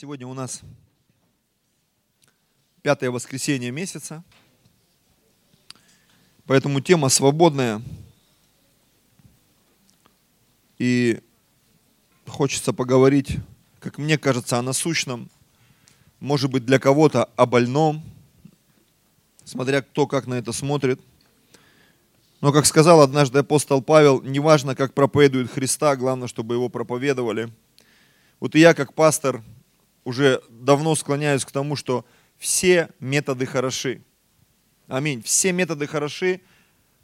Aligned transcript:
Сегодня 0.00 0.26
у 0.26 0.32
нас 0.32 0.62
пятое 2.80 3.10
воскресенье 3.10 3.70
месяца, 3.70 4.24
поэтому 6.46 6.80
тема 6.80 7.10
свободная. 7.10 7.82
И 10.78 11.20
хочется 12.26 12.72
поговорить, 12.72 13.36
как 13.78 13.98
мне 13.98 14.16
кажется, 14.16 14.58
о 14.58 14.62
насущном, 14.62 15.28
может 16.18 16.50
быть, 16.50 16.64
для 16.64 16.78
кого-то 16.78 17.24
о 17.36 17.44
больном, 17.44 18.02
смотря 19.44 19.82
кто 19.82 20.06
как 20.06 20.26
на 20.26 20.38
это 20.38 20.52
смотрит. 20.52 20.98
Но, 22.40 22.54
как 22.54 22.64
сказал 22.64 23.02
однажды 23.02 23.40
апостол 23.40 23.82
Павел, 23.82 24.22
неважно, 24.22 24.74
как 24.74 24.94
проповедует 24.94 25.50
Христа, 25.50 25.94
главное, 25.94 26.26
чтобы 26.26 26.54
его 26.54 26.70
проповедовали. 26.70 27.52
Вот 28.40 28.54
и 28.54 28.60
я, 28.60 28.72
как 28.72 28.94
пастор, 28.94 29.42
уже 30.04 30.40
давно 30.48 30.94
склоняюсь 30.94 31.44
к 31.44 31.50
тому, 31.50 31.76
что 31.76 32.04
все 32.38 32.88
методы 33.00 33.46
хороши. 33.46 34.02
Аминь. 34.88 35.22
Все 35.22 35.52
методы 35.52 35.86
хороши, 35.86 36.40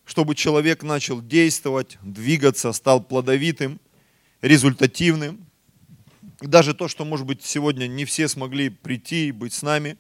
чтобы 0.05 0.35
человек 0.35 0.83
начал 0.83 1.21
действовать, 1.21 1.99
двигаться, 2.03 2.73
стал 2.73 3.03
плодовитым, 3.03 3.81
результативным. 4.41 5.47
Даже 6.41 6.75
то, 6.75 6.89
что, 6.89 7.05
может 7.05 7.27
быть, 7.27 7.45
сегодня 7.45 7.87
не 7.87 8.05
все 8.05 8.29
смогли 8.29 8.71
прийти 8.71 9.29
и 9.29 9.33
быть 9.33 9.53
с 9.53 9.63
нами, 9.63 9.97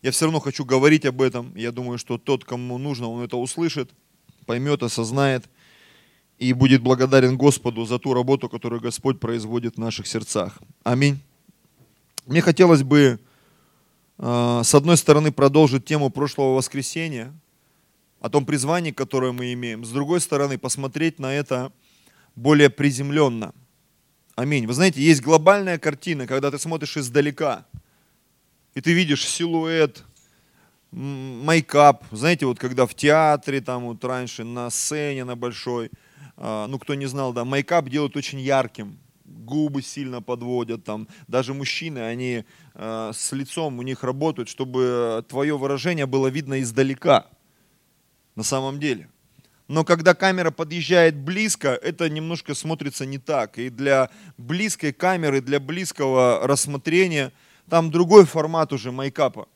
я 0.00 0.10
все 0.10 0.24
равно 0.24 0.40
хочу 0.40 0.64
говорить 0.64 1.06
об 1.06 1.22
этом. 1.22 1.54
Я 1.54 1.70
думаю, 1.70 1.98
что 1.98 2.18
тот, 2.18 2.44
кому 2.44 2.78
нужно, 2.78 3.08
он 3.08 3.22
это 3.22 3.36
услышит, 3.36 3.90
поймет, 4.46 4.82
осознает 4.82 5.44
и 6.38 6.52
будет 6.52 6.82
благодарен 6.82 7.36
Господу 7.36 7.84
за 7.84 8.00
ту 8.00 8.14
работу, 8.14 8.48
которую 8.48 8.80
Господь 8.80 9.20
производит 9.20 9.76
в 9.76 9.78
наших 9.78 10.08
сердцах. 10.08 10.58
Аминь. 10.82 11.20
Мне 12.26 12.40
хотелось 12.40 12.84
бы, 12.84 13.18
а, 14.18 14.62
с 14.62 14.74
одной 14.74 14.96
стороны, 14.96 15.32
продолжить 15.32 15.84
тему 15.84 16.08
прошлого 16.08 16.54
воскресенья, 16.54 17.34
о 18.20 18.30
том 18.30 18.46
призвании, 18.46 18.92
которое 18.92 19.32
мы 19.32 19.52
имеем. 19.52 19.84
С 19.84 19.90
другой 19.90 20.20
стороны, 20.20 20.56
посмотреть 20.56 21.18
на 21.18 21.34
это 21.34 21.72
более 22.36 22.70
приземленно. 22.70 23.52
Аминь. 24.36 24.68
Вы 24.68 24.72
знаете, 24.74 25.02
есть 25.02 25.20
глобальная 25.20 25.76
картина, 25.76 26.28
когда 26.28 26.52
ты 26.52 26.58
смотришь 26.60 26.96
издалека, 26.96 27.66
и 28.74 28.80
ты 28.80 28.92
видишь 28.92 29.26
силуэт, 29.26 30.04
мейкап. 30.92 32.04
Знаете, 32.12 32.46
вот 32.46 32.60
когда 32.60 32.86
в 32.86 32.94
театре, 32.94 33.60
там 33.60 33.86
вот 33.86 34.04
раньше 34.04 34.44
на 34.44 34.70
сцене 34.70 35.24
на 35.24 35.34
большой, 35.34 35.90
а, 36.36 36.68
ну 36.68 36.78
кто 36.78 36.94
не 36.94 37.06
знал, 37.06 37.32
да, 37.32 37.44
мейкап 37.44 37.88
делают 37.88 38.16
очень 38.16 38.38
ярким 38.38 38.98
губы 39.44 39.82
сильно 39.82 40.22
подводят, 40.22 40.84
там, 40.84 41.08
даже 41.28 41.54
мужчины, 41.54 41.98
они 41.98 42.44
э, 42.74 43.10
с 43.14 43.32
лицом 43.32 43.78
у 43.78 43.82
них 43.82 44.02
работают, 44.02 44.48
чтобы 44.48 45.24
твое 45.28 45.56
выражение 45.56 46.06
было 46.06 46.28
видно 46.28 46.60
издалека, 46.60 47.26
на 48.34 48.42
самом 48.42 48.80
деле. 48.80 49.08
Но 49.68 49.84
когда 49.84 50.14
камера 50.14 50.50
подъезжает 50.50 51.16
близко, 51.16 51.68
это 51.68 52.08
немножко 52.10 52.54
смотрится 52.54 53.06
не 53.06 53.18
так. 53.18 53.58
И 53.58 53.70
для 53.70 54.10
близкой 54.36 54.92
камеры, 54.92 55.40
для 55.40 55.60
близкого 55.60 56.46
рассмотрения, 56.46 57.32
там 57.70 57.90
другой 57.90 58.26
формат 58.26 58.72
уже 58.72 58.92
майкапа. 58.92 59.48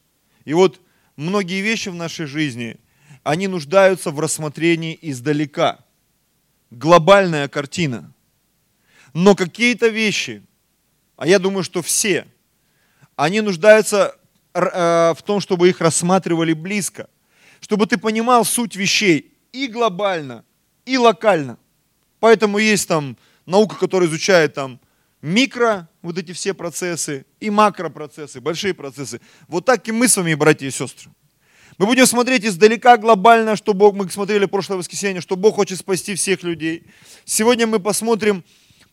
И 0.45 0.55
вот 0.55 0.81
многие 1.17 1.61
вещи 1.61 1.91
в 1.91 1.95
нашей 1.95 2.27
жизни, 2.27 2.79
они 3.25 3.49
нуждаются 3.49 4.11
в 4.11 4.21
рассмотрении 4.21 4.99
издалека. 5.03 5.81
Глобальная 6.71 7.49
картина– 7.49 8.13
но 9.17 9.35
какие-то 9.35 9.89
вещи, 9.89 10.43
а 11.17 11.27
я 11.27 11.39
думаю, 11.39 11.65
что 11.65 11.81
все, 11.81 12.27
они 13.17 13.41
нуждаются 13.41 14.15
э, 14.53 14.61
в 15.17 15.23
том, 15.25 15.41
чтобы 15.41 15.71
их 15.71 15.81
рассматривали 15.81 16.53
близко, 16.53 17.09
чтобы 17.61 17.87
ты 17.87 17.97
понимал 17.97 18.45
суть 18.45 18.77
вещей 18.77 19.33
и 19.53 19.69
глобально, 19.69 20.45
и 20.85 20.99
локально. 20.99 21.57
Поэтому 22.21 22.59
есть 22.59 22.89
там 22.89 23.17
наука, 23.47 23.77
которая 23.77 24.07
изучает 24.07 24.53
там 24.53 24.79
микро, 25.23 25.89
вот 26.03 26.19
эти 26.19 26.33
все 26.33 26.53
процессы, 26.53 27.25
и 27.41 27.49
макропроцессы, 27.49 28.43
большие 28.43 28.75
процессы. 28.75 29.23
Вот 29.49 29.65
так 29.65 29.89
и 29.89 29.93
мы 29.93 30.09
с 30.09 30.17
вами, 30.19 30.35
братья 30.35 30.67
и 30.67 30.71
сестры. 30.71 31.11
Мы 31.79 31.87
будем 31.87 32.05
смотреть 32.05 32.45
издалека 32.45 32.99
глобально, 32.99 33.57
что 33.57 33.73
Бог, 33.73 33.95
мы 33.95 34.11
смотрели 34.11 34.45
прошлое 34.45 34.77
воскресенье, 34.77 35.23
что 35.23 35.37
Бог 35.37 35.55
хочет 35.55 35.79
спасти 35.79 36.15
всех 36.15 36.43
людей. 36.43 36.85
Сегодня 37.25 37.67
мы 37.67 37.81
посмотрим 37.81 38.45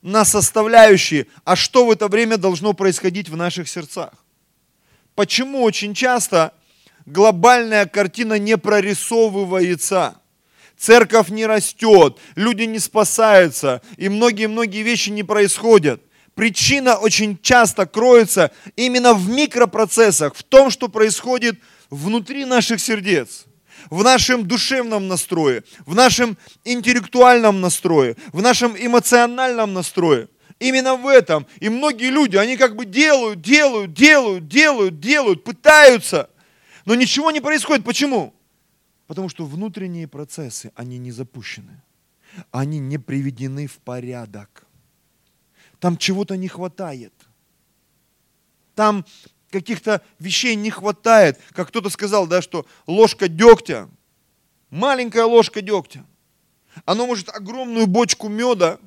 на 0.04 0.26
составляющие, 0.26 1.28
а 1.46 1.56
что 1.56 1.86
в 1.86 1.92
это 1.92 2.08
время 2.10 2.38
должно 2.38 2.74
происходить 2.74 3.30
в 3.30 3.36
наших 3.36 3.68
сердцах. 3.68 4.14
Почему 5.16 5.64
очень 5.64 5.96
часто 5.96 6.54
глобальная 7.06 7.86
картина 7.86 8.38
не 8.38 8.58
прорисовывается? 8.58 10.16
Церковь 10.78 11.30
не 11.30 11.46
растет, 11.46 12.18
люди 12.36 12.64
не 12.64 12.80
спасаются, 12.80 13.82
и 13.96 14.10
многие-многие 14.10 14.84
вещи 14.84 15.10
не 15.10 15.24
происходят. 15.24 16.02
Причина 16.36 16.98
очень 16.98 17.40
часто 17.42 17.86
кроется 17.86 18.52
именно 18.76 19.14
в 19.14 19.30
микропроцессах, 19.30 20.36
в 20.36 20.44
том, 20.44 20.70
что 20.70 20.90
происходит 20.90 21.58
внутри 21.90 22.44
наших 22.44 22.82
сердец 22.82 23.46
в 23.90 24.04
нашем 24.04 24.48
душевном 24.48 25.08
настрое, 25.08 25.64
в 25.86 25.96
нашем 25.96 26.38
интеллектуальном 26.64 27.62
настрое, 27.62 28.16
в 28.32 28.42
нашем 28.42 28.76
эмоциональном 28.78 29.74
настрое. 29.74 30.30
Именно 30.60 30.96
в 30.96 31.08
этом. 31.08 31.46
И 31.60 31.70
многие 31.70 32.10
люди, 32.10 32.38
они 32.38 32.58
как 32.58 32.76
бы 32.76 32.86
делают, 32.86 33.42
делают, 33.42 33.94
делают, 33.94 34.48
делают, 34.48 35.00
делают, 35.00 35.44
пытаются, 35.44 36.30
но 36.86 36.96
ничего 36.96 37.32
не 37.32 37.42
происходит. 37.42 37.84
Почему? 37.86 38.34
Потому 39.08 39.30
что 39.30 39.46
внутренние 39.46 40.08
процессы, 40.08 40.72
они 40.76 40.98
не 40.98 41.12
запущены. 41.12 41.82
Они 42.52 42.80
не 42.80 42.98
приведены 42.98 43.68
в 43.68 43.78
порядок. 43.78 44.66
Там 45.80 45.98
чего-то 45.98 46.38
не 46.38 46.48
хватает. 46.48 47.14
Там 48.76 49.06
каких-то 49.54 50.02
вещей 50.20 50.56
не 50.56 50.72
хватает. 50.72 51.40
Как 51.52 51.68
кто-то 51.70 51.90
сказал, 51.90 52.28
да, 52.28 52.42
что 52.42 52.66
ложка 52.88 53.28
дегтя, 53.30 53.88
маленькая 54.70 55.26
ложка 55.26 55.62
дегтя, 55.62 56.06
оно 56.86 57.06
может 57.06 57.30
огромную 57.30 57.86
бочку 57.88 58.28
меда 58.28 58.80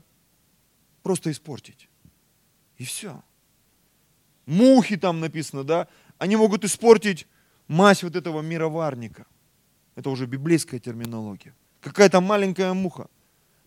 просто 1.02 1.30
испортить. 1.30 1.88
И 2.78 2.84
все. 2.84 3.22
Мухи 4.44 4.96
там 4.96 5.20
написано, 5.20 5.62
да, 5.64 5.88
они 6.18 6.36
могут 6.36 6.64
испортить 6.64 7.26
мазь 7.68 8.02
вот 8.02 8.16
этого 8.16 8.42
мироварника. 8.42 9.26
Это 9.94 10.10
уже 10.10 10.26
библейская 10.26 10.80
терминология. 10.80 11.54
Какая-то 11.80 12.20
маленькая 12.20 12.74
муха, 12.74 13.06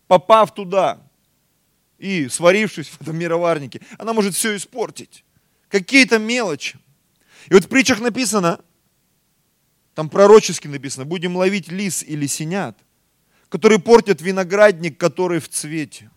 попав 0.06 0.54
туда 0.54 1.00
и 1.96 2.28
сварившись 2.28 2.88
в 2.88 3.00
этом 3.00 3.16
мироварнике, 3.16 3.80
она 3.98 4.12
может 4.12 4.34
все 4.34 4.54
испортить. 4.54 5.24
Какие-то 5.68 6.18
мелочи. 6.18 6.78
И 7.48 7.54
вот 7.54 7.64
в 7.64 7.68
притчах 7.68 8.00
написано, 8.00 8.60
там 9.94 10.08
пророчески 10.08 10.68
написано, 10.68 11.04
будем 11.04 11.36
ловить 11.36 11.68
лис 11.68 12.02
или 12.02 12.26
синят, 12.26 12.78
которые 13.48 13.78
портят 13.78 14.20
виноградник, 14.20 14.98
который 14.98 15.40
в 15.40 15.48
цвете. 15.48 16.10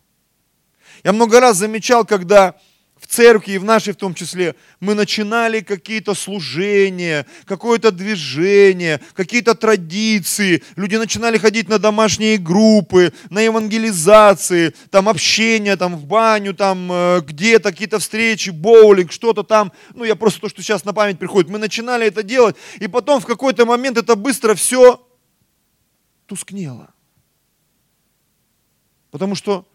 Я 1.02 1.12
много 1.12 1.40
раз 1.40 1.56
замечал, 1.56 2.04
когда 2.04 2.58
в 3.04 3.06
церкви 3.06 3.52
и 3.52 3.58
в 3.58 3.64
нашей 3.64 3.92
в 3.92 3.96
том 3.96 4.14
числе, 4.14 4.54
мы 4.80 4.94
начинали 4.94 5.60
какие-то 5.60 6.14
служения, 6.14 7.26
какое-то 7.44 7.92
движение, 7.92 8.98
какие-то 9.12 9.54
традиции. 9.54 10.62
Люди 10.74 10.96
начинали 10.96 11.36
ходить 11.36 11.68
на 11.68 11.78
домашние 11.78 12.38
группы, 12.38 13.12
на 13.28 13.42
евангелизации, 13.42 14.74
там 14.90 15.10
общение, 15.10 15.76
там 15.76 15.96
в 15.96 16.06
баню, 16.06 16.54
там 16.54 16.90
э, 16.90 17.20
где-то 17.20 17.72
какие-то 17.72 17.98
встречи, 17.98 18.48
боулинг, 18.48 19.12
что-то 19.12 19.42
там. 19.42 19.70
Ну, 19.92 20.04
я 20.04 20.16
просто 20.16 20.40
то, 20.40 20.48
что 20.48 20.62
сейчас 20.62 20.86
на 20.86 20.94
память 20.94 21.18
приходит. 21.18 21.50
Мы 21.50 21.58
начинали 21.58 22.06
это 22.06 22.22
делать, 22.22 22.56
и 22.80 22.88
потом 22.88 23.20
в 23.20 23.26
какой-то 23.26 23.66
момент 23.66 23.98
это 23.98 24.16
быстро 24.16 24.54
все 24.54 25.06
тускнело. 26.26 26.88
Потому 29.10 29.34
что 29.34 29.66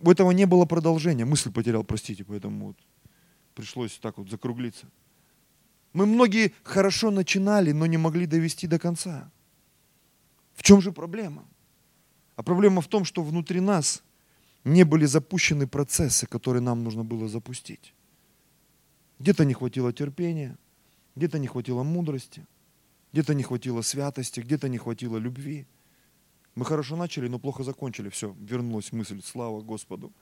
у 0.00 0.10
этого 0.10 0.30
не 0.32 0.46
было 0.46 0.64
продолжения. 0.64 1.24
Мысль 1.24 1.50
потерял, 1.50 1.84
простите, 1.84 2.24
поэтому 2.24 2.68
вот 2.68 2.76
пришлось 3.54 3.98
так 3.98 4.18
вот 4.18 4.28
закруглиться. 4.28 4.86
Мы 5.92 6.06
многие 6.06 6.52
хорошо 6.62 7.10
начинали, 7.10 7.72
но 7.72 7.86
не 7.86 7.96
могли 7.96 8.26
довести 8.26 8.66
до 8.66 8.78
конца. 8.78 9.30
В 10.54 10.62
чем 10.62 10.80
же 10.80 10.92
проблема? 10.92 11.44
А 12.36 12.42
проблема 12.42 12.80
в 12.80 12.88
том, 12.88 13.04
что 13.04 13.22
внутри 13.22 13.60
нас 13.60 14.02
не 14.64 14.84
были 14.84 15.04
запущены 15.06 15.66
процессы, 15.66 16.26
которые 16.26 16.62
нам 16.62 16.82
нужно 16.82 17.04
было 17.04 17.28
запустить. 17.28 17.94
Где-то 19.20 19.44
не 19.44 19.54
хватило 19.54 19.92
терпения, 19.92 20.56
где-то 21.14 21.38
не 21.38 21.46
хватило 21.46 21.82
мудрости, 21.84 22.44
где-то 23.12 23.34
не 23.34 23.44
хватило 23.44 23.82
святости, 23.82 24.40
где-то 24.40 24.68
не 24.68 24.78
хватило 24.78 25.18
любви. 25.18 25.66
Мы 26.54 26.64
хорошо 26.64 26.96
начали, 26.96 27.28
но 27.28 27.38
плохо 27.38 27.64
закончили. 27.64 28.08
Все, 28.08 28.34
вернулась 28.40 28.92
мысль, 28.92 29.20
слава 29.24 29.60
Господу. 29.60 30.12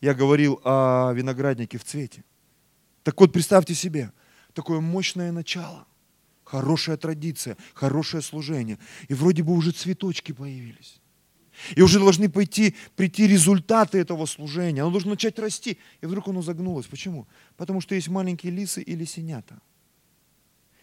Я 0.00 0.14
говорил 0.14 0.60
о 0.64 1.12
винограднике 1.12 1.78
в 1.78 1.84
цвете. 1.84 2.24
Так 3.02 3.20
вот, 3.20 3.32
представьте 3.32 3.74
себе, 3.74 4.12
такое 4.52 4.80
мощное 4.80 5.32
начало, 5.32 5.86
хорошая 6.44 6.96
традиция, 6.96 7.56
хорошее 7.74 8.22
служение. 8.22 8.78
И 9.08 9.14
вроде 9.14 9.42
бы 9.42 9.52
уже 9.52 9.70
цветочки 9.70 10.32
появились. 10.32 11.00
И 11.74 11.82
уже 11.82 11.98
должны 11.98 12.28
пойти, 12.28 12.76
прийти 12.96 13.26
результаты 13.26 13.98
этого 13.98 14.26
служения. 14.26 14.82
Оно 14.82 14.90
должно 14.90 15.10
начать 15.10 15.38
расти. 15.38 15.78
И 16.00 16.06
вдруг 16.06 16.28
оно 16.28 16.42
загнулось. 16.42 16.86
Почему? 16.86 17.26
Потому 17.56 17.80
что 17.80 17.94
есть 17.94 18.08
маленькие 18.08 18.52
лисы 18.52 18.80
или 18.82 19.04
синята, 19.04 19.60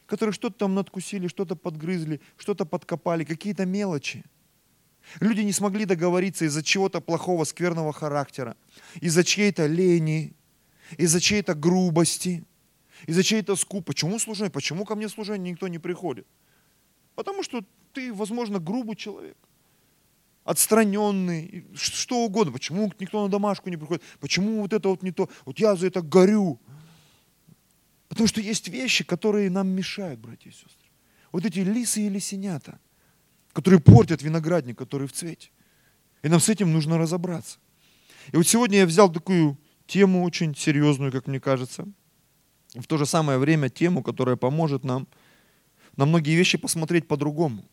которые 0.06 0.34
что-то 0.34 0.58
там 0.58 0.76
надкусили, 0.76 1.28
что-то 1.28 1.56
подгрызли, 1.56 2.20
что-то 2.38 2.66
подкопали, 2.66 3.24
какие-то 3.24 3.66
мелочи. 3.66 4.24
Люди 5.20 5.42
не 5.42 5.52
смогли 5.52 5.86
договориться 5.86 6.46
из-за 6.46 6.64
чего-то 6.64 7.02
плохого, 7.02 7.44
скверного 7.44 7.94
характера, 7.94 8.56
из-за 9.02 9.24
чьей-то 9.24 9.66
лени, 9.66 10.34
из-за 10.98 11.20
чьей-то 11.20 11.54
грубости, 11.54 12.44
из-за 13.08 13.24
чьей-то 13.24 13.56
скуп. 13.56 13.86
Почему 13.86 14.20
служение? 14.20 14.52
Почему 14.52 14.86
ко 14.86 14.96
мне 14.96 15.10
служение 15.10 15.52
никто 15.52 15.68
не 15.68 15.80
приходит? 15.80 16.28
Потому 17.16 17.44
что 17.44 17.64
ты, 17.94 18.14
возможно, 18.14 18.60
грубый 18.60 18.96
человек 18.96 19.38
отстраненный, 20.46 21.66
что 21.74 22.20
угодно. 22.20 22.54
Почему 22.54 22.92
никто 23.00 23.24
на 23.24 23.30
домашку 23.30 23.70
не 23.70 23.78
приходит? 23.78 24.04
Почему 24.20 24.62
вот 24.62 24.74
это 24.74 24.90
вот 24.90 25.02
не 25.02 25.12
то? 25.12 25.28
Вот 25.44 25.60
я 25.60 25.76
за 25.76 25.88
это 25.88 26.02
горю. 26.02 26.60
Потому 28.08 28.28
что 28.28 28.40
есть 28.40 28.68
вещи, 28.68 29.04
которые 29.04 29.50
нам 29.50 29.68
мешают, 29.68 30.20
братья 30.20 30.50
и 30.50 30.54
сестры. 30.54 30.90
Вот 31.32 31.46
эти 31.46 31.60
лисы 31.60 32.02
или 32.02 32.20
синята, 32.20 32.80
которые 33.56 33.80
портят 33.80 34.22
виноградник, 34.22 34.78
который 34.78 35.08
в 35.08 35.14
цвете. 35.14 35.50
И 36.24 36.28
нам 36.28 36.42
с 36.42 36.50
этим 36.50 36.74
нужно 36.74 36.98
разобраться. 36.98 37.58
И 38.34 38.36
вот 38.36 38.46
сегодня 38.46 38.80
я 38.80 38.86
взял 38.86 39.10
такую 39.10 39.58
тему 39.88 40.26
очень 40.26 40.54
серьезную, 40.54 41.10
как 41.10 41.28
мне 41.28 41.40
кажется. 41.40 41.88
В 42.74 42.86
то 42.86 42.98
же 42.98 43.06
самое 43.06 43.38
время 43.38 43.70
тему, 43.70 44.04
которая 44.04 44.36
поможет 44.36 44.84
нам 44.84 45.08
на 45.96 46.06
многие 46.06 46.36
вещи 46.36 46.58
посмотреть 46.58 47.08
по-другому. 47.08 47.64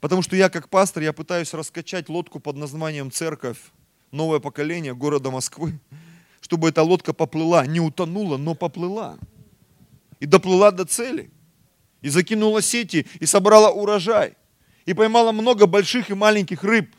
Потому 0.00 0.20
что 0.20 0.34
я 0.34 0.48
как 0.48 0.68
пастор, 0.68 1.04
я 1.04 1.12
пытаюсь 1.12 1.54
раскачать 1.54 2.08
лодку 2.08 2.40
под 2.40 2.56
названием 2.56 3.12
«Церковь», 3.12 3.58
новое 4.10 4.40
поколение 4.40 4.96
города 4.96 5.30
Москвы, 5.30 5.78
чтобы 6.40 6.70
эта 6.70 6.82
лодка 6.82 7.12
поплыла, 7.12 7.64
не 7.66 7.78
утонула, 7.78 8.36
но 8.36 8.56
поплыла. 8.56 9.16
И 10.18 10.26
доплыла 10.26 10.72
до 10.72 10.84
цели. 10.86 11.30
И 12.02 12.08
закинула 12.08 12.60
сети, 12.62 13.06
и 13.20 13.26
собрала 13.26 13.70
урожай. 13.70 14.34
И 14.86 14.94
поймала 14.94 15.32
много 15.32 15.66
больших 15.66 16.10
и 16.10 16.14
маленьких 16.14 16.62
рыб. 16.62 16.94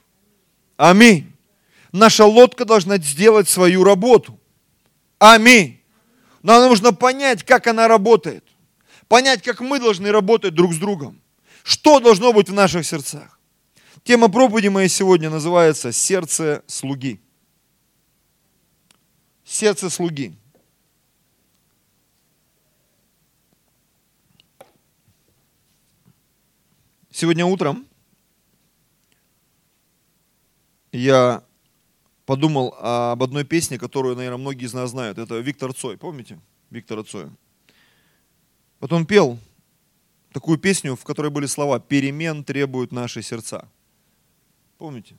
Аминь. 0.77 1.31
Наша 1.91 2.25
лодка 2.25 2.65
должна 2.65 2.97
сделать 2.97 3.47
свою 3.47 3.83
работу. 3.83 4.39
Аминь. 5.19 5.81
Нам 6.41 6.69
нужно 6.69 6.93
понять, 6.93 7.43
как 7.43 7.67
она 7.67 7.87
работает. 7.87 8.43
Понять, 9.07 9.41
как 9.41 9.61
мы 9.61 9.79
должны 9.79 10.11
работать 10.11 10.53
друг 10.53 10.73
с 10.73 10.77
другом. 10.77 11.21
Что 11.63 11.99
должно 11.99 12.33
быть 12.33 12.49
в 12.49 12.53
наших 12.53 12.85
сердцах? 12.85 13.39
Тема 14.03 14.29
проповеди 14.29 14.67
моей 14.67 14.89
сегодня 14.89 15.29
называется 15.29 15.91
«Сердце 15.91 16.63
слуги». 16.67 17.19
Сердце 19.43 19.89
слуги. 19.89 20.35
Сегодня 27.17 27.45
утром 27.45 27.87
я 30.91 31.45
подумал 32.25 32.75
об 32.77 33.23
одной 33.23 33.45
песне, 33.45 33.79
которую, 33.79 34.17
наверное, 34.17 34.37
многие 34.37 34.65
из 34.65 34.73
нас 34.73 34.89
знают. 34.89 35.17
Это 35.17 35.39
Виктор 35.39 35.73
Цой. 35.73 35.97
Помните 35.97 36.41
Виктора 36.71 37.03
Цоя? 37.03 37.31
Вот 38.81 38.91
он 38.91 39.05
пел 39.05 39.39
такую 40.33 40.57
песню, 40.57 40.97
в 40.97 41.05
которой 41.05 41.31
были 41.31 41.45
слова 41.45 41.79
«Перемен 41.79 42.43
требуют 42.43 42.91
наши 42.91 43.21
сердца». 43.21 43.71
Помните? 44.77 45.15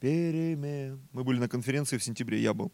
Перемен. 0.00 1.00
Мы 1.12 1.22
были 1.22 1.38
на 1.38 1.48
конференции 1.48 1.98
в 1.98 2.02
сентябре, 2.02 2.42
я 2.42 2.52
был. 2.52 2.72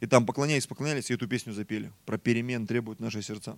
И 0.00 0.06
там 0.06 0.26
поклоняясь, 0.26 0.66
поклонялись, 0.66 1.08
и 1.08 1.14
эту 1.14 1.28
песню 1.28 1.52
запели. 1.52 1.92
Про 2.04 2.18
перемен 2.18 2.66
требуют 2.66 2.98
наши 2.98 3.22
сердца. 3.22 3.56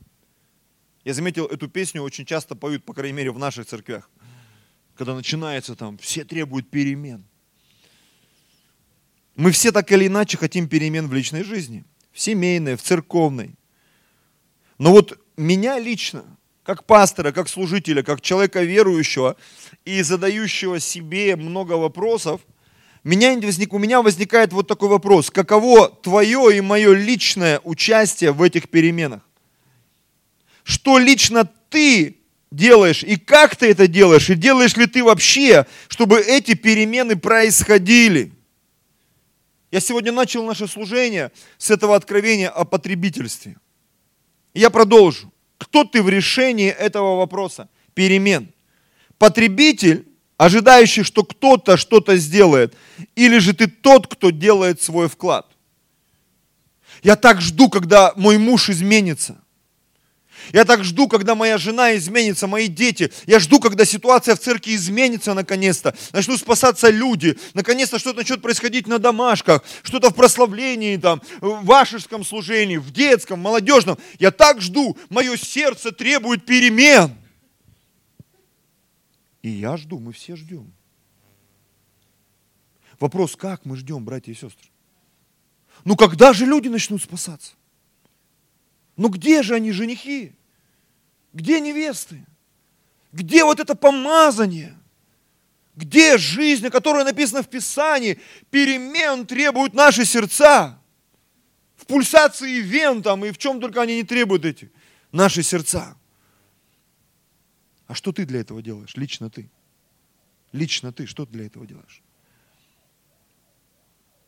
Я 1.05 1.15
заметил, 1.15 1.47
эту 1.47 1.69
песню 1.69 2.03
очень 2.03 2.27
часто 2.27 2.55
поют, 2.55 2.85
по 2.85 2.93
крайней 2.93 3.17
мере, 3.17 3.31
в 3.31 3.39
наших 3.39 3.67
церквях. 3.67 4.11
Когда 4.95 5.15
начинается 5.15 5.75
там, 5.75 5.97
все 5.99 6.25
требуют 6.25 6.69
перемен. 6.71 7.25
Мы 9.35 9.51
все 9.53 9.73
так 9.73 9.91
или 9.93 10.09
иначе 10.09 10.37
хотим 10.37 10.69
перемен 10.69 11.09
в 11.09 11.15
личной 11.15 11.43
жизни. 11.43 11.85
В 12.13 12.21
семейной, 12.21 12.77
в 12.77 12.83
церковной. 12.83 13.55
Но 14.77 14.91
вот 14.91 15.19
меня 15.37 15.79
лично 15.79 16.25
как 16.63 16.85
пастора, 16.85 17.33
как 17.33 17.49
служителя, 17.49 18.03
как 18.03 18.21
человека 18.21 18.63
верующего 18.63 19.37
и 19.85 20.03
задающего 20.03 20.79
себе 20.79 21.37
много 21.37 21.73
вопросов, 21.73 22.43
меня 23.03 23.35
возник, 23.41 23.73
у 23.73 23.79
меня 23.79 24.03
возникает 24.03 24.53
вот 24.53 24.69
такой 24.69 24.91
вопрос. 24.91 25.31
Каково 25.31 25.89
твое 25.89 26.59
и 26.59 26.61
мое 26.61 26.93
личное 26.93 27.61
участие 27.65 28.33
в 28.33 28.43
этих 28.43 28.69
переменах? 28.69 29.23
Что 30.71 30.99
лично 30.99 31.51
ты 31.69 32.19
делаешь 32.53 33.03
и 33.03 33.17
как 33.17 33.57
ты 33.57 33.73
это 33.73 33.89
делаешь, 33.89 34.31
и 34.31 34.37
делаешь 34.37 34.77
ли 34.77 34.87
ты 34.87 35.03
вообще, 35.03 35.67
чтобы 35.89 36.21
эти 36.21 36.55
перемены 36.55 37.17
происходили? 37.17 38.31
Я 39.73 39.81
сегодня 39.81 40.13
начал 40.13 40.45
наше 40.45 40.69
служение 40.69 41.33
с 41.59 41.73
этого 41.73 41.97
откровения 41.97 42.49
о 42.49 42.65
потребительстве. 42.65 43.57
Я 44.55 44.71
продолжу. 44.71 45.33
Кто 45.59 45.83
ты 45.83 46.05
в 46.05 46.09
решении 46.09 46.71
этого 46.71 47.17
вопроса? 47.17 47.69
Перемен. 47.95 48.49
Потребитель, 49.19 50.07
ожидающий, 50.37 51.03
что 51.03 51.25
кто-то 51.25 51.77
что-то 51.77 52.17
сделает, 52.17 52.77
или 53.17 53.39
же 53.39 53.55
ты 53.55 53.67
тот, 53.67 54.07
кто 54.07 54.31
делает 54.31 54.81
свой 54.81 55.09
вклад? 55.09 55.51
Я 57.03 57.17
так 57.17 57.41
жду, 57.41 57.69
когда 57.69 58.13
мой 58.15 58.39
муж 58.39 58.71
изменится– 58.71 59.43
я 60.53 60.65
так 60.65 60.85
жду, 60.85 61.09
когда 61.09 61.35
моя 61.35 61.59
жена 61.59 61.97
изменится, 61.97 62.47
мои 62.47 62.69
дети. 62.69 63.13
Я 63.27 63.39
жду, 63.39 63.61
когда 63.61 63.85
ситуация 63.85 64.35
в 64.35 64.41
церкви 64.41 64.75
изменится 64.75 65.35
наконец-то. 65.35 65.95
Начнут 66.13 66.39
спасаться 66.39 66.91
люди. 66.91 67.39
Наконец-то 67.55 67.99
что-то 67.99 68.19
начнет 68.19 68.43
происходить 68.43 68.87
на 68.87 68.99
домашках, 68.99 69.63
что-то 69.83 70.11
в 70.11 70.15
прославлении, 70.15 70.97
там, 70.97 71.23
в 71.41 71.65
вашеском 71.65 72.25
служении, 72.25 72.77
в 72.77 72.91
детском, 72.91 73.41
молодежном. 73.41 73.99
Я 74.19 74.31
так 74.31 74.61
жду. 74.61 74.97
Мое 75.09 75.37
сердце 75.37 75.93
требует 75.93 76.45
перемен. 76.45 77.15
И 79.43 79.51
я 79.51 79.77
жду, 79.77 79.99
мы 79.99 80.13
все 80.13 80.37
ждем. 80.37 80.73
Вопрос, 82.99 83.35
как 83.37 83.65
мы 83.65 83.77
ждем, 83.77 84.05
братья 84.05 84.33
и 84.33 84.35
сестры? 84.35 84.69
Ну 85.85 85.97
когда 85.97 86.33
же 86.33 86.45
люди 86.45 86.69
начнут 86.69 87.03
спасаться? 87.03 87.55
Ну 88.97 89.09
где 89.09 89.43
же 89.43 89.55
они, 89.55 89.73
женихи? 89.73 90.35
Где 91.33 91.61
невесты? 91.61 92.25
Где 93.13 93.45
вот 93.45 93.61
это 93.61 93.75
помазание? 93.75 94.77
Где 95.77 96.19
жизнь, 96.19 96.67
о 96.67 96.71
которой 96.71 97.05
написано 97.05 97.43
в 97.43 97.49
Писании? 97.49 98.21
Перемен 98.51 99.27
требуют 99.27 99.75
наши 99.75 100.05
сердца. 100.05 100.79
В 101.77 101.87
пульсации 101.87 102.61
вен 102.61 103.03
там 103.03 103.25
и 103.25 103.31
в 103.31 103.39
чем 103.39 103.61
только 103.61 103.81
они 103.81 103.97
не 103.97 104.05
требуют 104.05 104.45
эти 104.45 104.71
наши 105.13 105.43
сердца. 105.43 105.97
А 107.87 107.95
что 107.95 108.13
ты 108.13 108.27
для 108.27 108.41
этого 108.41 108.63
делаешь? 108.63 108.95
Лично 108.97 109.31
ты. 109.31 109.51
Лично 110.53 110.93
ты, 110.93 111.07
что 111.07 111.27
ты 111.27 111.33
для 111.33 111.47
этого 111.47 111.67
делаешь? 111.67 112.03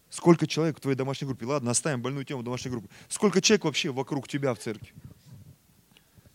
Сколько 0.09 0.47
человек 0.47 0.79
в 0.79 0.81
твоей 0.81 0.97
домашней 0.97 1.27
группе? 1.27 1.47
Ладно, 1.47 1.71
оставим 1.71 2.03
больную 2.03 2.25
тему 2.25 2.43
домашней 2.43 2.71
группы. 2.71 2.89
Сколько 3.09 3.41
человек 3.41 3.65
вообще 3.65 3.91
вокруг 3.91 4.29
тебя 4.29 4.55
в 4.55 4.59
церкви? 4.59 4.93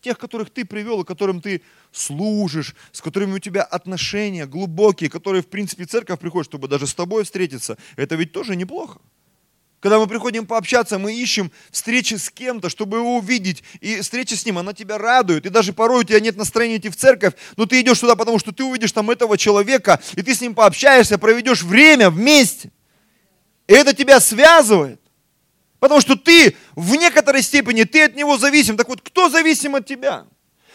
Тех, 0.02 0.18
которых 0.18 0.50
ты 0.50 0.64
привел, 0.64 1.02
и 1.02 1.06
которым 1.06 1.42
ты 1.42 1.62
служишь, 1.92 2.76
с 2.92 3.02
которыми 3.02 3.34
у 3.34 3.40
тебя 3.40 3.64
отношения 3.64 4.46
глубокие, 4.46 5.10
которые, 5.10 5.42
в 5.42 5.48
принципе, 5.48 5.86
в 5.86 5.90
церковь 5.90 6.20
приходят, 6.20 6.48
чтобы 6.48 6.68
даже 6.68 6.88
с 6.88 6.94
тобой 6.94 7.24
встретиться. 7.24 7.78
Это 7.96 8.16
ведь 8.16 8.32
тоже 8.32 8.56
неплохо. 8.56 9.00
Когда 9.80 10.00
мы 10.00 10.08
приходим 10.08 10.48
пообщаться, 10.48 10.98
мы 10.98 11.16
ищем 11.16 11.52
встречи 11.70 12.16
с 12.16 12.32
кем-то, 12.32 12.70
чтобы 12.70 12.98
его 12.98 13.18
увидеть. 13.18 13.64
И 13.80 14.02
встреча 14.02 14.36
с 14.36 14.46
ним, 14.46 14.58
она 14.58 14.74
тебя 14.74 14.98
радует. 14.98 15.46
И 15.46 15.50
даже 15.50 15.72
порой 15.72 16.02
у 16.02 16.04
тебя 16.04 16.20
нет 16.20 16.36
настроения 16.36 16.78
идти 16.78 16.90
в 16.90 16.96
церковь, 16.96 17.36
но 17.58 17.68
ты 17.68 17.82
идешь 17.82 18.00
туда, 18.00 18.16
потому 18.16 18.40
что 18.40 18.52
ты 18.52 18.64
увидишь 18.64 18.92
там 18.92 19.12
этого 19.12 19.38
человека, 19.38 20.02
и 20.16 20.24
ты 20.24 20.34
с 20.34 20.42
ним 20.42 20.56
пообщаешься, 20.56 21.20
проведешь 21.20 21.62
время 21.62 22.10
вместе. 22.10 22.72
И 23.68 23.74
это 23.74 23.94
тебя 23.94 24.20
связывает. 24.20 25.00
Потому 25.80 26.02
что 26.02 26.16
ты 26.16 26.56
в 26.76 26.96
некоторой 26.96 27.42
степени, 27.42 27.84
ты 27.84 28.04
от 28.04 28.16
него 28.16 28.38
зависим. 28.38 28.78
Так 28.78 28.90
вот, 28.90 29.02
кто 29.02 29.30
зависим 29.30 29.76
от 29.76 29.86
тебя? 29.86 30.26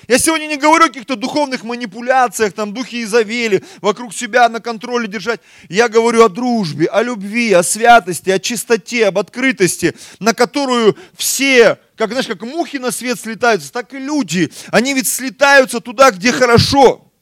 Я 0.09 0.18
сегодня 0.18 0.47
не 0.47 0.56
говорю 0.56 0.87
о 0.87 0.88
каких-то 0.88 1.14
духовных 1.14 1.62
манипуляциях, 1.62 2.54
там 2.54 2.75
духи 2.75 3.04
Изавели, 3.04 3.62
вокруг 3.80 4.12
себя 4.12 4.49
на 4.49 4.61
контроле 4.61 5.06
держать. 5.06 5.40
Я 5.68 5.88
говорю 5.88 6.25
о 6.25 6.28
дружбе, 6.28 6.87
о 6.87 7.02
любви, 7.02 7.52
о 7.52 7.62
святости, 7.62 8.30
о 8.30 8.40
чистоте, 8.40 9.06
об 9.06 9.18
открытости, 9.18 9.94
на 10.18 10.35
которую 10.35 10.97
все, 11.16 11.78
как 11.97 12.11
знаешь, 12.11 12.26
как 12.26 12.42
мухи 12.42 12.78
на 12.78 12.90
свет 12.90 13.18
слетаются, 13.21 13.73
так 13.73 13.94
и 13.94 13.99
люди. 13.99 14.52
Они 14.73 14.92
ведь 14.92 15.06
слетаются 15.06 15.78
туда, 15.78 16.11
где 16.11 16.32
хорошо. 16.32 17.12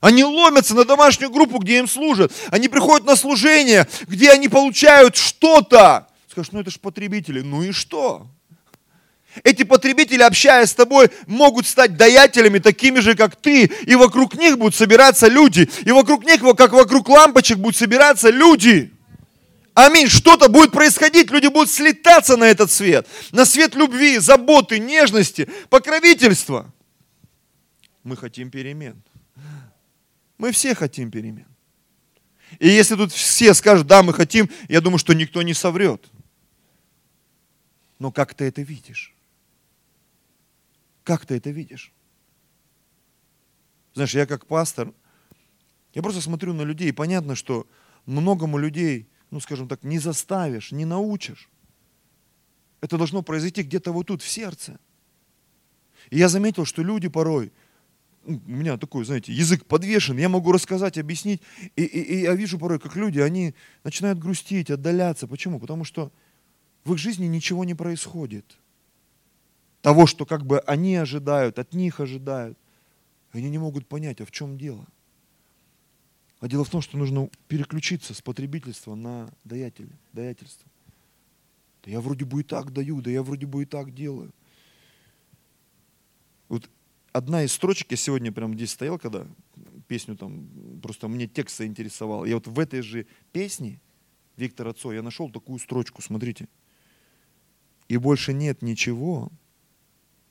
Они 0.00 0.24
ломятся 0.24 0.74
на 0.74 0.84
домашнюю 0.84 1.30
группу, 1.30 1.58
где 1.58 1.78
им 1.78 1.88
служат. 1.88 2.32
Они 2.50 2.68
приходят 2.68 3.06
на 3.06 3.16
служение, 3.16 3.86
где 4.06 4.30
они 4.30 4.48
получают 4.48 5.16
что-то. 5.16 6.08
Скажешь, 6.36 6.52
ну 6.52 6.60
это 6.60 6.70
же 6.70 6.78
потребители. 6.78 7.40
Ну 7.40 7.62
и 7.62 7.72
что? 7.72 8.26
Эти 9.42 9.62
потребители, 9.62 10.20
общаясь 10.20 10.68
с 10.68 10.74
тобой, 10.74 11.08
могут 11.26 11.66
стать 11.66 11.96
даятелями 11.96 12.58
такими 12.58 13.00
же, 13.00 13.14
как 13.14 13.36
ты. 13.36 13.64
И 13.86 13.94
вокруг 13.94 14.34
них 14.34 14.58
будут 14.58 14.74
собираться 14.74 15.28
люди. 15.28 15.70
И 15.86 15.92
вокруг 15.92 16.26
них, 16.26 16.42
как 16.58 16.74
вокруг 16.74 17.08
лампочек, 17.08 17.56
будут 17.56 17.78
собираться 17.78 18.28
люди. 18.28 18.92
Аминь. 19.72 20.08
Что-то 20.08 20.50
будет 20.50 20.72
происходить. 20.72 21.30
Люди 21.30 21.46
будут 21.46 21.70
слетаться 21.70 22.36
на 22.36 22.44
этот 22.44 22.70
свет. 22.70 23.08
На 23.32 23.46
свет 23.46 23.74
любви, 23.74 24.18
заботы, 24.18 24.78
нежности, 24.78 25.48
покровительства. 25.70 26.70
Мы 28.02 28.14
хотим 28.14 28.50
перемен. 28.50 29.02
Мы 30.36 30.52
все 30.52 30.74
хотим 30.74 31.10
перемен. 31.10 31.46
И 32.58 32.68
если 32.68 32.94
тут 32.94 33.10
все 33.10 33.54
скажут, 33.54 33.86
да, 33.86 34.02
мы 34.02 34.12
хотим, 34.12 34.50
я 34.68 34.82
думаю, 34.82 34.98
что 34.98 35.14
никто 35.14 35.40
не 35.40 35.54
соврет. 35.54 36.04
Но 37.98 38.12
как 38.12 38.34
ты 38.34 38.44
это 38.44 38.62
видишь? 38.62 39.14
Как 41.04 41.24
ты 41.24 41.36
это 41.36 41.50
видишь? 41.50 41.92
Знаешь, 43.94 44.14
я 44.14 44.26
как 44.26 44.46
пастор, 44.46 44.92
я 45.94 46.02
просто 46.02 46.20
смотрю 46.20 46.52
на 46.52 46.62
людей, 46.62 46.88
и 46.90 46.92
понятно, 46.92 47.34
что 47.34 47.66
многому 48.04 48.58
людей, 48.58 49.08
ну 49.30 49.40
скажем 49.40 49.68
так, 49.68 49.82
не 49.82 49.98
заставишь, 49.98 50.72
не 50.72 50.84
научишь. 50.84 51.48
Это 52.82 52.98
должно 52.98 53.22
произойти 53.22 53.62
где-то 53.62 53.92
вот 53.92 54.08
тут, 54.08 54.20
в 54.20 54.28
сердце. 54.28 54.78
И 56.10 56.18
я 56.18 56.28
заметил, 56.28 56.66
что 56.66 56.82
люди 56.82 57.08
порой, 57.08 57.52
ну, 58.26 58.42
у 58.46 58.50
меня 58.50 58.76
такой, 58.76 59.04
знаете, 59.04 59.32
язык 59.32 59.64
подвешен, 59.64 60.18
я 60.18 60.28
могу 60.28 60.52
рассказать, 60.52 60.98
объяснить, 60.98 61.40
и, 61.76 61.84
и, 61.84 62.00
и 62.00 62.20
я 62.22 62.34
вижу 62.34 62.58
порой, 62.58 62.78
как 62.78 62.96
люди, 62.96 63.20
они 63.20 63.54
начинают 63.82 64.18
грустить, 64.18 64.70
отдаляться. 64.70 65.26
Почему? 65.26 65.58
Потому 65.58 65.84
что 65.84 66.12
в 66.86 66.92
их 66.92 66.98
жизни 66.98 67.26
ничего 67.26 67.64
не 67.64 67.74
происходит 67.74 68.56
того, 69.82 70.06
что 70.06 70.24
как 70.24 70.46
бы 70.46 70.60
они 70.60 70.94
ожидают, 70.94 71.58
от 71.58 71.74
них 71.74 71.98
ожидают. 72.00 72.56
Они 73.32 73.50
не 73.50 73.58
могут 73.58 73.86
понять, 73.86 74.20
а 74.20 74.24
в 74.24 74.30
чем 74.30 74.56
дело. 74.56 74.86
А 76.38 76.48
дело 76.48 76.64
в 76.64 76.70
том, 76.70 76.80
что 76.80 76.96
нужно 76.96 77.28
переключиться 77.48 78.14
с 78.14 78.22
потребительства 78.22 78.94
на 78.94 79.28
даятеля, 79.44 79.90
даятельство. 80.12 80.70
Да 81.84 81.90
я 81.90 82.00
вроде 82.00 82.24
бы 82.24 82.40
и 82.40 82.44
так 82.44 82.72
даю, 82.72 83.00
да 83.00 83.10
я 83.10 83.22
вроде 83.22 83.46
бы 83.46 83.62
и 83.62 83.66
так 83.66 83.92
делаю. 83.92 84.32
Вот 86.48 86.70
одна 87.12 87.42
из 87.42 87.52
строчек, 87.52 87.90
я 87.90 87.96
сегодня 87.96 88.30
прям 88.30 88.54
здесь 88.54 88.70
стоял, 88.70 88.98
когда 88.98 89.26
песню 89.88 90.16
там, 90.16 90.48
просто 90.82 91.08
мне 91.08 91.26
текст 91.26 91.58
заинтересовал. 91.58 92.24
Я 92.24 92.36
вот 92.36 92.46
в 92.46 92.58
этой 92.60 92.80
же 92.80 93.06
песне 93.32 93.80
Виктора 94.36 94.72
Цой 94.72 94.96
я 94.96 95.02
нашел 95.02 95.30
такую 95.30 95.58
строчку, 95.58 96.00
смотрите. 96.00 96.48
И 97.88 97.96
больше 97.96 98.32
нет 98.32 98.62
ничего, 98.62 99.30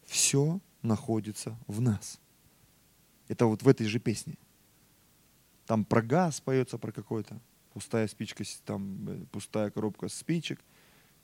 все 0.05 0.59
находится 0.81 1.57
в 1.67 1.81
нас. 1.81 2.19
Это 3.27 3.45
вот 3.45 3.63
в 3.63 3.67
этой 3.67 3.87
же 3.87 3.99
песне. 3.99 4.37
Там 5.65 5.83
про 5.83 6.01
газ 6.01 6.41
поется 6.41 6.77
про 6.77 6.91
какой-то. 6.91 7.39
Пустая 7.73 8.07
спичка, 8.07 8.43
там 8.63 9.09
э, 9.09 9.25
пустая 9.31 9.69
коробка 9.69 10.07
спичек, 10.07 10.63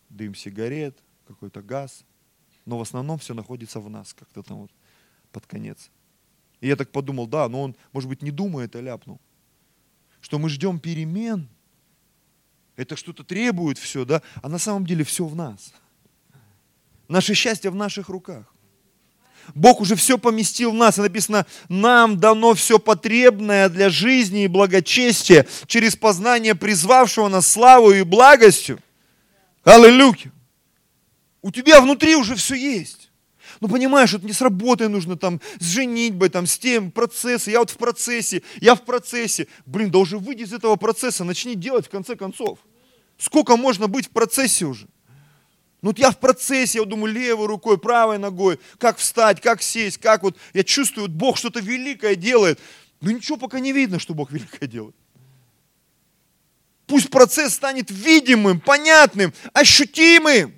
дым 0.09 0.35
сигарет, 0.35 0.97
какой-то 1.27 1.61
газ. 1.61 2.03
Но 2.65 2.77
в 2.77 2.81
основном 2.81 3.19
все 3.19 3.33
находится 3.33 3.79
в 3.79 3.89
нас, 3.89 4.13
как-то 4.13 4.43
там 4.43 4.61
вот 4.61 4.71
под 5.31 5.45
конец. 5.45 5.89
И 6.59 6.67
я 6.67 6.75
так 6.75 6.91
подумал, 6.91 7.27
да, 7.27 7.47
но 7.50 7.61
он, 7.61 7.75
может 7.93 8.09
быть, 8.09 8.21
не 8.21 8.31
думает, 8.31 8.75
а 8.75 8.81
ляпнул. 8.81 9.19
Что 10.19 10.39
мы 10.39 10.50
ждем 10.50 10.79
перемен, 10.79 11.47
это 12.75 12.95
что-то 12.95 13.23
требует 13.23 13.77
все, 13.77 14.05
да, 14.05 14.21
а 14.41 14.50
на 14.50 14.57
самом 14.57 14.85
деле 14.85 15.03
все 15.03 15.25
в 15.25 15.35
нас. 15.35 15.73
Наше 17.11 17.33
счастье 17.33 17.69
в 17.69 17.75
наших 17.75 18.07
руках. 18.07 18.45
Бог 19.53 19.81
уже 19.81 19.97
все 19.97 20.17
поместил 20.17 20.71
в 20.71 20.75
нас. 20.75 20.97
И 20.97 21.01
написано, 21.01 21.45
нам 21.67 22.17
дано 22.17 22.53
все 22.53 22.79
потребное 22.79 23.67
для 23.67 23.89
жизни 23.89 24.45
и 24.45 24.47
благочестия 24.47 25.45
через 25.67 25.97
познание 25.97 26.55
призвавшего 26.55 27.27
нас 27.27 27.47
славу 27.47 27.91
и 27.91 28.03
благостью. 28.03 28.79
Аллилуйя. 29.65 30.31
У 31.41 31.51
тебя 31.51 31.81
внутри 31.81 32.15
уже 32.15 32.35
все 32.35 32.55
есть. 32.55 33.11
Ну, 33.59 33.67
понимаешь, 33.67 34.13
это 34.13 34.25
не 34.25 34.31
с 34.31 34.39
работой 34.39 34.87
нужно 34.87 35.17
там, 35.17 35.41
с 35.59 35.65
женитьбой, 35.65 36.29
там, 36.29 36.47
с 36.47 36.57
тем, 36.57 36.91
процессы. 36.91 37.51
Я 37.51 37.59
вот 37.59 37.71
в 37.71 37.77
процессе, 37.77 38.41
я 38.61 38.73
в 38.73 38.85
процессе. 38.85 39.47
Блин, 39.65 39.91
да 39.91 39.99
уже 39.99 40.17
выйди 40.17 40.43
из 40.43 40.53
этого 40.53 40.77
процесса, 40.77 41.25
начни 41.25 41.55
делать 41.55 41.87
в 41.87 41.89
конце 41.89 42.15
концов. 42.15 42.59
Сколько 43.17 43.57
можно 43.57 43.89
быть 43.89 44.07
в 44.07 44.11
процессе 44.11 44.63
уже? 44.63 44.87
Ну 45.81 45.89
вот 45.89 45.97
я 45.97 46.11
в 46.11 46.19
процессе, 46.19 46.77
я 46.79 46.85
думаю, 46.85 47.13
левой 47.13 47.47
рукой, 47.47 47.77
правой 47.77 48.19
ногой, 48.19 48.59
как 48.77 48.97
встать, 48.97 49.41
как 49.41 49.63
сесть, 49.63 49.97
как 49.97 50.21
вот, 50.21 50.38
я 50.53 50.63
чувствую, 50.63 51.07
вот 51.07 51.15
Бог 51.15 51.38
что-то 51.38 51.59
великое 51.59 52.15
делает. 52.15 52.59
Но 53.01 53.09
ничего 53.09 53.38
пока 53.38 53.59
не 53.59 53.71
видно, 53.71 53.97
что 53.97 54.13
Бог 54.13 54.31
великое 54.31 54.67
делает. 54.67 54.95
Пусть 56.85 57.09
процесс 57.09 57.55
станет 57.55 57.89
видимым, 57.89 58.59
понятным, 58.59 59.33
ощутимым. 59.53 60.53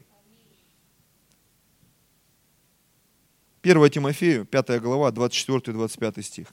1 3.61 3.89
Тимофею, 3.91 4.45
5 4.45 4.81
глава, 4.81 5.09
24-25 5.11 6.21
стих. 6.21 6.47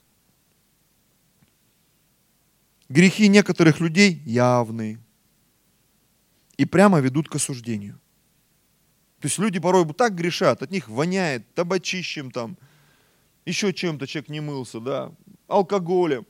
Грехи 2.89 3.27
некоторых 3.27 3.81
людей 3.81 4.23
явны 4.25 5.01
и 6.57 6.65
прямо 6.67 7.01
ведут 7.01 7.29
к 7.29 7.35
осуждению– 7.35 8.00
то 9.21 9.27
есть 9.27 9.39
люди 9.39 9.61
порой 9.61 9.87
так 9.93 10.15
грешат, 10.15 10.63
от 10.63 10.71
них 10.71 10.89
воняет 10.89 11.53
табачищем 11.55 12.31
там, 12.31 12.57
еще 13.45 13.73
чем-то 13.73 14.07
человек 14.07 14.31
не 14.31 14.41
мылся, 14.41 14.81
да, 14.81 15.13
алкоголем. 15.47 16.27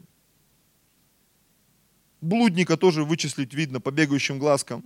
Блудника 2.20 2.76
тоже 2.76 3.04
вычислить 3.04 3.54
видно 3.54 3.80
по 3.80 3.92
бегающим 3.92 4.40
глазкам, 4.40 4.85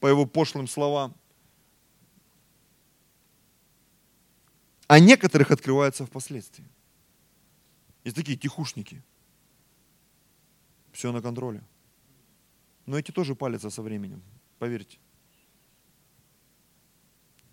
по 0.00 0.06
его 0.06 0.26
пошлым 0.26 0.68
словам. 0.68 1.16
А 4.86 4.98
некоторых 5.00 5.50
открывается 5.50 6.04
впоследствии. 6.04 6.68
Есть 8.04 8.16
такие 8.16 8.36
тихушники. 8.36 9.02
Все 10.92 11.10
на 11.10 11.22
контроле. 11.22 11.62
Но 12.84 12.98
эти 12.98 13.12
тоже 13.12 13.34
палятся 13.34 13.70
со 13.70 13.80
временем, 13.80 14.22
поверьте 14.58 14.98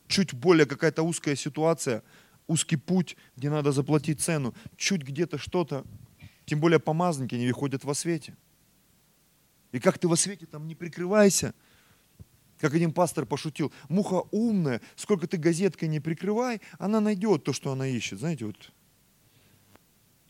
чуть 0.08 0.34
более 0.34 0.66
какая-то 0.66 1.04
узкая 1.04 1.36
ситуация, 1.36 2.04
узкий 2.48 2.78
путь, 2.78 3.18
где 3.36 3.50
надо 3.50 3.72
заплатить 3.72 4.22
цену, 4.22 4.54
чуть 4.78 5.04
где-то 5.04 5.38
что-то, 5.38 5.86
тем 6.46 6.60
более 6.60 6.80
помазники 6.80 7.36
не 7.36 7.48
выходят 7.48 7.84
во 7.84 7.94
свете. 7.94 8.36
И 9.72 9.80
как 9.80 9.98
ты 9.98 10.08
во 10.08 10.16
свете 10.16 10.46
там 10.46 10.68
не 10.68 10.76
прикрывайся, 10.76 11.54
как 12.58 12.74
один 12.74 12.92
пастор 12.92 13.26
пошутил, 13.26 13.72
муха 13.90 14.24
умная, 14.32 14.82
сколько 14.96 15.28
ты 15.28 15.38
газеткой 15.38 15.90
не 15.90 16.00
прикрывай, 16.00 16.62
она 16.80 17.00
найдет 17.00 17.44
то, 17.44 17.54
что 17.54 17.72
она 17.72 17.88
ищет. 17.88 18.20
Знаете, 18.20 18.46
вот 18.46 18.72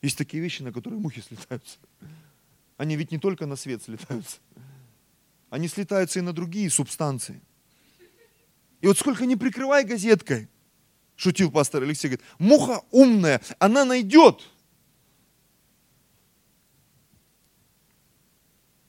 есть 0.01 0.17
такие 0.17 0.41
вещи, 0.43 0.61
на 0.61 0.73
которые 0.73 0.99
мухи 0.99 1.21
слетаются. 1.21 1.77
Они 2.77 2.95
ведь 2.95 3.11
не 3.11 3.17
только 3.17 3.45
на 3.45 3.55
свет 3.55 3.81
слетаются. 3.83 4.37
Они 5.49 5.67
слетаются 5.67 6.19
и 6.19 6.21
на 6.21 6.33
другие 6.33 6.69
субстанции. 6.69 7.41
И 8.81 8.87
вот 8.87 8.97
сколько 8.97 9.25
не 9.25 9.35
прикрывай 9.35 9.83
газеткой, 9.83 10.49
шутил 11.15 11.51
пастор 11.51 11.83
Алексей, 11.83 12.07
говорит, 12.07 12.25
муха 12.37 12.81
умная, 12.91 13.41
она 13.59 13.85
найдет. 13.85 14.43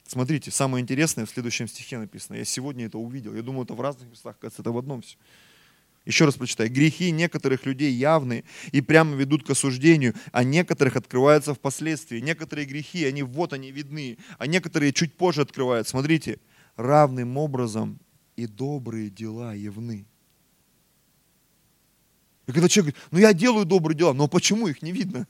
Смотрите, 0.06 0.50
самое 0.50 0.82
интересное 0.82 1.26
в 1.26 1.30
следующем 1.30 1.68
стихе 1.68 1.98
написано. 1.98 2.36
Я 2.36 2.44
сегодня 2.44 2.86
это 2.86 2.98
увидел. 2.98 3.34
Я 3.34 3.42
думаю, 3.42 3.64
это 3.64 3.74
в 3.74 3.80
разных 3.80 4.08
местах, 4.08 4.38
кажется, 4.38 4.62
это 4.62 4.72
в 4.72 4.78
одном 4.78 5.02
все. 5.02 5.18
Еще 6.06 6.24
раз 6.24 6.36
прочитай. 6.36 6.68
Грехи 6.68 7.10
некоторых 7.10 7.66
людей 7.66 7.92
явны 7.92 8.44
и 8.72 8.80
прямо 8.80 9.14
ведут 9.14 9.46
к 9.46 9.50
осуждению, 9.50 10.14
а 10.32 10.44
некоторых 10.44 10.96
открываются 10.96 11.52
впоследствии. 11.52 12.20
Некоторые 12.20 12.64
грехи, 12.64 13.04
они 13.04 13.22
вот 13.22 13.52
они 13.52 13.70
видны, 13.70 14.16
а 14.38 14.46
некоторые 14.46 14.94
чуть 14.94 15.14
позже 15.14 15.42
открывают. 15.42 15.86
Смотрите, 15.86 16.40
равным 16.76 17.36
образом 17.36 18.00
и 18.38 18.46
добрые 18.46 19.10
дела 19.10 19.52
явны. 19.52 20.06
И 22.46 22.52
когда 22.52 22.68
человек 22.68 22.94
говорит, 22.94 23.12
ну 23.12 23.18
я 23.18 23.32
делаю 23.32 23.66
добрые 23.66 23.98
дела, 23.98 24.12
но 24.12 24.28
почему 24.28 24.68
их 24.68 24.80
не 24.80 24.92
видно? 24.92 25.26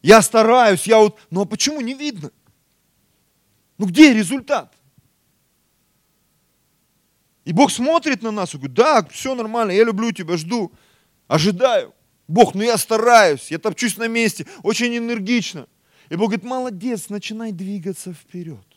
Я 0.00 0.22
стараюсь, 0.22 0.86
я 0.86 0.98
вот, 0.98 1.20
ну 1.28 1.42
а 1.42 1.44
почему 1.44 1.82
не 1.82 1.92
видно? 1.92 2.32
Ну 3.76 3.84
где 3.84 4.14
результат? 4.14 4.74
И 7.44 7.52
Бог 7.52 7.70
смотрит 7.70 8.22
на 8.22 8.30
нас 8.30 8.54
и 8.54 8.56
говорит, 8.56 8.74
да, 8.74 9.04
все 9.04 9.34
нормально, 9.34 9.72
я 9.72 9.84
люблю 9.84 10.10
тебя, 10.10 10.38
жду, 10.38 10.72
ожидаю. 11.26 11.94
Бог, 12.28 12.54
ну 12.54 12.62
я 12.62 12.78
стараюсь, 12.78 13.50
я 13.50 13.58
топчусь 13.58 13.98
на 13.98 14.08
месте, 14.08 14.46
очень 14.62 14.96
энергично. 14.96 15.68
И 16.08 16.16
Бог 16.16 16.30
говорит, 16.30 16.44
молодец, 16.44 17.10
начинай 17.10 17.52
двигаться 17.52 18.14
вперед. 18.14 18.67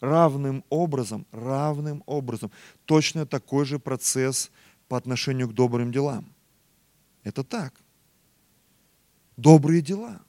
Равным 0.00 0.64
образом, 0.68 1.26
равным 1.32 2.02
образом. 2.06 2.50
Точно 2.84 3.26
такой 3.26 3.64
же 3.64 3.78
процесс 3.78 4.50
по 4.88 4.96
отношению 4.96 5.48
к 5.48 5.54
добрым 5.54 5.90
делам. 5.90 6.32
Это 7.24 7.42
так. 7.42 7.74
Добрые 9.36 9.82
дела. 9.82 10.20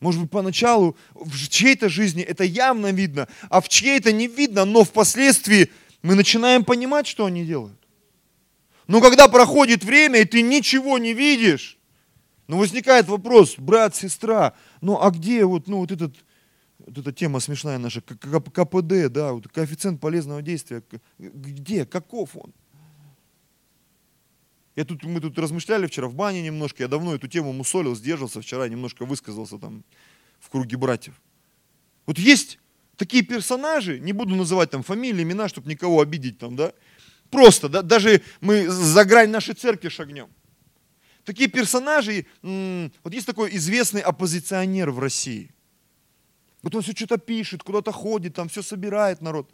Может 0.00 0.20
быть, 0.20 0.30
поначалу 0.30 0.96
в 1.14 1.48
чьей-то 1.48 1.88
жизни 1.88 2.22
это 2.22 2.44
явно 2.44 2.92
видно, 2.92 3.28
а 3.48 3.60
в 3.60 3.68
чьей-то 3.68 4.12
не 4.12 4.28
видно, 4.28 4.64
но 4.64 4.84
впоследствии 4.84 5.70
мы 6.02 6.14
начинаем 6.14 6.64
понимать, 6.64 7.06
что 7.06 7.24
они 7.24 7.44
делают. 7.44 7.80
Но 8.86 9.00
когда 9.00 9.26
проходит 9.26 9.84
время, 9.84 10.20
и 10.20 10.24
ты 10.24 10.42
ничего 10.42 10.98
не 10.98 11.14
видишь, 11.14 11.78
ну 12.46 12.58
возникает 12.58 13.08
вопрос, 13.08 13.54
брат, 13.58 13.96
сестра, 13.96 14.52
ну 14.80 15.00
а 15.02 15.10
где 15.10 15.44
вот, 15.44 15.66
ну, 15.66 15.78
вот 15.78 15.90
этот, 15.90 16.14
вот 16.86 16.98
эта 16.98 17.12
тема 17.12 17.40
смешная 17.40 17.78
наша, 17.78 18.00
КПД, 18.00 19.08
да, 19.10 19.32
вот 19.32 19.48
коэффициент 19.48 20.00
полезного 20.00 20.40
действия, 20.40 20.82
где, 21.18 21.84
каков 21.84 22.36
он? 22.36 22.52
Я 24.76 24.84
тут, 24.84 25.04
мы 25.04 25.20
тут 25.20 25.38
размышляли 25.38 25.86
вчера 25.86 26.06
в 26.06 26.14
бане 26.14 26.42
немножко, 26.42 26.82
я 26.82 26.88
давно 26.88 27.14
эту 27.14 27.28
тему 27.28 27.52
мусолил, 27.52 27.96
сдержался, 27.96 28.40
вчера 28.40 28.68
немножко 28.68 29.04
высказался 29.04 29.58
там 29.58 29.84
в 30.38 30.48
круге 30.50 30.76
братьев. 30.76 31.14
Вот 32.04 32.18
есть 32.18 32.58
такие 32.96 33.22
персонажи, 33.22 33.98
не 33.98 34.12
буду 34.12 34.36
называть 34.36 34.70
там 34.70 34.82
фамилии, 34.82 35.22
имена, 35.22 35.48
чтобы 35.48 35.68
никого 35.68 36.00
обидеть 36.00 36.38
там, 36.38 36.56
да, 36.56 36.72
просто, 37.30 37.68
да, 37.68 37.82
даже 37.82 38.22
мы 38.40 38.68
за 38.68 39.04
грань 39.04 39.30
нашей 39.30 39.54
церкви 39.54 39.88
шагнем. 39.88 40.28
Такие 41.24 41.48
персонажи, 41.48 42.26
вот 42.42 43.12
есть 43.12 43.26
такой 43.26 43.56
известный 43.56 44.02
оппозиционер 44.02 44.90
в 44.90 45.00
России. 45.00 45.50
Вот 46.66 46.74
он 46.74 46.82
все 46.82 46.96
что-то 46.96 47.16
пишет, 47.18 47.62
куда-то 47.62 47.92
ходит, 47.92 48.34
там 48.34 48.48
все 48.48 48.60
собирает 48.60 49.22
народ. 49.22 49.48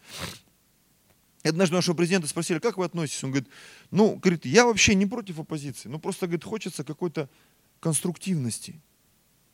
И 1.43 1.49
однажды 1.49 1.75
нашего 1.75 1.95
президента 1.95 2.27
спросили, 2.27 2.59
как 2.59 2.79
вы 2.79 2.87
относитесь? 2.87 3.23
Он 3.23 3.33
говорит, 3.33 3.51
ну, 3.91 4.17
говорит, 4.17 4.47
я 4.47 4.65
вообще 4.65 4.95
не 4.95 5.05
против 5.05 5.39
оппозиции, 5.39 5.91
ну 5.91 5.99
просто, 5.99 6.27
говорит, 6.27 6.43
хочется 6.43 6.85
какой-то 6.85 7.29
конструктивности. 7.81 8.81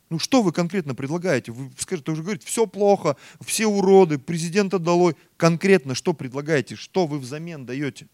Ну 0.09 0.19
что 0.19 0.41
вы 0.41 0.53
конкретно 0.53 0.95
предлагаете? 0.95 1.51
Вы 1.51 1.69
скажете, 1.77 2.09
уже 2.11 2.23
говорите, 2.23 2.47
все 2.47 2.65
плохо, 2.65 3.17
все 3.41 3.67
уроды, 3.67 4.19
президента 4.19 4.79
долой. 4.79 5.17
Конкретно 5.35 5.95
что 5.95 6.13
предлагаете? 6.13 6.77
Что 6.77 7.07
вы 7.07 7.19
взамен 7.19 7.65
даете? 7.65 8.07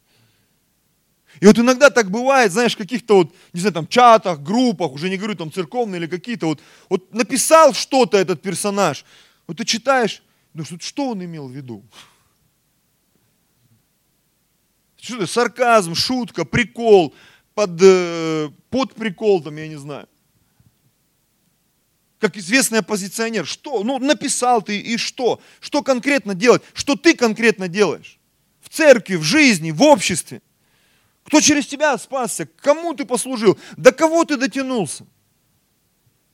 И 1.39 1.45
вот 1.45 1.59
иногда 1.59 1.89
так 1.89 2.09
бывает, 2.09 2.51
знаешь, 2.51 2.73
в 2.73 2.77
каких-то 2.77 3.17
вот, 3.17 3.35
не 3.53 3.59
знаю, 3.59 3.73
там 3.73 3.87
чатах, 3.87 4.41
группах, 4.41 4.93
уже 4.93 5.09
не 5.09 5.17
говорю 5.17 5.35
там 5.35 5.51
церковные 5.51 5.99
или 5.99 6.07
какие-то, 6.07 6.47
вот, 6.47 6.61
вот 6.89 7.13
написал 7.13 7.73
что-то 7.73 8.17
этот 8.17 8.41
персонаж, 8.41 9.05
вот 9.47 9.57
ты 9.57 9.65
читаешь, 9.65 10.23
ну 10.53 10.63
что, 10.79 11.09
он 11.11 11.23
имел 11.23 11.47
в 11.47 11.51
виду? 11.51 11.83
Что 14.97 15.17
это? 15.17 15.27
Сарказм, 15.27 15.93
шутка, 15.93 16.45
прикол, 16.45 17.13
под, 17.53 17.79
э, 17.81 18.49
под 18.69 18.95
прикол 18.95 19.41
там, 19.43 19.55
я 19.57 19.67
не 19.67 19.75
знаю. 19.75 20.07
Как 22.19 22.37
известный 22.37 22.79
оппозиционер. 22.79 23.45
Что? 23.45 23.83
Ну, 23.83 23.99
написал 23.99 24.61
ты 24.61 24.79
и 24.79 24.97
что? 24.97 25.39
Что 25.59 25.83
конкретно 25.83 26.33
делать? 26.33 26.63
Что 26.73 26.95
ты 26.95 27.15
конкретно 27.15 27.67
делаешь? 27.67 28.19
В 28.61 28.69
церкви, 28.69 29.15
в 29.15 29.23
жизни, 29.23 29.71
в 29.71 29.83
обществе. 29.83 30.41
Кто 31.25 31.41
через 31.41 31.67
тебя 31.67 31.97
спасся? 31.97 32.47
Кому 32.57 32.93
ты 32.93 33.05
послужил? 33.05 33.59
До 33.77 33.91
кого 33.91 34.25
ты 34.25 34.37
дотянулся? 34.37 35.05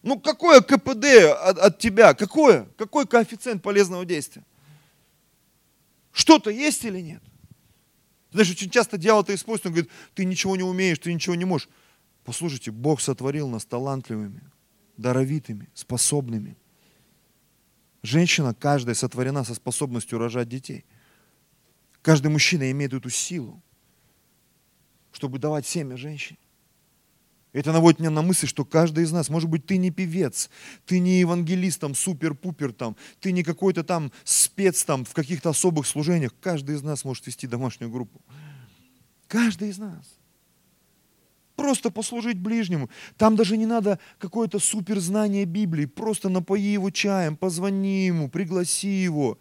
Ну, 0.03 0.19
какое 0.19 0.61
КПД 0.61 1.05
от, 1.39 1.57
от 1.57 1.79
тебя? 1.79 2.13
Какое? 2.13 2.67
Какой 2.77 3.05
коэффициент 3.05 3.61
полезного 3.61 4.05
действия? 4.05 4.43
Что-то 6.11 6.49
есть 6.49 6.83
или 6.83 6.99
нет? 6.99 7.21
Знаешь, 8.31 8.49
очень 8.49 8.69
часто 8.69 8.97
дьявол 8.97 9.23
это 9.23 9.35
использует, 9.35 9.65
он 9.67 9.71
говорит, 9.73 9.91
ты 10.13 10.25
ничего 10.25 10.55
не 10.55 10.63
умеешь, 10.63 10.99
ты 10.99 11.13
ничего 11.13 11.35
не 11.35 11.45
можешь. 11.45 11.69
Послушайте, 12.23 12.71
Бог 12.71 13.01
сотворил 13.01 13.47
нас 13.49 13.65
талантливыми, 13.65 14.41
даровитыми, 14.97 15.69
способными. 15.73 16.57
Женщина, 18.03 18.53
каждая 18.53 18.95
сотворена 18.95 19.43
со 19.43 19.53
способностью 19.53 20.17
рожать 20.17 20.49
детей. 20.49 20.85
Каждый 22.01 22.29
мужчина 22.29 22.71
имеет 22.71 22.93
эту 22.93 23.09
силу, 23.09 23.61
чтобы 25.11 25.37
давать 25.37 25.67
семя 25.67 25.97
женщине. 25.97 26.39
Это 27.53 27.73
наводит 27.73 27.99
меня 27.99 28.11
на 28.11 28.21
мысль, 28.21 28.47
что 28.47 28.63
каждый 28.63 29.03
из 29.03 29.11
нас, 29.11 29.29
может 29.29 29.49
быть, 29.49 29.65
ты 29.65 29.77
не 29.77 29.91
певец, 29.91 30.49
ты 30.85 30.99
не 30.99 31.19
евангелист, 31.19 31.81
там, 31.81 31.95
супер-пупер, 31.95 32.71
там, 32.71 32.95
ты 33.19 33.33
не 33.33 33.43
какой-то 33.43 33.83
там 33.83 34.11
спец 34.23 34.85
там, 34.85 35.03
в 35.03 35.13
каких-то 35.13 35.49
особых 35.49 35.85
служениях. 35.85 36.33
Каждый 36.39 36.75
из 36.75 36.83
нас 36.83 37.03
может 37.03 37.27
вести 37.27 37.47
домашнюю 37.47 37.91
группу. 37.91 38.21
Каждый 39.27 39.69
из 39.69 39.77
нас. 39.77 40.05
Просто 41.57 41.91
послужить 41.91 42.39
ближнему. 42.39 42.89
Там 43.17 43.35
даже 43.35 43.57
не 43.57 43.65
надо 43.65 43.99
какое-то 44.17 44.57
суперзнание 44.57 45.43
Библии. 45.43 45.85
Просто 45.85 46.29
напои 46.29 46.71
его 46.71 46.89
чаем, 46.89 47.35
позвони 47.35 48.05
ему, 48.05 48.29
пригласи 48.29 48.87
его. 48.87 49.37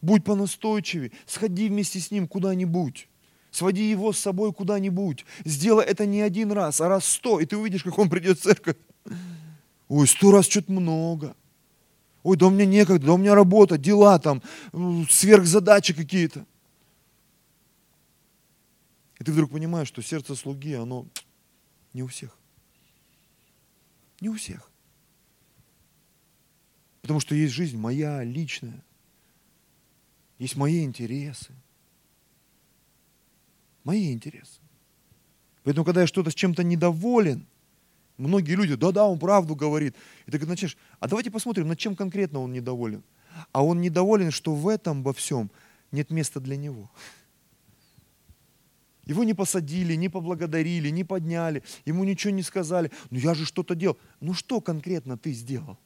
Будь 0.00 0.24
понастойчивее, 0.24 1.10
сходи 1.26 1.68
вместе 1.68 1.98
с 1.98 2.12
ним 2.12 2.28
куда-нибудь. 2.28 3.07
Своди 3.50 3.88
его 3.88 4.12
с 4.12 4.18
собой 4.18 4.52
куда-нибудь. 4.52 5.24
Сделай 5.44 5.84
это 5.84 6.06
не 6.06 6.20
один 6.20 6.52
раз, 6.52 6.80
а 6.80 6.88
раз 6.88 7.06
сто, 7.06 7.40
и 7.40 7.46
ты 7.46 7.56
увидишь, 7.56 7.82
как 7.82 7.98
он 7.98 8.10
придет 8.10 8.38
в 8.38 8.42
церковь. 8.42 8.76
Ой, 9.88 10.06
сто 10.06 10.30
раз 10.30 10.46
что-то 10.46 10.70
много. 10.70 11.34
Ой, 12.22 12.36
да 12.36 12.46
у 12.46 12.50
меня 12.50 12.66
некогда, 12.66 13.06
да 13.06 13.12
у 13.14 13.16
меня 13.16 13.34
работа, 13.34 13.78
дела 13.78 14.18
там, 14.18 14.42
сверхзадачи 15.08 15.94
какие-то. 15.94 16.44
И 19.18 19.24
ты 19.24 19.32
вдруг 19.32 19.50
понимаешь, 19.50 19.88
что 19.88 20.02
сердце 20.02 20.34
слуги, 20.34 20.74
оно 20.74 21.06
не 21.94 22.02
у 22.02 22.06
всех. 22.06 22.36
Не 24.20 24.28
у 24.28 24.34
всех. 24.34 24.70
Потому 27.00 27.20
что 27.20 27.34
есть 27.34 27.54
жизнь 27.54 27.78
моя 27.78 28.22
личная. 28.22 28.84
Есть 30.38 30.56
мои 30.56 30.84
интересы 30.84 31.54
мои 33.88 34.12
интересы. 34.12 34.60
Поэтому, 35.64 35.84
когда 35.86 36.02
я 36.02 36.06
что-то 36.06 36.30
с 36.30 36.34
чем-то 36.34 36.62
недоволен, 36.62 37.46
многие 38.18 38.52
люди, 38.52 38.74
да-да, 38.74 39.06
он 39.06 39.18
правду 39.18 39.56
говорит. 39.56 39.96
И 40.26 40.30
ты 40.30 40.46
начинаешь, 40.46 40.76
а 41.00 41.08
давайте 41.08 41.30
посмотрим, 41.30 41.68
над 41.68 41.78
чем 41.78 41.96
конкретно 41.96 42.40
он 42.40 42.52
недоволен. 42.52 43.02
А 43.50 43.64
он 43.64 43.80
недоволен, 43.80 44.30
что 44.30 44.54
в 44.54 44.68
этом 44.68 45.02
во 45.02 45.14
всем 45.14 45.50
нет 45.90 46.10
места 46.10 46.38
для 46.38 46.56
него. 46.56 46.90
Его 49.06 49.24
не 49.24 49.32
посадили, 49.32 49.94
не 49.94 50.10
поблагодарили, 50.10 50.90
не 50.90 51.04
подняли, 51.04 51.62
ему 51.86 52.04
ничего 52.04 52.34
не 52.34 52.42
сказали. 52.42 52.90
Ну 53.08 53.18
я 53.18 53.32
же 53.32 53.46
что-то 53.46 53.74
делал. 53.74 53.96
Ну 54.20 54.34
что 54.34 54.60
конкретно 54.60 55.16
ты 55.16 55.32
сделал? 55.32 55.78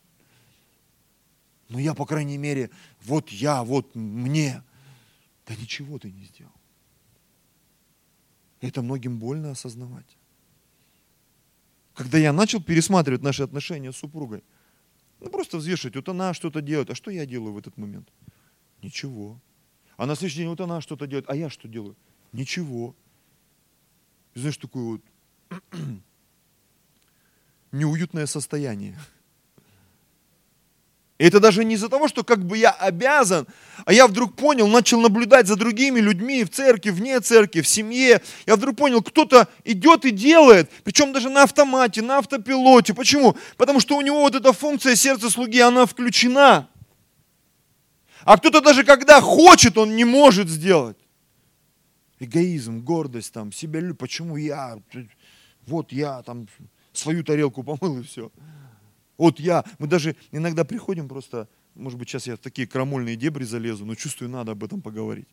Ну 1.68 1.78
я, 1.78 1.94
по 1.94 2.04
крайней 2.04 2.36
мере, 2.38 2.70
вот 3.04 3.28
я, 3.30 3.62
вот 3.62 3.94
мне. 3.94 4.64
Да 5.46 5.54
ничего 5.54 6.00
ты 6.00 6.10
не 6.10 6.24
сделал. 6.24 6.61
Это 8.62 8.80
многим 8.80 9.18
больно 9.18 9.50
осознавать. 9.50 10.06
Когда 11.94 12.16
я 12.16 12.32
начал 12.32 12.62
пересматривать 12.62 13.22
наши 13.22 13.42
отношения 13.42 13.92
с 13.92 13.96
супругой, 13.96 14.42
ну 15.20 15.28
просто 15.30 15.58
взвешивать, 15.58 15.96
вот 15.96 16.08
она 16.08 16.32
что-то 16.32 16.62
делает, 16.62 16.88
а 16.88 16.94
что 16.94 17.10
я 17.10 17.26
делаю 17.26 17.52
в 17.52 17.58
этот 17.58 17.76
момент? 17.76 18.08
Ничего. 18.80 19.38
А 19.96 20.06
на 20.06 20.14
следующий 20.14 20.38
день 20.38 20.48
вот 20.48 20.60
она 20.60 20.80
что-то 20.80 21.06
делает, 21.06 21.28
а 21.28 21.36
я 21.36 21.50
что 21.50 21.68
делаю? 21.68 21.96
Ничего. 22.32 22.94
И 24.34 24.38
знаешь, 24.38 24.56
такое 24.56 24.84
вот 24.84 25.02
неуютное 27.72 28.26
состояние. 28.26 28.98
И 31.22 31.24
это 31.24 31.38
даже 31.38 31.64
не 31.64 31.76
из-за 31.76 31.88
того, 31.88 32.08
что 32.08 32.24
как 32.24 32.44
бы 32.44 32.58
я 32.58 32.72
обязан, 32.72 33.46
а 33.84 33.92
я 33.92 34.08
вдруг 34.08 34.34
понял, 34.34 34.66
начал 34.66 35.00
наблюдать 35.00 35.46
за 35.46 35.54
другими 35.54 36.00
людьми 36.00 36.42
в 36.42 36.50
церкви, 36.50 36.90
вне 36.90 37.20
церкви, 37.20 37.60
в 37.60 37.68
семье. 37.68 38.20
Я 38.44 38.56
вдруг 38.56 38.74
понял, 38.74 39.02
кто-то 39.02 39.46
идет 39.62 40.04
и 40.04 40.10
делает, 40.10 40.68
причем 40.82 41.12
даже 41.12 41.30
на 41.30 41.44
автомате, 41.44 42.02
на 42.02 42.18
автопилоте. 42.18 42.92
Почему? 42.92 43.36
Потому 43.56 43.78
что 43.78 43.96
у 43.96 44.00
него 44.00 44.22
вот 44.22 44.34
эта 44.34 44.52
функция 44.52 44.96
сердца 44.96 45.30
слуги, 45.30 45.60
она 45.60 45.86
включена. 45.86 46.68
А 48.24 48.36
кто-то 48.36 48.60
даже 48.60 48.82
когда 48.82 49.20
хочет, 49.20 49.78
он 49.78 49.94
не 49.94 50.04
может 50.04 50.48
сделать. 50.48 50.98
Эгоизм, 52.18 52.80
гордость, 52.80 53.32
там, 53.32 53.52
себя, 53.52 53.80
почему 53.96 54.36
я, 54.36 54.76
вот 55.68 55.92
я 55.92 56.20
там 56.24 56.48
свою 56.92 57.22
тарелку 57.22 57.62
помыл 57.62 58.00
и 58.00 58.02
все. 58.02 58.32
Вот 59.22 59.38
я, 59.38 59.64
мы 59.78 59.86
даже 59.86 60.16
иногда 60.32 60.64
приходим 60.64 61.06
просто, 61.06 61.48
может 61.76 61.96
быть, 61.96 62.08
сейчас 62.08 62.26
я 62.26 62.34
в 62.34 62.40
такие 62.40 62.66
крамольные 62.66 63.14
дебри 63.14 63.44
залезу, 63.44 63.84
но 63.84 63.94
чувствую, 63.94 64.28
надо 64.28 64.50
об 64.50 64.64
этом 64.64 64.82
поговорить. 64.82 65.28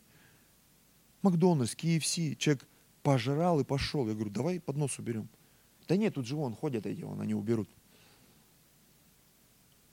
Макдональдс, 1.22 1.74
KFC, 1.74 2.36
человек 2.36 2.68
пожрал 3.02 3.58
и 3.58 3.64
пошел. 3.64 4.06
Я 4.06 4.14
говорю, 4.14 4.30
давай 4.30 4.60
поднос 4.60 5.00
уберем. 5.00 5.28
Да 5.88 5.96
нет, 5.96 6.14
тут 6.14 6.24
же 6.24 6.36
вон 6.36 6.54
ходят 6.54 6.86
эти, 6.86 7.02
вон, 7.02 7.20
они 7.20 7.34
уберут. 7.34 7.68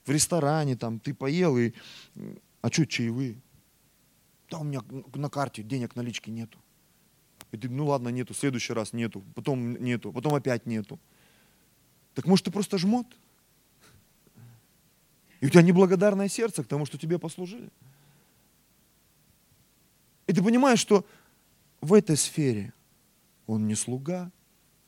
В 0.04 0.10
ресторане 0.10 0.76
там 0.76 1.00
ты 1.00 1.12
поел 1.12 1.58
и... 1.58 1.72
А 2.60 2.70
что 2.70 2.86
чаевые? 2.86 3.34
Да 4.48 4.58
у 4.58 4.64
меня 4.64 4.80
на 5.12 5.28
карте 5.28 5.64
денег 5.64 5.96
налички 5.96 6.30
нету. 6.30 6.60
И 7.50 7.56
ты, 7.56 7.68
ну 7.68 7.86
ладно, 7.86 8.10
нету, 8.10 8.32
в 8.32 8.36
следующий 8.36 8.74
раз 8.74 8.92
нету, 8.92 9.24
потом 9.34 9.72
нету, 9.72 10.12
потом 10.12 10.34
опять 10.34 10.66
нету. 10.66 11.00
Так 12.14 12.26
может 12.26 12.44
ты 12.44 12.52
просто 12.52 12.78
жмот? 12.78 13.08
И 15.40 15.46
у 15.46 15.50
тебя 15.50 15.62
неблагодарное 15.62 16.28
сердце 16.28 16.64
к 16.64 16.66
тому, 16.66 16.86
что 16.86 16.98
тебе 16.98 17.18
послужили. 17.18 17.68
И 20.26 20.32
ты 20.32 20.42
понимаешь, 20.42 20.80
что 20.80 21.06
в 21.80 21.94
этой 21.94 22.16
сфере 22.16 22.72
он 23.46 23.66
не 23.66 23.74
слуга, 23.74 24.30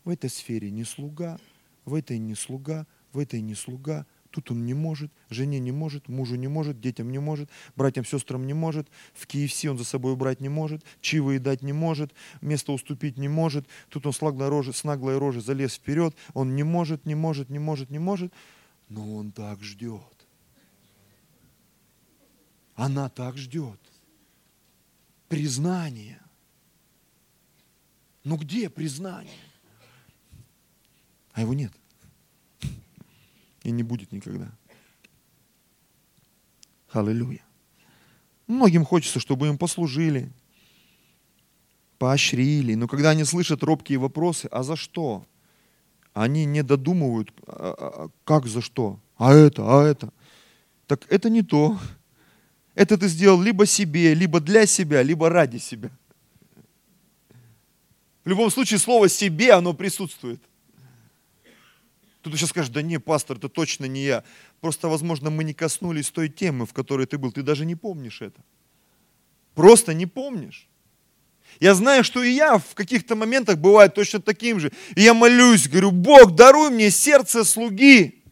в 0.05 0.11
этой 0.11 0.29
сфере 0.29 0.71
не 0.71 0.85
слуга, 0.85 1.39
в 1.85 1.95
этой 1.95 2.19
не 2.19 2.35
слуга, 2.35 2.87
в 3.13 3.19
этой 3.19 3.41
не 3.41 3.55
слуга, 3.55 4.07
Тут 4.31 4.53
он 4.53 4.65
не 4.65 4.75
может, 4.75 5.11
жене 5.29 5.59
не 5.59 5.73
может, 5.73 6.09
мужу 6.09 6.37
не 6.37 6.47
может, 6.47 6.81
детям 6.81 7.11
не 7.11 7.19
может, 7.19 7.51
братьям, 7.75 8.05
сестрам 8.05 8.47
не 8.47 8.53
может, 8.55 8.89
в 9.13 9.27
KFC 9.27 9.69
он 9.69 9.79
за 9.79 9.85
собой 9.85 10.13
убрать 10.13 10.41
не 10.41 10.49
может, 10.49 10.85
чивы 11.01 11.41
дать 11.41 11.63
не 11.63 11.73
может, 11.73 12.13
место 12.41 12.71
уступить 12.73 13.19
не 13.19 13.29
может, 13.29 13.67
тут 13.89 14.07
он 14.07 14.13
с 14.13 14.21
наглой 14.21 14.49
рожей, 14.49 14.73
с 14.73 14.85
наглой 14.85 15.19
рожей 15.19 15.43
залез 15.43 15.75
вперед, 15.75 16.15
он 16.33 16.55
не 16.55 16.63
может, 16.63 17.07
не 17.07 17.17
может, 17.17 17.51
не 17.51 17.59
может, 17.59 17.91
не 17.91 17.99
может, 17.99 18.33
но 18.89 19.17
он 19.17 19.33
так 19.33 19.63
ждет. 19.63 20.20
Она 22.81 23.11
так 23.11 23.37
ждет. 23.37 23.79
Признание. 25.29 26.19
Ну 28.25 28.39
где 28.39 28.71
признание? 28.71 29.37
А 31.33 31.43
его 31.43 31.53
нет. 31.53 31.75
И 33.65 33.71
не 33.71 33.83
будет 33.83 34.13
никогда. 34.13 34.51
Аллилуйя. 36.91 37.45
Многим 38.47 38.87
хочется, 38.87 39.21
чтобы 39.21 39.49
им 39.49 39.59
послужили, 39.59 40.33
поощрили. 41.99 42.77
Но 42.77 42.89
когда 42.89 43.11
они 43.11 43.25
слышат 43.25 43.63
робкие 43.63 43.99
вопросы, 43.99 44.49
а 44.51 44.63
за 44.63 44.77
что? 44.77 45.27
Они 46.15 46.47
не 46.47 46.63
додумывают, 46.63 47.31
«А, 47.47 47.75
а, 47.79 48.05
а 48.05 48.11
как 48.25 48.47
за 48.47 48.63
что? 48.63 48.99
А 49.19 49.35
это, 49.35 49.65
а 49.67 49.85
это. 49.85 50.15
Так 50.87 51.05
это 51.13 51.29
не 51.29 51.43
то. 51.43 51.79
Это 52.75 52.97
ты 52.97 53.09
сделал 53.09 53.41
либо 53.41 53.67
себе, 53.67 54.15
либо 54.15 54.41
для 54.41 54.67
себя, 54.67 55.03
либо 55.03 55.29
ради 55.29 55.59
себя. 55.59 55.91
В 58.25 58.29
любом 58.29 58.51
случае 58.51 58.79
слово 58.79 59.09
«себе» 59.09 59.53
оно 59.53 59.73
присутствует. 59.73 60.41
Кто-то 62.21 62.37
сейчас 62.37 62.51
скажет, 62.51 62.73
да 62.73 62.83
не, 62.83 63.01
пастор, 63.01 63.39
это 63.39 63.49
точно 63.49 63.87
не 63.87 64.05
я. 64.05 64.25
Просто, 64.61 64.89
возможно, 64.89 65.31
мы 65.31 65.43
не 65.43 65.55
коснулись 65.55 66.11
той 66.11 66.29
темы, 66.29 66.67
в 66.67 66.75
которой 66.75 67.07
ты 67.07 67.17
был. 67.17 67.33
Ты 67.33 67.43
даже 67.43 67.65
не 67.65 67.77
помнишь 67.77 68.21
это. 68.21 68.41
Просто 69.55 69.95
не 69.95 70.07
помнишь. 70.07 70.69
Я 71.61 71.75
знаю, 71.75 72.05
что 72.05 72.23
и 72.23 72.31
я 72.31 72.59
в 72.59 72.75
каких-то 72.75 73.17
моментах 73.17 73.59
бывает 73.59 73.95
точно 73.95 74.21
таким 74.21 74.61
же. 74.61 74.71
И 74.95 75.03
я 75.03 75.15
молюсь, 75.15 75.67
говорю, 75.67 75.91
Бог, 75.91 76.35
даруй 76.35 76.71
мне 76.71 76.91
сердце 76.91 77.43
слуги. 77.43 78.23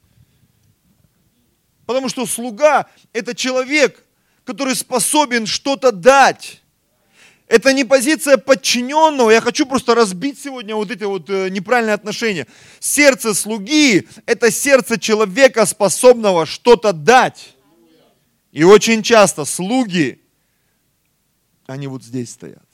Потому 1.87 2.11
что 2.11 2.27
слуга– 2.27 2.89
это 3.15 3.35
человек, 3.35 4.05
который 4.49 4.75
способен 4.75 5.45
что-то 5.45 5.93
дать. 5.93 6.63
Это 7.49 7.75
не 7.75 7.85
позиция 7.85 8.39
подчиненного. 8.39 9.31
Я 9.31 9.43
хочу 9.43 9.67
просто 9.67 9.95
разбить 9.95 10.39
сегодня 10.39 10.75
вот 10.75 10.91
эти 10.91 11.05
вот 11.05 11.29
э, 11.29 11.51
неправильные 11.51 11.93
отношения. 11.93 12.47
Сердце 12.81 13.35
слуги– 13.35 14.09
это 14.27 14.51
сердце 14.51 14.99
человека, 14.99 15.67
способного 15.67 16.47
что-то 16.47 16.95
дать. 16.95 17.57
И 18.51 18.65
очень 18.65 19.03
часто 19.03 19.45
слуги, 19.45 20.19
они 21.67 21.87
вот 21.87 22.03
здесь 22.03 22.31
стоят. 22.31 22.69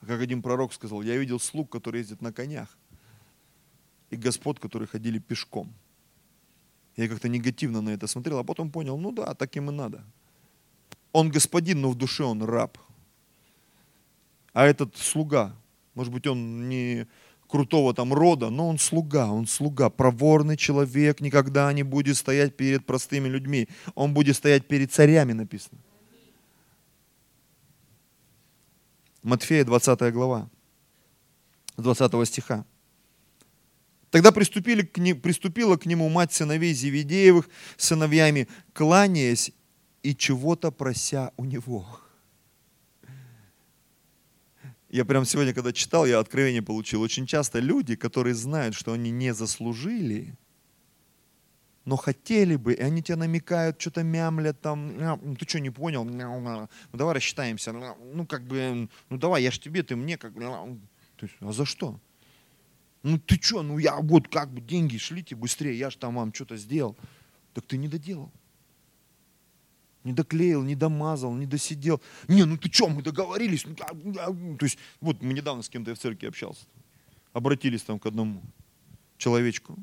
Как 0.00 0.18
один 0.22 0.40
пророк 0.40 0.72
сказал, 0.72 1.02
я 1.02 1.14
видел 1.18 1.38
слуг, 1.38 1.70
которые 1.70 2.00
ездят 2.00 2.22
на 2.22 2.32
конях, 2.32 2.78
и 4.08 4.16
господ, 4.16 4.60
которые 4.60 4.88
ходили 4.88 5.18
пешком. 5.18 5.74
Я 6.96 7.08
как-то 7.08 7.28
негативно 7.28 7.80
на 7.80 7.90
это 7.90 8.06
смотрел, 8.06 8.38
а 8.38 8.44
потом 8.44 8.70
понял, 8.70 8.96
ну 8.96 9.12
да, 9.12 9.34
так 9.34 9.56
им 9.56 9.70
и 9.70 9.72
надо– 9.72 10.04
он 11.16 11.30
господин, 11.30 11.80
но 11.80 11.90
в 11.90 11.94
душе 11.94 12.24
он 12.24 12.42
раб. 12.42 12.76
А 14.52 14.66
этот 14.66 14.98
слуга, 14.98 15.56
может 15.94 16.12
быть, 16.12 16.26
он 16.26 16.68
не 16.68 17.06
крутого 17.48 17.94
там 17.94 18.12
рода, 18.12 18.50
но 18.50 18.68
он 18.68 18.78
слуга, 18.78 19.32
он 19.32 19.46
слуга, 19.46 19.88
проворный 19.88 20.58
человек, 20.58 21.22
никогда 21.22 21.72
не 21.72 21.84
будет 21.84 22.18
стоять 22.18 22.54
перед 22.54 22.84
простыми 22.84 23.28
людьми. 23.28 23.66
Он 23.94 24.12
будет 24.12 24.36
стоять 24.36 24.68
перед 24.68 24.92
царями, 24.92 25.32
написано. 25.32 25.78
Матфея, 29.22 29.64
20 29.64 30.12
глава, 30.12 30.50
20 31.78 32.28
стиха. 32.28 32.66
Тогда 34.10 34.32
приступили 34.32 34.82
к 34.82 34.98
не, 34.98 35.14
приступила 35.14 35.76
к 35.76 35.86
нему 35.86 36.08
мать 36.08 36.32
сыновей 36.32 36.72
Зеведеевых, 36.72 37.48
сыновьями, 37.76 38.48
кланяясь 38.72 39.52
и 40.02 40.14
чего-то 40.14 40.70
прося 40.70 41.32
у 41.36 41.44
него. 41.44 42.00
Я 44.88 45.04
прям 45.04 45.24
сегодня, 45.24 45.52
когда 45.52 45.72
читал, 45.72 46.06
я 46.06 46.20
откровение 46.20 46.62
получил. 46.62 47.02
Очень 47.02 47.26
часто 47.26 47.58
люди, 47.58 47.96
которые 47.96 48.34
знают, 48.34 48.74
что 48.74 48.92
они 48.92 49.10
не 49.10 49.34
заслужили, 49.34 50.36
но 51.84 51.96
хотели 51.96 52.56
бы, 52.56 52.72
и 52.74 52.80
они 52.80 53.02
тебя 53.02 53.16
намекают, 53.16 53.80
что-то 53.80 54.04
мямлят 54.04 54.60
там, 54.60 54.96
ну 54.96 55.36
ты 55.36 55.48
что, 55.48 55.60
не 55.60 55.70
понял, 55.70 56.04
ну 56.04 56.68
давай 56.92 57.16
рассчитаемся, 57.16 57.72
ну 57.72 58.26
как 58.26 58.44
бы, 58.44 58.88
ну 59.08 59.18
давай, 59.18 59.42
я 59.42 59.50
ж 59.50 59.58
тебе, 59.58 59.82
ты 59.82 59.96
мне, 59.96 60.16
как 60.16 60.32
бы, 60.32 60.44
а 60.44 61.52
за 61.52 61.64
что? 61.64 62.00
Ну 63.06 63.18
ты 63.18 63.38
что, 63.40 63.62
ну 63.62 63.78
я 63.78 63.96
вот 64.00 64.26
как 64.26 64.52
бы 64.52 64.60
деньги 64.60 64.98
шлите 64.98 65.36
быстрее, 65.36 65.78
я 65.78 65.90
ж 65.90 65.96
там 65.96 66.16
вам 66.16 66.34
что-то 66.34 66.56
сделал. 66.56 66.96
Так 67.54 67.64
ты 67.64 67.76
не 67.76 67.88
доделал 67.88 68.32
не 70.06 70.12
доклеил, 70.12 70.62
не 70.62 70.76
домазал, 70.76 71.34
не 71.34 71.46
досидел. 71.46 72.00
Не, 72.28 72.44
ну 72.44 72.56
ты 72.56 72.72
что, 72.72 72.88
мы 72.88 73.02
договорились. 73.02 73.66
Ну, 73.66 73.74
то 73.74 74.64
есть, 74.64 74.78
вот 75.00 75.20
мы 75.20 75.34
недавно 75.34 75.62
с 75.62 75.68
кем-то 75.68 75.94
в 75.94 75.98
церкви 75.98 76.28
общался. 76.28 76.64
Обратились 77.32 77.82
там 77.82 77.98
к 77.98 78.06
одному 78.06 78.40
человечку. 79.18 79.76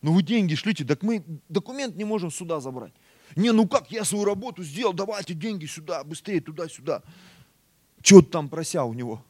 Ну 0.00 0.12
вы 0.12 0.22
деньги 0.22 0.54
шлите, 0.54 0.84
так 0.84 1.02
мы 1.02 1.24
документ 1.48 1.96
не 1.96 2.04
можем 2.04 2.30
сюда 2.30 2.60
забрать. 2.60 2.92
Не, 3.34 3.50
ну 3.50 3.66
как, 3.66 3.90
я 3.90 4.04
свою 4.04 4.24
работу 4.24 4.62
сделал, 4.62 4.92
давайте 4.92 5.34
деньги 5.34 5.66
сюда, 5.66 6.04
быстрее 6.04 6.40
туда-сюда. 6.40 7.02
Чего 8.02 8.22
там 8.22 8.48
прося 8.48 8.84
у 8.84 8.94
него? 8.94 9.24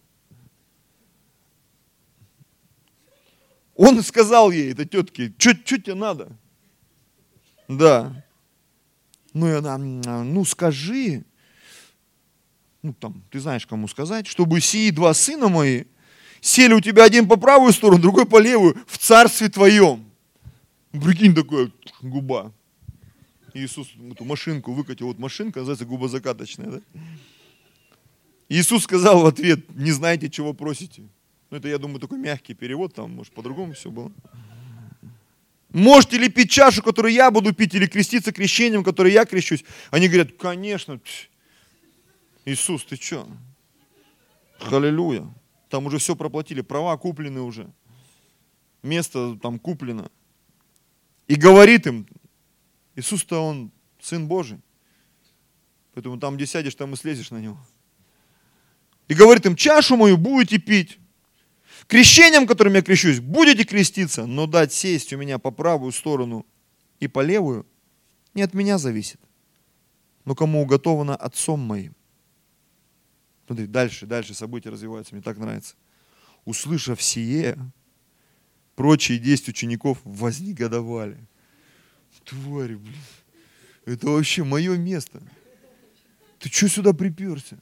Он 3.76 4.02
сказал 4.02 4.50
ей, 4.50 4.72
этой 4.72 4.86
тетке, 4.86 5.32
что 5.38 5.54
тебе 5.54 5.94
надо? 5.94 6.32
Да. 7.68 8.24
Ну, 9.34 9.48
и 9.48 9.52
она, 9.52 9.76
ну, 9.76 10.44
скажи, 10.46 11.24
ну, 12.82 12.94
там, 12.94 13.22
ты 13.30 13.38
знаешь, 13.38 13.66
кому 13.66 13.86
сказать, 13.86 14.26
чтобы 14.26 14.60
сии 14.60 14.90
два 14.90 15.12
сына 15.12 15.48
мои 15.48 15.84
сели 16.40 16.72
у 16.72 16.80
тебя 16.80 17.04
один 17.04 17.28
по 17.28 17.36
правую 17.36 17.72
сторону, 17.72 18.00
другой 18.00 18.24
по 18.24 18.40
левую, 18.40 18.82
в 18.86 18.96
царстве 18.96 19.50
твоем. 19.50 20.10
Прикинь, 20.92 21.34
такая 21.34 21.70
губа. 22.00 22.52
Иисус 23.52 23.88
эту 24.10 24.24
машинку 24.24 24.72
выкатил, 24.72 25.08
вот 25.08 25.18
машинка, 25.18 25.60
называется 25.60 25.84
губозакаточная, 25.84 26.70
да? 26.70 26.80
Иисус 28.48 28.84
сказал 28.84 29.20
в 29.20 29.26
ответ, 29.26 29.68
не 29.74 29.90
знаете, 29.90 30.30
чего 30.30 30.54
просите. 30.54 31.02
Ну, 31.50 31.58
это, 31.58 31.68
я 31.68 31.78
думаю, 31.78 32.00
такой 32.00 32.18
мягкий 32.18 32.54
перевод, 32.54 32.94
там, 32.94 33.14
может, 33.14 33.32
по-другому 33.32 33.72
все 33.74 33.90
было. 33.90 34.12
Можете 35.70 36.18
ли 36.18 36.28
пить 36.28 36.50
чашу, 36.50 36.82
которую 36.82 37.12
я 37.12 37.30
буду 37.30 37.52
пить, 37.52 37.74
или 37.74 37.86
креститься 37.86 38.32
крещением, 38.32 38.82
которое 38.82 39.12
я 39.12 39.24
крещусь? 39.24 39.64
Они 39.90 40.08
говорят, 40.08 40.32
конечно. 40.38 41.00
Иисус, 42.44 42.84
ты 42.84 42.96
что? 42.96 43.28
Халилюя. 44.58 45.28
Там 45.68 45.86
уже 45.86 45.98
все 45.98 46.16
проплатили, 46.16 46.62
права 46.62 46.96
куплены 46.96 47.40
уже. 47.40 47.70
Место 48.82 49.38
там 49.42 49.58
куплено. 49.58 50.10
И 51.26 51.34
говорит 51.34 51.86
им, 51.86 52.06
Иисус-то 52.94 53.44
он 53.44 53.70
Сын 54.00 54.28
Божий. 54.28 54.60
Поэтому 55.94 56.18
там, 56.18 56.36
где 56.36 56.46
сядешь, 56.46 56.74
там 56.74 56.94
и 56.94 56.96
слезешь 56.96 57.30
на 57.30 57.38
него. 57.38 57.58
И 59.08 59.14
говорит 59.14 59.44
им, 59.46 59.56
чашу 59.56 59.96
мою 59.96 60.16
будете 60.16 60.58
пить. 60.58 60.98
Крещением, 61.86 62.46
которым 62.46 62.74
я 62.74 62.82
крещусь, 62.82 63.20
будете 63.20 63.64
креститься, 63.64 64.26
но 64.26 64.46
дать 64.46 64.72
сесть 64.72 65.12
у 65.12 65.16
меня 65.16 65.38
по 65.38 65.50
правую 65.50 65.92
сторону 65.92 66.44
и 66.98 67.06
по 67.06 67.20
левую 67.20 67.66
не 68.34 68.42
от 68.42 68.54
меня 68.54 68.78
зависит, 68.78 69.20
но 70.24 70.34
кому 70.34 70.62
уготовано 70.62 71.14
отцом 71.14 71.60
моим. 71.60 71.94
Смотри, 73.46 73.66
дальше, 73.66 74.06
дальше 74.06 74.34
события 74.34 74.70
развиваются, 74.70 75.14
мне 75.14 75.22
так 75.22 75.38
нравится. 75.38 75.76
Услышав 76.44 77.00
сие, 77.00 77.56
прочие 78.74 79.18
десять 79.18 79.48
учеников 79.48 79.98
вознегодовали. 80.04 81.18
Твари, 82.24 82.74
блин, 82.74 82.96
это 83.84 84.08
вообще 84.08 84.42
мое 84.42 84.76
место. 84.76 85.22
Ты 86.40 86.48
что 86.48 86.68
сюда 86.68 86.92
приперся? 86.92 87.56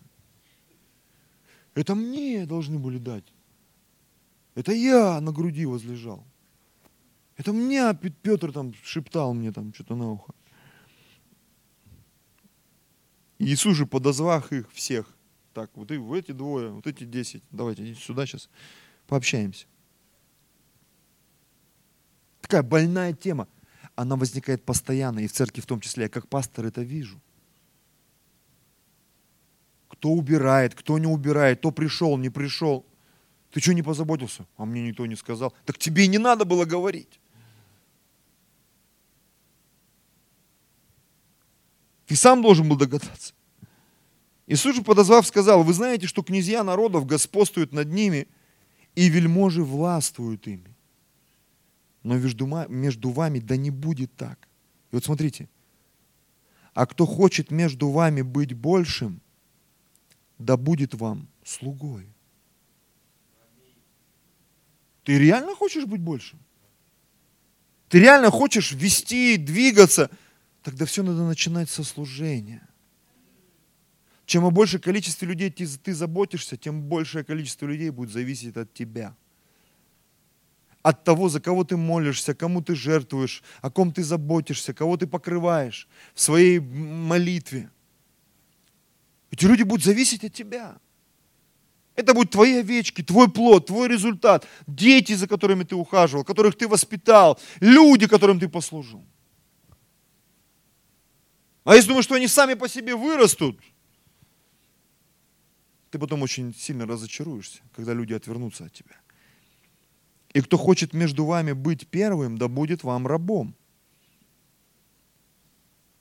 Это 1.75 1.95
мне 1.95 2.47
должны 2.47 2.79
были 2.79 2.97
дать. 2.97 3.25
Это 4.55 4.73
я 4.73 5.21
на 5.21 5.33
груди 5.33 5.67
возлежал. 5.67 6.25
Это 7.37 7.53
мне 7.53 7.93
Петр 8.23 8.53
там 8.53 8.73
шептал 8.83 9.35
мне 9.35 9.53
там 9.53 9.75
что-то 9.75 9.97
на 9.97 10.13
ухо. 10.13 10.33
Иисус 13.39 13.77
же 13.77 13.87
подозвав 13.87 14.53
их 14.53 14.71
всех, 14.73 15.13
так, 15.53 15.71
вот 15.75 15.91
и 15.91 15.97
эти 16.17 16.33
двое, 16.33 16.71
вот 16.71 16.87
эти 16.87 17.05
десять, 17.05 17.43
давайте 17.51 17.85
идите 17.85 18.01
сюда 18.01 18.27
сейчас, 18.27 18.49
пообщаемся. 19.07 19.67
Такая 22.41 22.63
больная 22.63 23.13
тема. 23.13 23.49
Она 23.97 24.17
возникает 24.17 24.65
постоянно, 24.65 25.21
и 25.21 25.27
в 25.27 25.33
церкви 25.33 25.61
в 25.61 25.67
том 25.67 25.81
числе. 25.81 26.05
Я 26.05 26.09
как 26.09 26.29
пастор 26.29 26.67
это 26.67 26.83
вижу. 26.83 27.21
Кто 29.89 30.11
убирает, 30.11 30.75
кто 30.75 30.99
не 30.99 31.07
убирает, 31.07 31.59
кто 31.59 31.71
пришел, 31.71 32.17
не 32.19 32.29
пришел. 32.29 32.85
Ты 33.55 33.61
что 33.61 33.73
не 33.73 33.83
позаботился? 33.83 34.47
А 34.57 34.65
мне 34.65 34.83
никто 34.83 35.07
не 35.07 35.15
сказал. 35.15 35.55
Так 35.65 35.79
тебе 35.79 36.07
и 36.07 36.09
не 36.09 36.19
надо 36.19 36.45
было 36.45 36.65
говорить. 36.65 37.21
Ты 42.07 42.17
сам 42.17 42.43
должен 42.43 42.69
был 42.69 42.77
догадаться. 42.77 43.33
Иисус 44.49 44.75
же 44.75 44.83
подозвав 44.83 45.25
сказал, 45.25 45.63
вы 45.63 45.73
знаете, 45.73 46.09
что 46.09 46.25
князья 46.25 46.65
народов 46.65 47.07
господствуют 47.07 47.73
над 47.73 47.87
ними, 47.87 48.27
и 48.97 49.09
вельможи 49.09 49.63
властвуют 49.63 50.49
ими. 50.49 50.75
Но 52.03 52.17
между, 52.17 53.11
вами 53.11 53.39
да 53.39 53.57
не 53.57 53.71
будет 53.71 54.13
так. 54.17 54.49
И 54.91 54.97
вот 54.97 55.05
смотрите, 55.05 55.49
а 56.75 56.87
кто 56.87 57.07
хочет 57.07 57.53
между 57.53 57.89
вами 57.89 58.23
быть 58.23 58.53
большим, 58.53 59.21
да 60.39 60.57
будет 60.57 60.95
вам 60.95 61.29
слугой. 61.45 62.14
Ты 65.05 65.19
реально 65.19 65.55
хочешь 65.55 65.85
быть 65.85 66.01
большим? 66.01 66.39
Ты 67.89 68.01
реально 68.01 68.31
хочешь 68.31 68.73
вести, 68.73 69.37
двигаться? 69.37 70.11
Тогда 70.63 70.87
все 70.87 71.03
надо 71.03 71.25
начинать 71.25 71.71
со 71.71 71.85
служения. 71.85 72.67
Чем 74.25 74.47
о 74.47 74.51
большем 74.51 74.81
количестве 74.81 75.29
людей 75.29 75.51
ты, 75.51 75.67
ты 75.67 75.93
заботишься, 75.93 76.57
тем 76.57 76.83
большее 76.83 77.25
количество 77.25 77.67
людей 77.67 77.91
будет 77.91 78.11
зависеть 78.11 78.57
от 78.57 78.73
тебя. 78.73 79.15
От 80.83 81.05
того, 81.05 81.29
за 81.29 81.41
кого 81.41 81.65
ты 81.65 81.77
молишься, 81.77 82.35
кому 82.35 82.63
ты 82.63 82.75
жертвуешь, 82.75 83.43
о 83.61 83.71
ком 83.71 83.93
ты 83.93 84.03
заботишься, 84.03 84.73
кого 84.73 84.97
ты 84.97 85.07
покрываешь 85.07 85.87
в 86.15 86.21
своей 86.21 86.61
молитве. 86.61 87.71
Эти 89.31 89.45
люди 89.45 89.63
будут 89.63 89.85
зависеть 89.85 90.25
от 90.25 90.33
тебя. 90.33 90.79
Это 91.97 92.13
будут 92.13 92.33
твои 92.33 92.59
овечки, 92.59 93.03
твой 93.03 93.31
плод, 93.31 93.67
твой 93.67 93.89
результат, 93.89 94.47
дети, 94.67 95.13
за 95.15 95.29
которыми 95.29 95.63
ты 95.63 95.77
ухаживал, 95.77 96.25
которых 96.25 96.57
ты 96.57 96.67
воспитал, 96.67 97.39
люди, 97.61 98.09
которым 98.09 98.41
ты 98.41 98.49
послужил. 98.49 99.05
А 101.63 101.77
если 101.77 101.89
думаешь, 101.89 102.05
что 102.05 102.17
они 102.17 102.27
сами 102.29 102.55
по 102.55 102.69
себе 102.69 102.97
вырастут, 102.97 103.61
ты 105.91 105.99
потом 105.99 106.23
очень 106.23 106.53
сильно 106.55 106.87
разочаруешься, 106.87 107.63
когда 107.73 107.95
люди 107.95 108.13
отвернутся 108.13 108.65
от 108.65 108.73
тебя. 108.73 108.97
И 110.33 110.41
кто 110.41 110.59
хочет 110.59 110.93
между 110.93 111.25
вами 111.25 111.53
быть 111.53 111.87
первым, 111.87 112.37
да 112.37 112.49
будет 112.49 112.83
вам 112.83 113.07
рабом. 113.07 113.55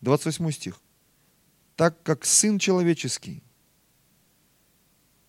28 0.01 0.51
стих. 0.51 0.81
Так 1.75 2.01
как 2.01 2.25
Сын 2.25 2.57
Человеческий 2.57 3.43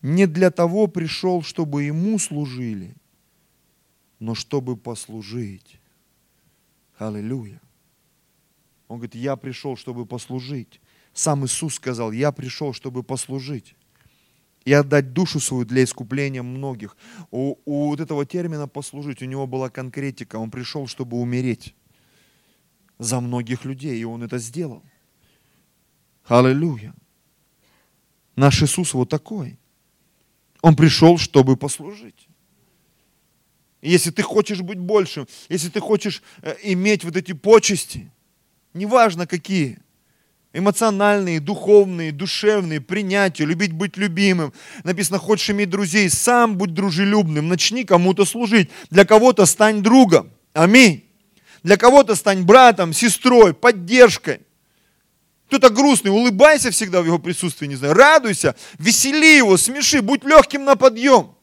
не 0.05 0.27
для 0.27 0.51
того 0.51 0.87
пришел, 0.87 1.43
чтобы 1.43 1.85
Ему 1.85 2.19
служили, 2.19 2.95
но 4.19 4.35
чтобы 4.35 4.77
послужить. 4.77 5.81
Аллилуйя. 6.99 7.59
Он 8.87 8.99
говорит, 8.99 9.15
я 9.15 9.35
пришел, 9.37 9.79
чтобы 9.79 10.05
послужить. 10.05 10.83
Сам 11.15 11.47
Иисус 11.47 11.77
сказал, 11.77 12.13
я 12.13 12.33
пришел, 12.33 12.75
чтобы 12.75 13.03
послужить 13.03 13.77
и 14.67 14.75
отдать 14.75 15.15
душу 15.15 15.41
свою 15.41 15.65
для 15.65 15.83
искупления 15.83 16.43
многих. 16.43 16.99
У, 17.31 17.57
у 17.65 17.89
вот 17.89 18.01
этого 18.01 18.27
термина 18.27 18.69
«послужить» 18.69 19.23
у 19.23 19.27
него 19.27 19.47
была 19.47 19.71
конкретика. 19.71 20.37
Он 20.37 20.51
пришел, 20.51 20.87
чтобы 20.87 21.17
умереть 21.17 21.75
за 22.99 23.21
многих 23.21 23.65
людей, 23.65 23.99
и 23.99 24.05
он 24.05 24.23
это 24.23 24.37
сделал. 24.37 24.83
Аллилуйя. 26.27 26.95
Наш 28.37 28.63
Иисус 28.63 28.93
вот 28.93 29.09
такой. 29.09 29.59
Он 30.65 30.77
пришел, 30.77 31.19
чтобы 31.19 31.59
послужить. 31.59 32.27
Если 33.83 34.11
ты 34.11 34.23
хочешь 34.23 34.63
быть 34.63 34.79
большим, 34.79 35.29
если 35.51 35.69
ты 35.69 35.79
хочешь 35.79 36.23
э, 36.41 36.55
иметь 36.63 37.05
вот 37.05 37.17
эти 37.17 37.33
почести, 37.33 38.11
неважно 38.73 39.27
какие, 39.27 39.77
эмоциональные, 40.55 41.41
духовные, 41.41 42.13
душевные, 42.13 42.81
принятие, 42.81 43.47
любить 43.47 43.73
быть 43.73 43.99
любимым. 43.99 44.55
Написано, 44.85 45.19
хочешь 45.19 45.51
иметь 45.51 45.69
друзей, 45.69 46.09
сам 46.09 46.57
будь 46.57 46.73
дружелюбным, 46.73 47.47
начни 47.47 47.85
кому-то 47.85 48.25
служить. 48.25 48.71
Для 48.89 49.05
кого-то 49.05 49.45
стань 49.45 49.83
другом. 49.83 50.31
Аминь. 50.55 51.05
Для 51.63 51.77
кого-то 51.77 52.15
стань 52.15 52.43
братом, 52.45 52.95
сестрой, 52.95 53.53
поддержкой. 53.53 54.41
Кто-то 55.47 55.69
грустный, 55.69 56.11
улыбайся 56.11 56.71
всегда 56.71 57.03
в 57.03 57.07
его 57.07 57.19
присутствии, 57.19 57.67
не 57.67 57.77
знаю, 57.77 57.95
радуйся, 57.95 58.57
весели 58.79 59.37
его, 59.37 59.57
смеши, 59.57 60.01
будь 60.01 60.25
легким 60.25 60.65
на 60.65 60.75
подъем. 60.75 61.35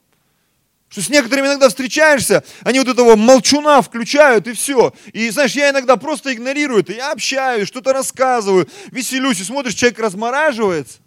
Что 0.89 1.01
с 1.01 1.09
некоторыми 1.09 1.47
иногда 1.47 1.69
встречаешься, 1.69 2.43
они 2.61 2.79
вот 2.79 2.89
этого 2.89 3.15
молчуна 3.15 3.81
включают 3.81 4.47
и 4.47 4.53
все. 4.53 4.93
И 5.13 5.29
знаешь, 5.29 5.53
я 5.53 5.69
иногда 5.69 5.95
просто 5.95 6.33
игнорирую 6.33 6.81
это, 6.81 6.91
я 6.91 7.13
общаюсь, 7.13 7.67
что-то 7.67 7.93
рассказываю, 7.93 8.67
веселюсь, 8.91 9.39
и 9.39 9.43
смотришь, 9.43 9.75
человек 9.75 9.99
размораживается. 9.99 10.99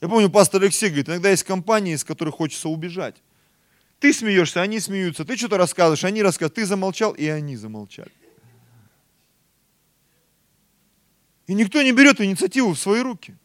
Я 0.00 0.08
помню, 0.08 0.30
пастор 0.30 0.62
Алексей 0.62 0.88
говорит, 0.88 1.08
иногда 1.08 1.30
есть 1.30 1.44
компании, 1.44 1.94
из 1.94 2.04
которых 2.04 2.36
хочется 2.36 2.68
убежать. 2.68 3.16
Ты 3.98 4.12
смеешься, 4.12 4.62
они 4.62 4.80
смеются, 4.80 5.24
ты 5.24 5.36
что-то 5.36 5.58
рассказываешь, 5.58 6.04
они 6.04 6.22
рассказывают, 6.22 6.54
ты 6.54 6.64
замолчал, 6.64 7.12
и 7.12 7.26
они 7.26 7.56
замолчали. 7.56 8.10
И 11.46 11.54
никто 11.54 11.82
не 11.82 11.92
берет 11.92 12.20
инициативу 12.20 12.72
в 12.72 12.78
свои 12.78 13.02
руки. 13.02 13.36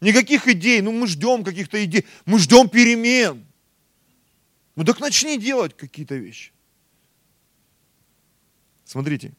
Никаких 0.00 0.46
идей, 0.46 0.80
ну 0.82 0.92
мы 0.92 1.06
ждем 1.06 1.42
каких-то 1.42 1.82
идей, 1.84 2.06
мы 2.26 2.38
ждем 2.38 2.68
перемен. 2.68 3.44
Ну 4.76 4.84
так 4.84 5.00
начни 5.00 5.38
делать 5.38 5.76
какие-то 5.76 6.16
вещи. 6.16 6.52
Смотрите, 8.84 9.32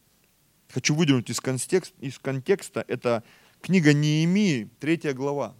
хочу 0.69 0.93
выдернуть 0.95 1.29
из, 1.29 1.39
контекст, 1.39 1.93
из 1.99 2.19
контекста, 2.19 2.83
это 2.87 3.23
книга 3.61 3.93
Неемии, 3.93 4.69
третья 4.79 5.13
глава. 5.13 5.55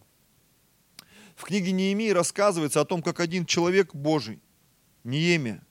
В 1.36 1.44
книге 1.44 1.72
Неемии 1.72 2.10
рассказывается 2.10 2.82
о 2.82 2.86
том, 2.86 3.02
как 3.02 3.20
один 3.20 3.46
человек 3.46 3.94
Божий, 3.94 4.40
Неемия, 5.04 5.64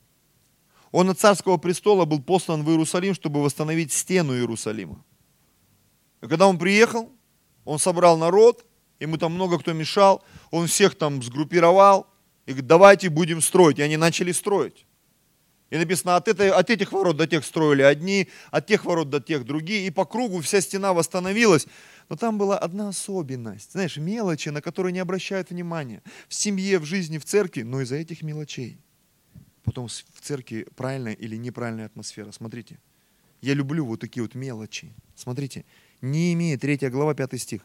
он 0.92 1.11
от 1.11 1.18
царского 1.18 1.59
престола 1.59 2.05
был 2.05 2.22
послан 2.22 2.62
в 2.62 2.70
Иерусалим, 2.70 3.12
чтобы 3.12 3.42
восстановить 3.42 3.92
стену 3.92 4.35
Иерусалима. 4.35 5.05
И 6.26 6.28
когда 6.28 6.48
он 6.48 6.58
приехал, 6.58 7.12
он 7.64 7.78
собрал 7.78 8.18
народ, 8.18 8.66
ему 8.98 9.16
там 9.16 9.32
много 9.32 9.60
кто 9.60 9.72
мешал, 9.72 10.24
он 10.50 10.66
всех 10.66 10.96
там 10.96 11.22
сгруппировал, 11.22 12.08
и 12.46 12.50
говорит, 12.50 12.66
давайте 12.66 13.10
будем 13.10 13.40
строить. 13.40 13.78
И 13.78 13.82
они 13.82 13.96
начали 13.96 14.32
строить. 14.32 14.86
И 15.70 15.76
написано, 15.76 16.16
от, 16.16 16.26
этой, 16.26 16.50
от 16.50 16.70
этих 16.70 16.92
ворот 16.92 17.16
до 17.16 17.28
тех 17.28 17.44
строили 17.44 17.82
одни, 17.82 18.28
от 18.50 18.66
тех 18.66 18.84
ворот 18.84 19.08
до 19.08 19.20
тех 19.20 19.44
другие. 19.44 19.86
И 19.86 19.90
по 19.90 20.04
кругу 20.04 20.40
вся 20.40 20.60
стена 20.60 20.92
восстановилась. 20.92 21.66
Но 22.08 22.16
там 22.16 22.38
была 22.38 22.58
одна 22.58 22.88
особенность. 22.88 23.72
Знаешь, 23.72 23.96
мелочи, 23.96 24.48
на 24.48 24.60
которые 24.60 24.92
не 24.92 25.00
обращают 25.00 25.50
внимания. 25.50 26.02
В 26.28 26.34
семье, 26.34 26.78
в 26.78 26.84
жизни, 26.84 27.18
в 27.18 27.24
церкви, 27.24 27.62
но 27.62 27.80
из-за 27.82 27.96
этих 27.96 28.22
мелочей. 28.22 28.78
Потом 29.62 29.88
в 29.88 30.20
церкви 30.20 30.66
правильная 30.76 31.14
или 31.14 31.36
неправильная 31.36 31.86
атмосфера. 31.86 32.32
Смотрите. 32.32 32.78
Я 33.40 33.54
люблю 33.54 33.84
вот 33.84 34.00
такие 34.00 34.22
вот 34.22 34.34
мелочи. 34.34 34.92
Смотрите. 35.14 35.64
Не 36.07 36.33
имеет, 36.35 36.61
3 36.61 36.90
глава, 36.90 37.14
5 37.14 37.40
стих. 37.40 37.62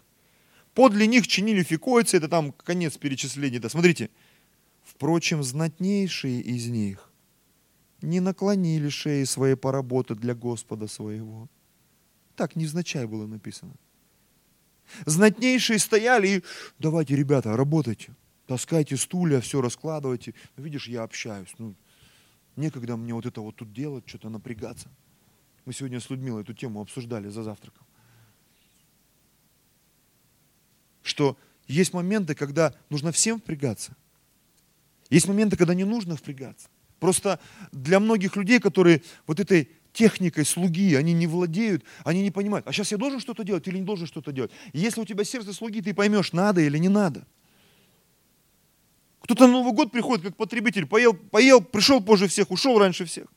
Подле 0.74 1.08
них 1.08 1.28
чинили 1.28 1.64
фикойцы, 1.64 2.18
это 2.18 2.28
там 2.28 2.52
конец 2.52 2.98
перечисления. 2.98 3.60
Да, 3.60 3.70
смотрите. 3.70 4.10
Впрочем, 4.84 5.44
знатнейшие 5.44 6.42
из 6.42 6.68
них 6.68 7.12
не 8.02 8.20
наклонили 8.20 8.90
шеи 8.90 9.26
своей 9.26 9.56
поработать 9.56 10.20
для 10.20 10.34
Господа 10.34 10.88
своего. 10.88 11.48
Так 12.36 12.56
невзначай 12.56 13.06
было 13.06 13.28
написано. 13.28 13.74
Знатнейшие 15.06 15.78
стояли 15.78 16.28
и 16.28 16.44
давайте, 16.80 17.16
ребята, 17.16 17.56
работайте. 17.56 18.16
Таскайте 18.48 18.98
стулья, 18.98 19.40
все 19.40 19.62
раскладывайте. 19.62 20.34
Ну, 20.58 20.64
видишь, 20.64 20.88
я 20.88 21.04
общаюсь. 21.04 21.54
Ну, 21.60 21.76
некогда 22.56 22.98
мне 22.98 23.14
вот 23.14 23.26
это 23.26 23.42
вот 23.42 23.56
тут 23.56 23.72
делать, 23.72 24.04
что-то 24.08 24.30
напрягаться. 24.30 24.90
Мы 25.66 25.74
сегодня 25.74 26.00
с 26.00 26.10
Людмилой 26.10 26.42
эту 26.42 26.54
тему 26.54 26.82
обсуждали 26.82 27.30
за 27.30 27.44
завтраком. 27.44 27.86
Что 31.04 31.38
есть 31.68 31.94
моменты, 31.94 32.36
когда 32.36 32.74
нужно 32.90 33.12
всем 33.12 33.40
впрягаться. 33.40 33.96
Есть 35.10 35.28
моменты, 35.28 35.58
когда 35.58 35.74
не 35.74 35.84
нужно 35.84 36.16
впрягаться. 36.16 36.68
Просто 37.00 37.40
для 37.72 38.00
многих 38.00 38.36
людей, 38.36 38.60
которые 38.60 39.02
вот 39.28 39.40
этой 39.40 39.70
техникой 39.94 40.46
слуги, 40.46 40.96
они 40.96 41.14
не 41.14 41.28
владеют, 41.28 41.84
они 42.04 42.22
не 42.22 42.32
понимают, 42.32 42.68
а 42.68 42.72
сейчас 42.72 42.92
я 42.92 42.98
должен 42.98 43.20
что-то 43.20 43.44
делать 43.44 43.68
или 43.68 43.78
не 43.78 43.86
должен 43.86 44.08
что-то 44.08 44.32
делать. 44.32 44.52
если 44.74 45.02
у 45.02 45.06
тебя 45.06 45.24
сердце 45.24 45.54
слуги, 45.54 45.82
ты 45.82 45.94
поймешь, 45.94 46.32
надо 46.32 46.62
или 46.62 46.78
не 46.78 46.90
надо. 46.90 47.26
Кто-то 49.22 49.48
на 49.48 49.54
Новый 49.54 49.74
год 49.74 49.92
приходит 49.92 50.26
как 50.26 50.36
потребитель, 50.36 50.86
поел, 50.86 51.14
поел, 51.14 51.62
пришел 51.62 52.02
позже 52.02 52.28
всех, 52.28 52.52
ушел 52.52 52.80
раньше 52.80 53.06
всех. 53.06 53.28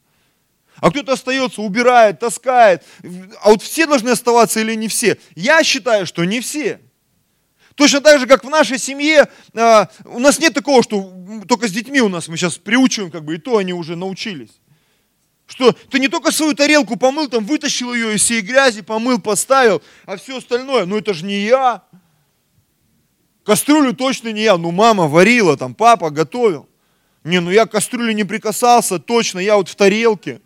А 0.77 0.91
кто-то 0.91 1.13
остается, 1.13 1.63
убирает, 1.63 2.19
таскает. 2.21 2.83
А 3.43 3.51
вот 3.51 3.63
все 3.63 3.87
должны 3.87 4.11
оставаться 4.11 4.61
или 4.61 4.75
не 4.75 4.89
все? 4.89 5.19
Я 5.35 5.63
считаю, 5.63 6.07
что 6.07 6.25
не 6.25 6.41
все. 6.41 6.81
Точно 7.75 8.01
так 8.01 8.21
же, 8.21 8.27
как 8.27 8.45
в 8.45 8.49
нашей 8.49 8.79
семье, 8.79 9.29
а, 9.55 9.89
у 10.05 10.21
нас 10.21 10.39
нет 10.39 10.55
такого, 10.55 10.83
что 10.83 11.13
только 11.49 11.67
с 11.67 11.73
детьми 11.73 12.01
у 12.01 12.09
нас 12.09 12.29
мы 12.29 12.37
сейчас 12.37 12.57
приучиваем, 12.57 13.11
как 13.11 13.25
бы, 13.25 13.35
и 13.35 13.39
то 13.39 13.57
они 13.57 13.73
уже 13.73 13.97
научились. 13.97 14.61
Что 15.47 15.73
ты 15.73 15.99
не 15.99 16.09
только 16.09 16.31
свою 16.31 16.55
тарелку 16.55 16.97
помыл, 16.97 17.29
там 17.29 17.45
вытащил 17.45 17.93
ее 17.93 18.15
из 18.15 18.23
всей 18.23 18.41
грязи, 18.43 18.83
помыл, 18.83 19.21
поставил, 19.21 19.83
а 20.07 20.17
все 20.17 20.39
остальное, 20.39 20.87
ну 20.87 20.97
это 20.97 21.13
же 21.13 21.25
не 21.25 21.41
я. 21.41 21.83
Кастрюлю 23.45 23.93
точно 23.93 24.29
не 24.29 24.43
я, 24.43 24.57
ну 24.57 24.71
мама 24.71 25.07
варила, 25.07 25.57
там 25.57 25.75
папа 25.75 26.11
готовил. 26.11 26.69
Не, 27.25 27.41
ну 27.41 27.51
я 27.51 27.67
к 27.67 27.73
кастрюле 27.73 28.15
не 28.15 28.25
прикасался, 28.25 28.99
точно, 28.99 29.39
я 29.39 29.57
вот 29.57 29.69
в 29.69 29.75
тарелке. 29.75 30.41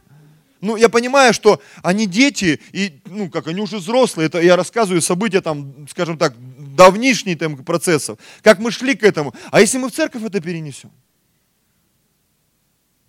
Ну, 0.61 0.77
я 0.77 0.89
понимаю, 0.89 1.33
что 1.33 1.61
они 1.83 2.07
дети, 2.07 2.61
и, 2.73 3.01
ну, 3.07 3.31
как 3.31 3.47
они 3.47 3.61
уже 3.61 3.77
взрослые, 3.77 4.27
это 4.27 4.41
я 4.41 4.57
рассказываю 4.57 5.01
события, 5.01 5.41
там, 5.41 5.87
скажем 5.89 6.19
так, 6.19 6.35
давнишние 6.75 7.37
там 7.37 7.65
процессов, 7.65 8.19
как 8.43 8.59
мы 8.59 8.71
шли 8.71 8.95
к 8.95 9.05
этому. 9.05 9.35
А 9.51 9.61
если 9.61 9.79
мы 9.79 9.89
в 9.89 9.93
церковь 9.93 10.25
это 10.25 10.41
перенесем? 10.41 10.91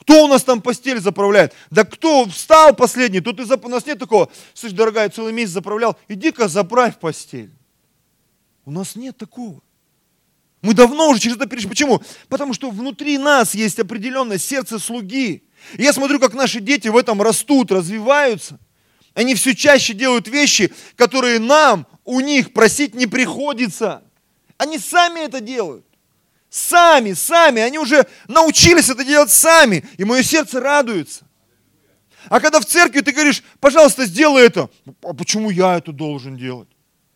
Кто 0.02 0.26
у 0.26 0.28
нас 0.28 0.44
там 0.44 0.62
постель 0.62 1.00
заправляет? 1.00 1.54
Да 1.70 1.84
кто 1.84 2.26
встал 2.28 2.76
последний? 2.76 3.22
Тут 3.22 3.40
из 3.40 3.52
у 3.52 3.68
нас 3.68 3.86
нет 3.86 4.00
такого, 4.00 4.30
слышь, 4.54 4.74
дорогая, 4.74 5.10
целый 5.10 5.34
месяц 5.34 5.54
заправлял, 5.54 5.98
иди-ка 6.08 6.48
заправь 6.48 7.00
постель. 7.00 7.52
У 8.66 8.72
нас 8.72 8.96
нет 8.96 9.18
такого. 9.18 9.62
Мы 10.62 10.74
давно 10.74 11.10
уже 11.10 11.22
через 11.22 11.38
это 11.38 11.48
перешли. 11.48 11.70
Почему? 11.70 12.02
Потому 12.28 12.54
что 12.54 12.70
внутри 12.70 13.18
нас 13.18 13.56
есть 13.56 13.80
определенное 13.80 14.38
сердце 14.38 14.78
слуги. 14.78 15.44
И 15.78 15.84
я 15.84 15.94
смотрю, 15.94 16.20
как 16.20 16.34
наши 16.34 16.60
дети 16.60 16.88
в 16.88 16.98
этом 16.98 17.22
растут, 17.22 17.72
развиваются. 17.72 18.60
Они 19.14 19.36
все 19.36 19.56
чаще 19.56 19.94
делают 19.94 20.28
вещи, 20.28 20.74
которые 20.96 21.40
нам, 21.40 21.88
у 22.06 22.22
них 22.22 22.54
просить 22.54 22.96
не 22.96 23.06
приходится. 23.06 24.04
Они 24.58 24.78
сами 24.78 25.22
это 25.22 25.42
делают. 25.42 25.86
Сами, 26.50 27.14
сами. 27.14 27.62
Они 27.62 27.78
уже 27.78 28.08
научились 28.28 28.90
это 28.90 29.04
делать 29.04 29.30
сами. 29.30 29.86
И 29.98 30.04
мое 30.04 30.24
сердце 30.24 30.60
радуется. 30.60 31.26
А 32.28 32.40
когда 32.40 32.60
в 32.60 32.66
церкви 32.66 33.02
ты 33.02 33.12
говоришь, 33.12 33.44
пожалуйста, 33.60 34.06
сделай 34.06 34.46
это. 34.46 34.70
А 35.04 35.14
почему 35.14 35.50
я 35.50 35.78
это 35.78 35.92
должен 35.92 36.38
делать? 36.38 36.68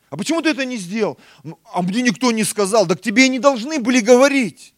А 0.09 0.17
почему 0.17 0.41
ты 0.41 0.49
это 0.49 0.63
не 0.63 0.77
сделал? 0.77 1.17
Ну, 1.43 1.59
а 1.73 1.81
мне 1.81 2.01
никто 2.03 2.31
не 2.31 2.43
сказал. 2.43 2.85
Так 2.85 3.01
тебе 3.01 3.25
и 3.25 3.29
не 3.29 3.39
должны 3.39 3.79
были 3.79 3.99
говорить. 3.99 4.73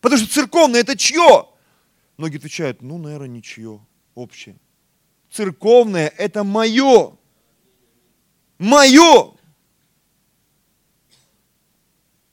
Потому 0.00 0.22
что 0.22 0.32
церковное 0.32 0.80
это 0.80 0.96
чье? 0.96 1.46
Многие 2.20 2.36
отвечают, 2.36 2.82
ну, 2.82 2.98
наверное, 2.98 3.28
ничье, 3.28 3.80
общее. 4.14 4.58
Церковное– 5.30 6.12
это 6.18 6.44
мое. 6.44 7.16
Мое. 8.58 9.32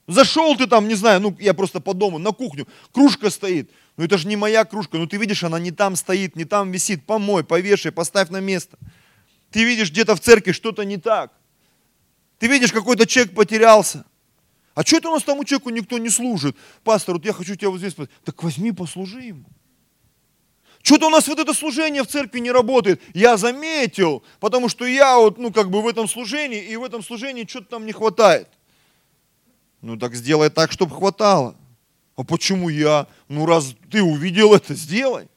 Зашел 0.06 0.58
ты 0.58 0.67
там, 0.67 0.89
не 0.89 0.95
знаю, 0.95 1.21
ну, 1.21 1.38
я 1.39 1.54
просто 1.54 1.80
по 1.80 1.93
дому, 1.93 2.17
на 2.17 2.34
кухню, 2.34 2.67
кружка 2.91 3.30
стоит. 3.30 3.71
Ну, 3.95 4.04
это 4.04 4.17
же 4.17 4.28
не 4.28 4.36
моя 4.36 4.65
кружка. 4.65 4.97
Ну, 4.97 5.08
ты 5.08 5.15
видишь, 5.15 5.45
она 5.45 5.58
не 5.58 5.71
там 5.71 5.95
стоит, 5.95 6.36
не 6.36 6.43
там 6.43 6.69
висит. 6.69 7.06
Помой, 7.06 7.45
повешай, 7.45 7.93
поставь 7.93 8.28
на 8.28 8.41
место. 8.41 8.78
Ты 9.52 9.63
видишь, 9.63 9.89
где-то 9.89 10.17
в 10.17 10.19
церкви 10.19 10.52
что-то 10.52 10.84
не 10.84 10.97
так. 10.97 11.32
Ты 12.39 12.47
видишь, 12.47 12.73
какой-то 12.73 13.08
человек 13.08 13.34
потерялся. 13.34 14.04
А 14.73 14.84
что 14.84 14.97
это 14.97 15.08
у 15.08 15.13
нас 15.13 15.23
тому 15.23 15.45
человеку 15.45 15.69
никто 15.69 15.97
не 15.97 16.10
служит? 16.10 16.58
Пастор, 16.84 17.15
вот 17.15 17.23
я 17.23 17.32
хочу 17.32 17.56
тебя 17.56 17.69
вот 17.69 17.78
здесь... 17.78 17.95
Так 18.26 18.43
возьми, 18.43 18.73
послужи 18.73 19.21
ему. 19.21 19.45
Что-то 20.82 21.08
у 21.08 21.10
нас 21.10 21.28
вот 21.28 21.40
это 21.40 21.54
служение 21.54 22.04
в 22.04 22.08
церкви 22.08 22.40
не 22.40 22.52
работает. 22.52 23.02
Я 23.13 23.38
заметил, 23.38 24.24
потому 24.40 24.70
что 24.70 24.86
я 24.86 25.18
вот, 25.18 25.38
ну, 25.38 25.52
как 25.52 25.70
бы 25.70 25.82
в 25.82 25.88
этом 25.88 26.08
служении, 26.08 26.63
и 26.63 26.76
в 26.76 26.84
этом 26.84 27.04
служении 27.04 27.46
что-то 27.46 27.68
там 27.68 27.86
не 27.86 27.92
хватает. 27.92 28.48
Ну, 29.82 29.98
так 29.98 30.16
сделай 30.16 30.50
так, 30.50 30.72
чтобы 30.72 30.96
хватало. 30.96 31.56
А 32.16 32.24
почему 32.24 32.70
я? 32.70 33.08
Ну, 33.28 33.46
раз 33.46 33.76
ты 33.92 34.02
увидел 34.02 34.54
это, 34.54 34.74
сделай. 34.74 35.28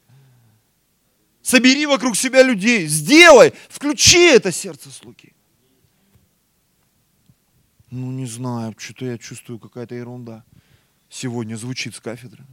Собери 1.43 1.87
вокруг 1.87 2.17
себя 2.17 2.43
людей, 2.43 2.87
сделай, 2.87 3.53
включи 3.69 4.21
это 4.21 4.53
сердце 4.53 4.91
слуги. 4.91 5.33
Ну, 7.91 8.13
не 8.13 8.27
знаю, 8.27 8.75
что-то 8.79 9.07
я 9.07 9.19
чувствую, 9.19 9.59
какая-то 9.59 9.95
ерунда. 9.95 10.45
Сегодня 11.09 11.57
звучит 11.57 11.95
с 11.95 12.01
кафедры. 12.01 12.45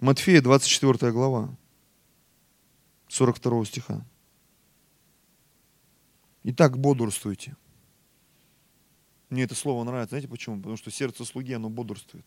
Матфея, 0.00 0.40
24 0.40 1.10
глава, 1.10 1.56
42 3.08 3.64
стиха. 3.64 4.06
Итак, 6.44 6.78
бодрствуйте. 6.78 7.56
Мне 9.28 9.42
это 9.42 9.56
слово 9.56 9.82
нравится. 9.82 10.10
Знаете 10.10 10.28
почему? 10.28 10.58
Потому 10.58 10.76
что 10.76 10.92
сердце 10.92 11.24
слуги, 11.24 11.52
оно 11.52 11.68
бодрствует. 11.68 12.24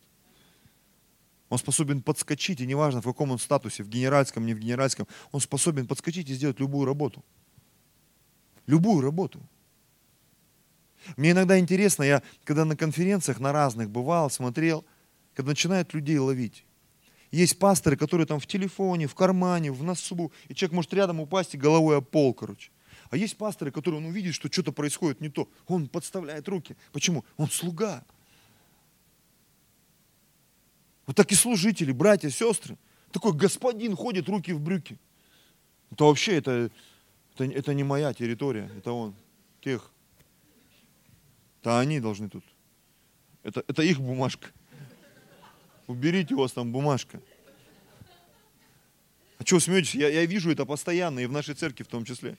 Он 1.48 1.56
способен 1.56 2.02
подскочить, 2.02 2.60
и 2.60 2.66
неважно, 2.66 3.00
в 3.00 3.04
каком 3.04 3.30
он 3.30 3.38
статусе, 3.38 3.82
в 3.84 3.88
генеральском, 3.88 4.44
не 4.44 4.52
в 4.52 4.58
генеральском, 4.58 5.08
он 5.32 5.40
способен 5.40 5.86
подскочить 5.86 6.28
и 6.28 6.34
сделать 6.34 6.60
любую 6.60 6.84
работу. 6.84 7.24
Любую 8.66 9.00
работу. 9.00 9.40
Мне 11.16 11.30
иногда 11.30 11.58
интересно, 11.58 12.02
я 12.02 12.22
когда 12.44 12.66
на 12.66 12.76
конференциях 12.76 13.40
на 13.40 13.50
разных 13.50 13.88
бывал, 13.88 14.28
смотрел, 14.28 14.84
когда 15.34 15.50
начинают 15.52 15.94
людей 15.94 16.18
ловить. 16.18 16.66
Есть 17.32 17.58
пасторы, 17.58 17.96
которые 17.96 18.26
там 18.26 18.38
в 18.38 18.46
телефоне, 18.46 19.06
в 19.06 19.14
кармане, 19.14 19.72
в 19.72 19.82
носу, 19.82 20.30
и 20.48 20.54
человек 20.54 20.74
может 20.74 20.92
рядом 20.92 21.18
упасть 21.18 21.54
и 21.54 21.58
головой 21.58 21.96
о 21.96 22.00
пол, 22.02 22.34
короче. 22.34 22.70
А 23.08 23.16
есть 23.16 23.38
пасторы, 23.38 23.72
которые 23.72 24.00
он 24.00 24.06
увидит, 24.06 24.34
что 24.34 24.52
что-то 24.52 24.70
происходит 24.70 25.22
не 25.22 25.30
то. 25.30 25.48
Он 25.66 25.88
подставляет 25.88 26.46
руки. 26.48 26.76
Почему? 26.92 27.24
Он 27.38 27.48
слуга. 27.48 28.04
Вот 31.06 31.16
так 31.16 31.32
и 31.32 31.34
служители, 31.34 31.90
братья, 31.92 32.28
сестры. 32.28 32.76
Такой 33.10 33.32
господин 33.32 33.96
ходит, 33.96 34.28
руки 34.28 34.52
в 34.52 34.60
брюки. 34.60 34.98
Это 35.90 36.04
вообще, 36.04 36.36
это, 36.36 36.70
это, 37.34 37.44
это 37.44 37.74
не 37.74 37.82
моя 37.82 38.12
территория, 38.12 38.70
это 38.76 38.92
он, 38.92 39.14
тех. 39.62 39.90
Это 41.60 41.80
они 41.80 41.98
должны 41.98 42.28
тут. 42.28 42.44
Это, 43.42 43.64
это 43.66 43.82
их 43.82 44.00
бумажка. 44.00 44.48
Уберите 45.86 46.34
у 46.34 46.38
вас 46.38 46.52
там 46.52 46.72
бумажка. 46.72 47.20
А 49.38 49.44
что 49.44 49.58
смеетесь? 49.58 49.94
Я, 49.94 50.08
я 50.08 50.24
вижу 50.24 50.50
это 50.50 50.64
постоянно, 50.64 51.18
и 51.18 51.26
в 51.26 51.32
нашей 51.32 51.54
церкви 51.54 51.82
в 51.82 51.88
том 51.88 52.04
числе. 52.04 52.36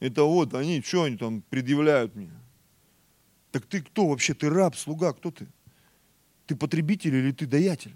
Это 0.00 0.24
вот 0.24 0.54
они, 0.54 0.82
что 0.82 1.04
они 1.04 1.16
там 1.16 1.40
предъявляют 1.42 2.14
мне? 2.14 2.30
Так 3.50 3.64
ты 3.66 3.80
кто 3.80 4.08
вообще? 4.08 4.34
Ты 4.34 4.50
раб, 4.50 4.76
слуга, 4.76 5.12
кто 5.12 5.30
ты? 5.30 5.46
Ты 6.46 6.56
потребитель 6.56 7.14
или 7.14 7.32
ты 7.32 7.46
даятель? 7.46 7.94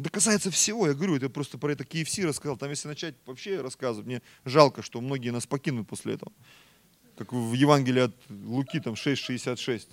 Это 0.00 0.08
касается 0.08 0.50
всего, 0.50 0.86
я 0.86 0.94
говорю, 0.94 1.16
это 1.16 1.28
просто 1.28 1.58
про 1.58 1.72
это 1.72 1.84
KFC 1.84 2.26
рассказал. 2.26 2.56
Там 2.56 2.70
если 2.70 2.88
начать 2.88 3.14
вообще 3.26 3.60
рассказывать, 3.60 4.06
мне 4.06 4.22
жалко, 4.46 4.82
что 4.82 5.00
многие 5.00 5.28
нас 5.28 5.46
покинут 5.46 5.86
после 5.86 6.14
этого 6.14 6.32
как 7.20 7.34
в 7.34 7.52
Евангелии 7.52 8.04
от 8.04 8.14
Луки, 8.30 8.80
там 8.80 8.94
6,66. 8.94 9.88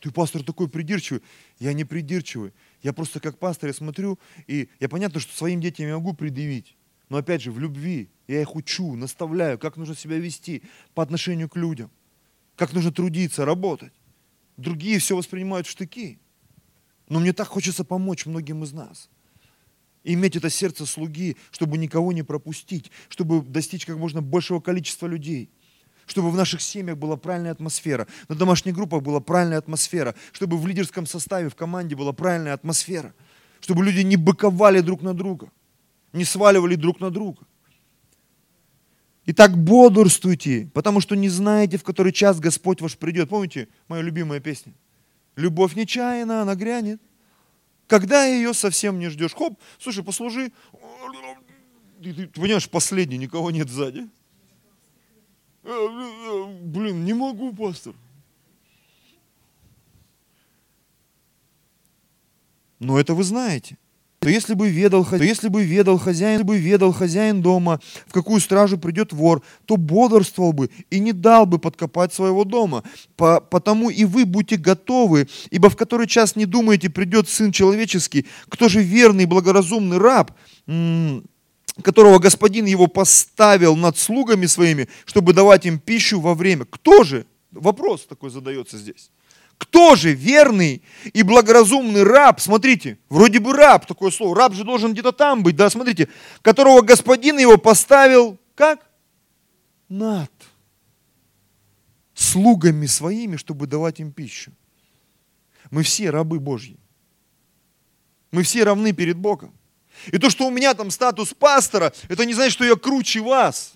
Ты, 0.00 0.10
пастор, 0.10 0.42
такой 0.42 0.66
придирчивый. 0.66 1.20
Я 1.58 1.74
не 1.74 1.84
придирчивый. 1.84 2.54
Я 2.82 2.94
просто 2.94 3.20
как 3.20 3.38
пастор, 3.38 3.68
я 3.68 3.74
смотрю, 3.74 4.18
и 4.46 4.70
я 4.80 4.88
понятно, 4.88 5.20
что 5.20 5.36
своим 5.36 5.60
детям 5.60 5.86
я 5.86 5.96
могу 5.96 6.14
предъявить. 6.14 6.74
Но 7.10 7.18
опять 7.18 7.42
же, 7.42 7.52
в 7.52 7.58
любви 7.58 8.08
я 8.28 8.40
их 8.40 8.56
учу, 8.56 8.96
наставляю, 8.96 9.58
как 9.58 9.76
нужно 9.76 9.94
себя 9.94 10.16
вести 10.16 10.62
по 10.94 11.02
отношению 11.02 11.50
к 11.50 11.56
людям, 11.56 11.90
как 12.56 12.72
нужно 12.72 12.90
трудиться, 12.90 13.44
работать. 13.44 13.92
Другие 14.56 15.00
все 15.00 15.14
воспринимают 15.14 15.66
в 15.66 15.70
штыки. 15.70 16.18
Но 17.10 17.20
мне 17.20 17.34
так 17.34 17.48
хочется 17.48 17.84
помочь 17.84 18.24
многим 18.24 18.64
из 18.64 18.72
нас. 18.72 19.10
Иметь 20.02 20.36
это 20.36 20.48
сердце 20.50 20.86
слуги, 20.86 21.36
чтобы 21.50 21.76
никого 21.78 22.12
не 22.12 22.22
пропустить, 22.22 22.90
чтобы 23.08 23.42
достичь 23.42 23.84
как 23.84 23.96
можно 23.96 24.22
большего 24.22 24.60
количества 24.60 25.06
людей– 25.06 25.50
чтобы 26.10 26.30
в 26.30 26.36
наших 26.36 26.60
семьях 26.60 26.98
была 26.98 27.16
правильная 27.16 27.52
атмосфера, 27.52 28.06
на 28.28 28.34
домашних 28.34 28.74
группах 28.74 29.02
была 29.02 29.20
правильная 29.20 29.58
атмосфера, 29.58 30.14
чтобы 30.32 30.58
в 30.58 30.66
лидерском 30.66 31.06
составе, 31.06 31.48
в 31.48 31.54
команде 31.54 31.94
была 31.94 32.12
правильная 32.12 32.52
атмосфера, 32.52 33.14
чтобы 33.60 33.84
люди 33.84 34.00
не 34.00 34.16
быковали 34.16 34.80
друг 34.80 35.02
на 35.02 35.14
друга, 35.14 35.50
не 36.12 36.24
сваливали 36.24 36.74
друг 36.74 37.00
на 37.00 37.10
друга. 37.10 37.42
Итак, 39.26 39.56
бодрствуйте, 39.56 40.68
потому 40.74 41.00
что 41.00 41.14
не 41.14 41.28
знаете, 41.28 41.78
в 41.78 41.84
который 41.84 42.12
час 42.12 42.40
Господь 42.40 42.80
ваш 42.80 42.96
придет. 42.96 43.28
Помните 43.28 43.68
моя 43.86 44.02
любимая 44.02 44.40
песня? 44.40 44.72
Любовь 45.36 45.76
нечаянно, 45.76 46.42
она 46.42 46.56
грянет. 46.56 47.00
Когда 47.90 48.24
ее 48.24 48.54
совсем 48.54 49.00
не 49.00 49.08
ждешь. 49.08 49.34
Хоп, 49.34 49.58
слушай, 49.80 50.04
послужи. 50.04 50.52
Ты, 52.00 52.14
ты 52.14 52.40
понимаешь, 52.40 52.70
последний, 52.70 53.18
никого 53.18 53.50
нет 53.50 53.68
сзади. 53.68 54.08
Блин, 55.64 57.04
не 57.04 57.14
могу, 57.14 57.52
пастор. 57.52 57.96
Но 62.78 63.00
это 63.00 63.14
вы 63.14 63.24
знаете. 63.24 63.76
То 64.20 64.28
если 64.28 64.52
бы 64.52 64.68
ведал, 64.68 65.06
то 65.06 65.16
если 65.16 65.48
бы 65.48 65.64
ведал 65.64 65.96
хозяин, 65.96 66.32
если 66.32 66.44
бы 66.44 66.58
ведал 66.58 66.92
хозяин 66.92 67.40
дома, 67.40 67.80
в 68.06 68.12
какую 68.12 68.38
стражу 68.42 68.76
придет 68.76 69.14
вор, 69.14 69.42
то 69.64 69.78
бодрствовал 69.78 70.52
бы 70.52 70.68
и 70.90 71.00
не 71.00 71.12
дал 71.12 71.46
бы 71.46 71.58
подкопать 71.58 72.12
своего 72.12 72.44
дома. 72.44 72.84
По, 73.16 73.40
потому 73.40 73.88
и 73.88 74.04
вы 74.04 74.26
будьте 74.26 74.58
готовы, 74.58 75.26
ибо 75.48 75.70
в 75.70 75.76
который 75.76 76.06
час 76.06 76.36
не 76.36 76.44
думаете, 76.44 76.90
придет 76.90 77.30
Сын 77.30 77.50
Человеческий, 77.50 78.26
кто 78.50 78.68
же 78.68 78.82
верный 78.82 79.22
и 79.22 79.26
благоразумный 79.26 79.96
раб, 79.96 80.32
которого 81.82 82.18
господин 82.18 82.66
его 82.66 82.88
поставил 82.88 83.74
над 83.74 83.96
слугами 83.96 84.44
своими, 84.44 84.90
чтобы 85.06 85.32
давать 85.32 85.64
им 85.64 85.78
пищу 85.78 86.20
во 86.20 86.34
время. 86.34 86.66
Кто 86.66 87.04
же? 87.04 87.24
Вопрос 87.52 88.04
такой 88.04 88.28
задается 88.28 88.76
здесь. 88.76 89.10
Кто 89.60 89.94
же 89.94 90.14
верный 90.14 90.82
и 91.12 91.22
благоразумный 91.22 92.02
раб? 92.02 92.40
Смотрите, 92.40 92.98
вроде 93.10 93.40
бы 93.40 93.52
раб, 93.52 93.84
такое 93.84 94.10
слово. 94.10 94.34
Раб 94.34 94.54
же 94.54 94.64
должен 94.64 94.94
где-то 94.94 95.12
там 95.12 95.42
быть, 95.42 95.54
да, 95.54 95.68
смотрите. 95.68 96.08
Которого 96.40 96.80
господин 96.80 97.38
его 97.38 97.58
поставил, 97.58 98.38
как? 98.54 98.88
Над 99.90 100.32
слугами 102.14 102.86
своими, 102.86 103.36
чтобы 103.36 103.66
давать 103.66 104.00
им 104.00 104.12
пищу. 104.12 104.50
Мы 105.70 105.82
все 105.82 106.08
рабы 106.08 106.40
Божьи. 106.40 106.78
Мы 108.30 108.44
все 108.44 108.64
равны 108.64 108.92
перед 108.92 109.18
Богом. 109.18 109.54
И 110.06 110.16
то, 110.16 110.30
что 110.30 110.46
у 110.46 110.50
меня 110.50 110.72
там 110.72 110.90
статус 110.90 111.34
пастора, 111.34 111.92
это 112.08 112.24
не 112.24 112.32
значит, 112.32 112.54
что 112.54 112.64
я 112.64 112.76
круче 112.76 113.20
вас. 113.20 113.74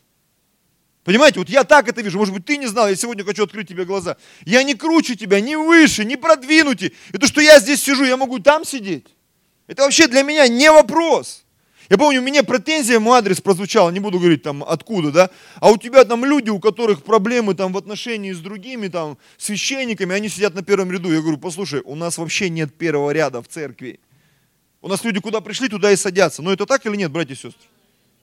Понимаете, 1.04 1.38
вот 1.38 1.50
я 1.50 1.64
так 1.64 1.86
это 1.86 2.00
вижу. 2.00 2.18
Может 2.18 2.32
быть, 2.32 2.46
ты 2.46 2.56
не 2.56 2.66
знал, 2.66 2.88
я 2.88 2.96
сегодня 2.96 3.24
хочу 3.24 3.44
открыть 3.44 3.68
тебе 3.68 3.84
глаза. 3.84 4.16
Я 4.46 4.62
не 4.62 4.74
круче 4.74 5.16
тебя, 5.16 5.40
не 5.40 5.56
выше, 5.56 6.04
не 6.04 6.16
продвинутый. 6.16 6.94
И 7.12 7.18
то, 7.18 7.26
что 7.26 7.42
я 7.42 7.60
здесь 7.60 7.82
сижу, 7.82 8.04
я 8.04 8.16
могу 8.16 8.38
там 8.38 8.64
сидеть. 8.64 9.06
Это 9.66 9.82
вообще 9.82 10.08
для 10.08 10.22
меня 10.22 10.48
не 10.48 10.70
вопрос. 10.70 11.44
Я 11.90 11.98
помню, 11.98 12.20
у 12.20 12.24
меня 12.24 12.42
претензия 12.42 12.98
мой 12.98 13.18
адрес 13.18 13.42
прозвучала, 13.42 13.90
не 13.90 14.00
буду 14.00 14.18
говорить 14.18 14.42
там 14.42 14.64
откуда, 14.64 15.12
да, 15.12 15.30
а 15.56 15.70
у 15.70 15.76
тебя 15.76 16.04
там 16.04 16.24
люди, 16.24 16.48
у 16.48 16.58
которых 16.58 17.02
проблемы 17.02 17.54
там 17.54 17.74
в 17.74 17.76
отношении 17.76 18.32
с 18.32 18.38
другими 18.38 18.88
там 18.88 19.18
священниками, 19.36 20.14
они 20.14 20.30
сидят 20.30 20.54
на 20.54 20.62
первом 20.62 20.90
ряду. 20.90 21.12
Я 21.12 21.20
говорю, 21.20 21.36
послушай, 21.36 21.82
у 21.84 21.94
нас 21.94 22.16
вообще 22.16 22.48
нет 22.48 22.74
первого 22.74 23.10
ряда 23.10 23.42
в 23.42 23.48
церкви. 23.48 24.00
У 24.80 24.88
нас 24.88 25.04
люди 25.04 25.20
куда 25.20 25.42
пришли, 25.42 25.68
туда 25.68 25.92
и 25.92 25.96
садятся. 25.96 26.40
Но 26.40 26.52
это 26.52 26.64
так 26.64 26.86
или 26.86 26.96
нет, 26.96 27.10
братья 27.10 27.34
и 27.34 27.36
сестры? 27.36 27.68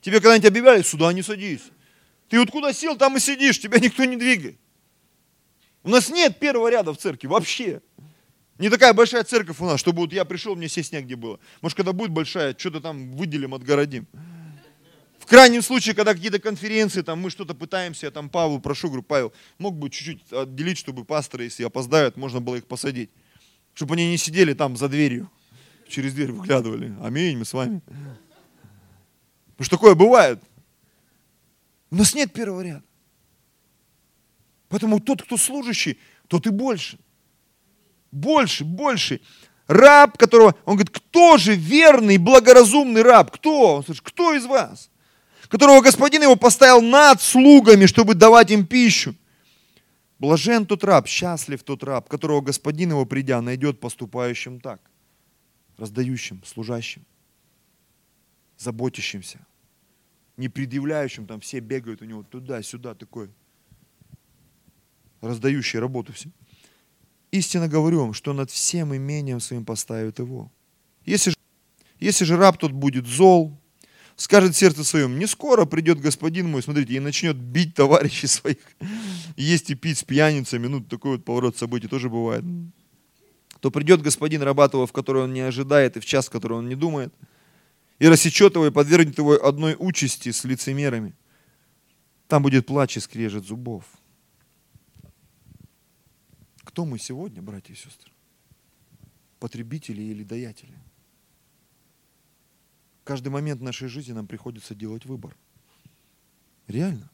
Тебе 0.00 0.20
когда-нибудь 0.20 0.48
объявляли, 0.48 0.82
сюда 0.82 1.12
не 1.12 1.22
садись. 1.22 1.62
Ты 2.32 2.38
вот 2.38 2.50
куда 2.50 2.72
сел, 2.72 2.96
там 2.96 3.14
и 3.18 3.20
сидишь, 3.20 3.60
тебя 3.60 3.78
никто 3.78 4.06
не 4.06 4.16
двигает. 4.16 4.58
У 5.82 5.90
нас 5.90 6.08
нет 6.08 6.38
первого 6.38 6.68
ряда 6.70 6.94
в 6.94 6.96
церкви 6.96 7.26
вообще. 7.26 7.82
Не 8.56 8.70
такая 8.70 8.94
большая 8.94 9.22
церковь 9.22 9.60
у 9.60 9.66
нас, 9.66 9.78
чтобы 9.78 9.98
вот 9.98 10.14
я 10.14 10.24
пришел, 10.24 10.56
мне 10.56 10.66
сесть 10.66 10.94
негде 10.94 11.14
было. 11.14 11.38
Может, 11.60 11.76
когда 11.76 11.92
будет 11.92 12.10
большая, 12.10 12.56
что-то 12.58 12.80
там 12.80 13.12
выделим, 13.12 13.52
отгородим. 13.52 14.06
В 15.18 15.26
крайнем 15.26 15.60
случае, 15.60 15.94
когда 15.94 16.14
какие-то 16.14 16.38
конференции, 16.38 17.02
там 17.02 17.18
мы 17.18 17.28
что-то 17.28 17.52
пытаемся, 17.52 18.06
я 18.06 18.10
там 18.10 18.30
Павлу 18.30 18.60
прошу, 18.60 18.86
говорю, 18.86 19.02
Павел, 19.02 19.34
мог 19.58 19.76
бы 19.76 19.90
чуть-чуть 19.90 20.32
отделить, 20.32 20.78
чтобы 20.78 21.04
пасторы, 21.04 21.44
если 21.44 21.64
опоздают, 21.64 22.16
можно 22.16 22.40
было 22.40 22.56
их 22.56 22.66
посадить. 22.66 23.10
Чтобы 23.74 23.96
они 23.96 24.10
не 24.10 24.16
сидели 24.16 24.54
там 24.54 24.78
за 24.78 24.88
дверью 24.88 25.30
через 25.86 26.14
дверь 26.14 26.32
выглядывали. 26.32 26.94
Аминь, 27.02 27.36
мы 27.36 27.44
с 27.44 27.52
вами. 27.52 27.82
Потому 29.50 29.66
что 29.66 29.76
такое 29.76 29.94
бывает. 29.94 30.42
У 31.92 31.96
нас 31.96 32.14
нет 32.14 32.32
первого 32.32 32.62
ряда. 32.62 32.82
Поэтому 34.68 34.98
тот, 34.98 35.22
кто 35.22 35.36
служащий, 35.36 35.98
тот 36.26 36.46
и 36.46 36.50
больше. 36.50 36.98
Больше, 38.10 38.64
больше. 38.64 39.20
Раб, 39.66 40.16
которого, 40.16 40.56
он 40.64 40.76
говорит, 40.76 40.90
кто 40.90 41.36
же 41.36 41.54
верный, 41.54 42.16
благоразумный 42.16 43.02
раб? 43.02 43.30
Кто? 43.30 43.76
Он 43.76 43.84
слышит, 43.84 44.02
кто 44.02 44.34
из 44.34 44.46
вас? 44.46 44.90
Которого 45.48 45.82
господин 45.82 46.22
его 46.22 46.34
поставил 46.34 46.80
над 46.80 47.20
слугами, 47.20 47.84
чтобы 47.84 48.14
давать 48.14 48.50
им 48.50 48.66
пищу. 48.66 49.14
Блажен 50.18 50.64
тот 50.64 50.82
раб, 50.84 51.06
счастлив 51.06 51.62
тот 51.62 51.84
раб, 51.84 52.08
которого 52.08 52.40
господин 52.40 52.90
его, 52.90 53.04
придя, 53.04 53.42
найдет 53.42 53.78
поступающим 53.80 54.60
так 54.60 54.80
раздающим, 55.76 56.42
служащим, 56.44 57.04
заботящимся, 58.56 59.44
не 60.36 60.48
предъявляющим, 60.48 61.26
там 61.26 61.40
все 61.40 61.60
бегают 61.60 62.02
у 62.02 62.04
него 62.04 62.22
туда-сюда, 62.22 62.94
такой, 62.94 63.30
раздающий 65.20 65.78
работу 65.78 66.12
всем. 66.12 66.32
Истинно 67.30 67.68
говорю 67.68 68.00
вам, 68.00 68.12
что 68.12 68.32
над 68.32 68.50
всем 68.50 68.94
имением 68.94 69.40
своим 69.40 69.64
поставит 69.64 70.18
его. 70.18 70.50
Если 71.06 71.30
же, 71.30 71.36
если 71.98 72.24
же 72.24 72.36
раб 72.36 72.58
тот 72.58 72.72
будет 72.72 73.06
зол, 73.06 73.58
скажет 74.16 74.54
сердце 74.54 74.84
своем, 74.84 75.18
не 75.18 75.26
скоро 75.26 75.64
придет 75.64 76.00
господин 76.00 76.50
мой, 76.50 76.62
смотрите, 76.62 76.94
и 76.94 77.00
начнет 77.00 77.36
бить 77.36 77.74
товарищей 77.74 78.26
своих, 78.26 78.58
есть 79.36 79.70
и 79.70 79.74
пить 79.74 79.98
с 79.98 80.04
пьяницами, 80.04 80.66
ну, 80.66 80.80
такой 80.80 81.12
вот 81.12 81.24
поворот 81.24 81.56
событий 81.56 81.88
тоже 81.88 82.08
бывает 82.10 82.44
то 83.62 83.70
придет 83.70 84.02
господин 84.02 84.42
Рабатова, 84.42 84.88
в 84.88 84.92
который 84.92 85.22
он 85.22 85.32
не 85.32 85.40
ожидает, 85.40 85.96
и 85.96 86.00
в 86.00 86.04
час, 86.04 86.26
в 86.26 86.30
который 86.30 86.58
он 86.58 86.68
не 86.68 86.74
думает, 86.74 87.14
и 88.02 88.08
рассечет 88.08 88.56
его 88.56 88.66
и 88.66 88.72
подвергнет 88.72 89.16
его 89.18 89.34
одной 89.34 89.76
участи 89.78 90.32
с 90.32 90.42
лицемерами. 90.42 91.14
Там 92.26 92.42
будет 92.42 92.66
плач 92.66 92.96
и 92.96 93.00
скрежет 93.00 93.44
зубов. 93.44 93.84
Кто 96.64 96.84
мы 96.84 96.98
сегодня, 96.98 97.40
братья 97.40 97.72
и 97.72 97.76
сестры? 97.76 98.10
Потребители 99.38 100.02
или 100.02 100.24
даятели? 100.24 100.76
Каждый 103.04 103.28
момент 103.28 103.60
нашей 103.60 103.86
жизни 103.86 104.10
нам 104.10 104.26
приходится 104.26 104.74
делать 104.74 105.04
выбор. 105.04 105.36
Реально. 106.66 107.08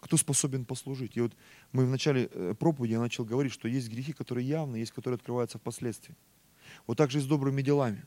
Кто 0.00 0.18
способен 0.18 0.66
послужить? 0.66 1.16
И 1.16 1.20
вот 1.22 1.34
мы 1.72 1.86
в 1.86 1.88
начале 1.88 2.28
э, 2.30 2.54
проповеди 2.58 2.92
я 2.92 3.00
начал 3.00 3.24
говорить, 3.24 3.54
что 3.54 3.68
есть 3.68 3.88
грехи, 3.88 4.12
которые 4.12 4.46
явны, 4.46 4.76
есть, 4.76 4.92
которые 4.92 5.16
открываются 5.16 5.56
впоследствии. 5.56 6.14
Вот 6.86 6.98
так 6.98 7.10
же 7.10 7.20
и 7.20 7.22
с 7.22 7.26
добрыми 7.26 7.62
делами. 7.62 8.04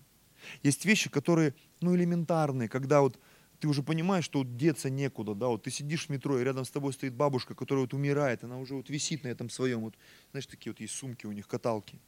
Есть 0.64 0.86
вещи, 0.86 1.10
которые, 1.10 1.54
ну, 1.82 1.96
элементарные, 1.96 2.70
когда 2.70 3.02
вот 3.02 3.20
ты 3.60 3.68
уже 3.68 3.84
понимаешь, 3.84 4.26
что 4.26 4.40
вот 4.40 4.56
деться 4.56 4.90
некуда, 4.90 5.36
да, 5.36 5.48
вот 5.48 5.64
ты 5.64 5.72
сидишь 5.72 6.06
в 6.06 6.10
метро, 6.10 6.40
и 6.40 6.44
рядом 6.44 6.64
с 6.66 6.70
тобой 6.70 6.94
стоит 6.94 7.14
бабушка, 7.14 7.56
которая 7.56 7.84
вот 7.84 7.94
умирает, 7.94 8.44
она 8.44 8.58
уже 8.58 8.74
вот 8.74 8.90
висит 8.90 9.24
на 9.24 9.28
этом 9.28 9.50
своем, 9.50 9.82
вот, 9.82 9.96
знаешь, 10.32 10.46
такие 10.46 10.72
вот 10.72 10.80
есть 10.80 10.94
сумки 10.94 11.26
у 11.26 11.32
них, 11.32 11.48
каталки. 11.48 12.00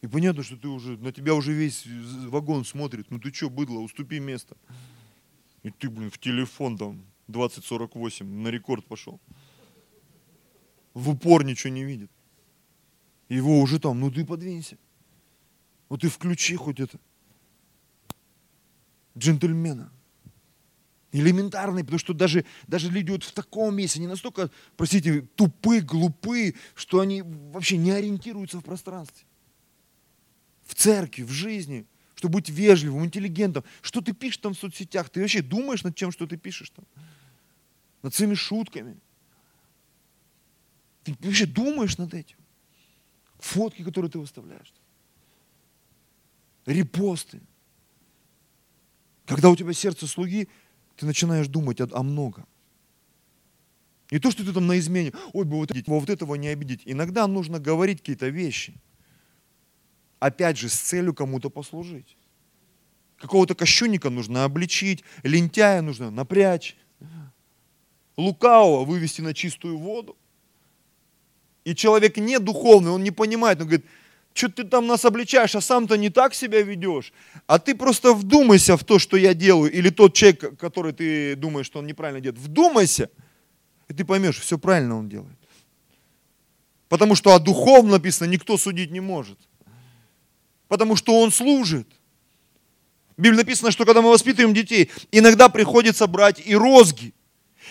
И 0.00 0.06
понятно, 0.06 0.42
что 0.42 0.56
ты 0.56 0.68
уже, 0.68 0.96
на 0.96 1.12
тебя 1.12 1.34
уже 1.34 1.52
весь 1.52 1.86
вагон 1.86 2.64
смотрит, 2.64 3.10
ну 3.10 3.20
ты 3.20 3.32
что, 3.32 3.50
быдло, 3.50 3.78
уступи 3.80 4.18
место. 4.18 4.56
И 5.62 5.70
ты, 5.70 5.88
блин, 5.88 6.10
в 6.10 6.18
телефон 6.18 6.76
там 6.76 7.04
2048, 7.28 8.26
на 8.26 8.48
рекорд 8.48 8.84
пошел. 8.84 9.20
В 10.94 11.10
упор 11.10 11.44
ничего 11.44 11.72
не 11.72 11.84
видит. 11.84 12.10
Его 13.28 13.60
уже 13.60 13.78
там, 13.78 14.00
ну 14.00 14.10
ты 14.10 14.24
подвинься. 14.24 14.76
Вот 15.88 16.00
ты 16.00 16.08
включи 16.08 16.56
хоть 16.56 16.80
это. 16.80 16.98
Джентльмена. 19.16 19.92
Элементарный, 21.12 21.82
потому 21.82 21.98
что 21.98 22.14
даже, 22.14 22.46
даже 22.66 22.90
люди 22.90 23.10
вот 23.10 23.22
в 23.22 23.32
таком 23.32 23.76
месте, 23.76 24.00
не 24.00 24.06
настолько, 24.06 24.50
простите, 24.76 25.20
тупы, 25.36 25.80
глупы, 25.80 26.54
что 26.74 27.00
они 27.00 27.22
вообще 27.22 27.76
не 27.76 27.90
ориентируются 27.90 28.58
в 28.58 28.62
пространстве. 28.62 29.26
в 30.64 30.74
церкви, 30.74 31.22
в 31.22 31.30
жизни, 31.30 31.86
чтобы 32.14 32.34
быть 32.34 32.48
вежливым, 32.48 33.04
интеллигентом. 33.04 33.64
Что 33.80 34.00
ты 34.00 34.12
пишешь 34.12 34.38
там 34.38 34.54
в 34.54 34.58
соцсетях? 34.58 35.10
Ты 35.10 35.20
вообще 35.20 35.42
думаешь 35.42 35.82
над 35.82 35.96
тем, 35.96 36.12
что 36.12 36.26
ты 36.26 36.36
пишешь 36.36 36.70
там? 36.70 36.84
Над 38.02 38.14
своими 38.14 38.34
шутками? 38.34 38.96
Ты 41.04 41.16
вообще 41.20 41.46
думаешь 41.46 41.98
над 41.98 42.14
этим? 42.14 42.36
Фотки, 43.38 43.82
которые 43.82 44.10
ты 44.10 44.18
выставляешь. 44.18 44.72
Репосты. 46.64 47.40
Когда 49.26 49.50
у 49.50 49.56
тебя 49.56 49.72
сердце 49.72 50.06
слуги, 50.06 50.48
ты 50.96 51.06
начинаешь 51.06 51.48
думать 51.48 51.80
о, 51.80 51.88
о 51.92 52.02
многом. 52.02 52.46
Не 54.10 54.18
то, 54.18 54.30
что 54.30 54.44
ты 54.44 54.52
там 54.52 54.66
на 54.66 54.78
измене, 54.78 55.12
ой, 55.32 55.44
бы 55.44 55.56
вот, 55.56 55.70
вот 55.86 56.10
этого 56.10 56.34
не 56.34 56.48
обидеть. 56.48 56.82
Иногда 56.84 57.26
нужно 57.26 57.58
говорить 57.58 58.00
какие-то 58.00 58.28
вещи. 58.28 58.74
Опять 60.18 60.58
же, 60.58 60.68
с 60.68 60.74
целью 60.74 61.14
кому-то 61.14 61.48
послужить. 61.48 62.16
Какого-то 63.16 63.54
кощунника 63.54 64.10
нужно 64.10 64.44
обличить, 64.44 65.02
лентяя 65.22 65.80
нужно 65.80 66.10
напрячь, 66.10 66.76
лукавого 68.16 68.84
вывести 68.84 69.20
на 69.20 69.32
чистую 69.32 69.78
воду. 69.78 70.16
И 71.64 71.74
человек 71.74 72.16
не 72.16 72.38
духовный, 72.38 72.90
он 72.90 73.02
не 73.02 73.12
понимает, 73.12 73.60
он 73.60 73.68
говорит, 73.68 73.86
что 74.34 74.48
ты 74.48 74.64
там 74.64 74.86
нас 74.86 75.04
обличаешь, 75.04 75.54
а 75.54 75.60
сам-то 75.60 75.96
не 75.96 76.10
так 76.10 76.34
себя 76.34 76.62
ведешь. 76.62 77.12
А 77.46 77.58
ты 77.58 77.74
просто 77.74 78.14
вдумайся 78.14 78.76
в 78.76 78.84
то, 78.84 78.98
что 78.98 79.16
я 79.16 79.34
делаю, 79.34 79.70
или 79.70 79.90
тот 79.90 80.14
человек, 80.14 80.58
который 80.58 80.92
ты 80.92 81.36
думаешь, 81.36 81.66
что 81.66 81.80
он 81.80 81.86
неправильно 81.86 82.20
делает. 82.20 82.40
Вдумайся– 82.40 83.10
и 83.92 83.94
ты 83.94 84.06
поймешь, 84.06 84.40
все 84.40 84.58
правильно 84.58 84.98
он 84.98 85.10
делает. 85.10 85.36
Потому 86.88 87.14
что 87.14 87.34
о 87.34 87.38
духовном 87.38 87.92
написано, 87.92 88.26
никто 88.26 88.56
судить 88.56 88.90
не 88.90 89.00
может. 89.00 89.38
Потому 90.66 90.96
что 90.96 91.20
он 91.20 91.30
служит. 91.30 91.86
В 93.18 93.20
Библии 93.20 93.36
написано, 93.36 93.70
что 93.70 93.84
когда 93.84 94.00
мы 94.00 94.08
воспитываем 94.08 94.54
детей, 94.54 94.90
иногда 95.10 95.50
приходится 95.50 96.06
брать 96.06 96.40
и 96.42 96.56
розги. 96.56 97.12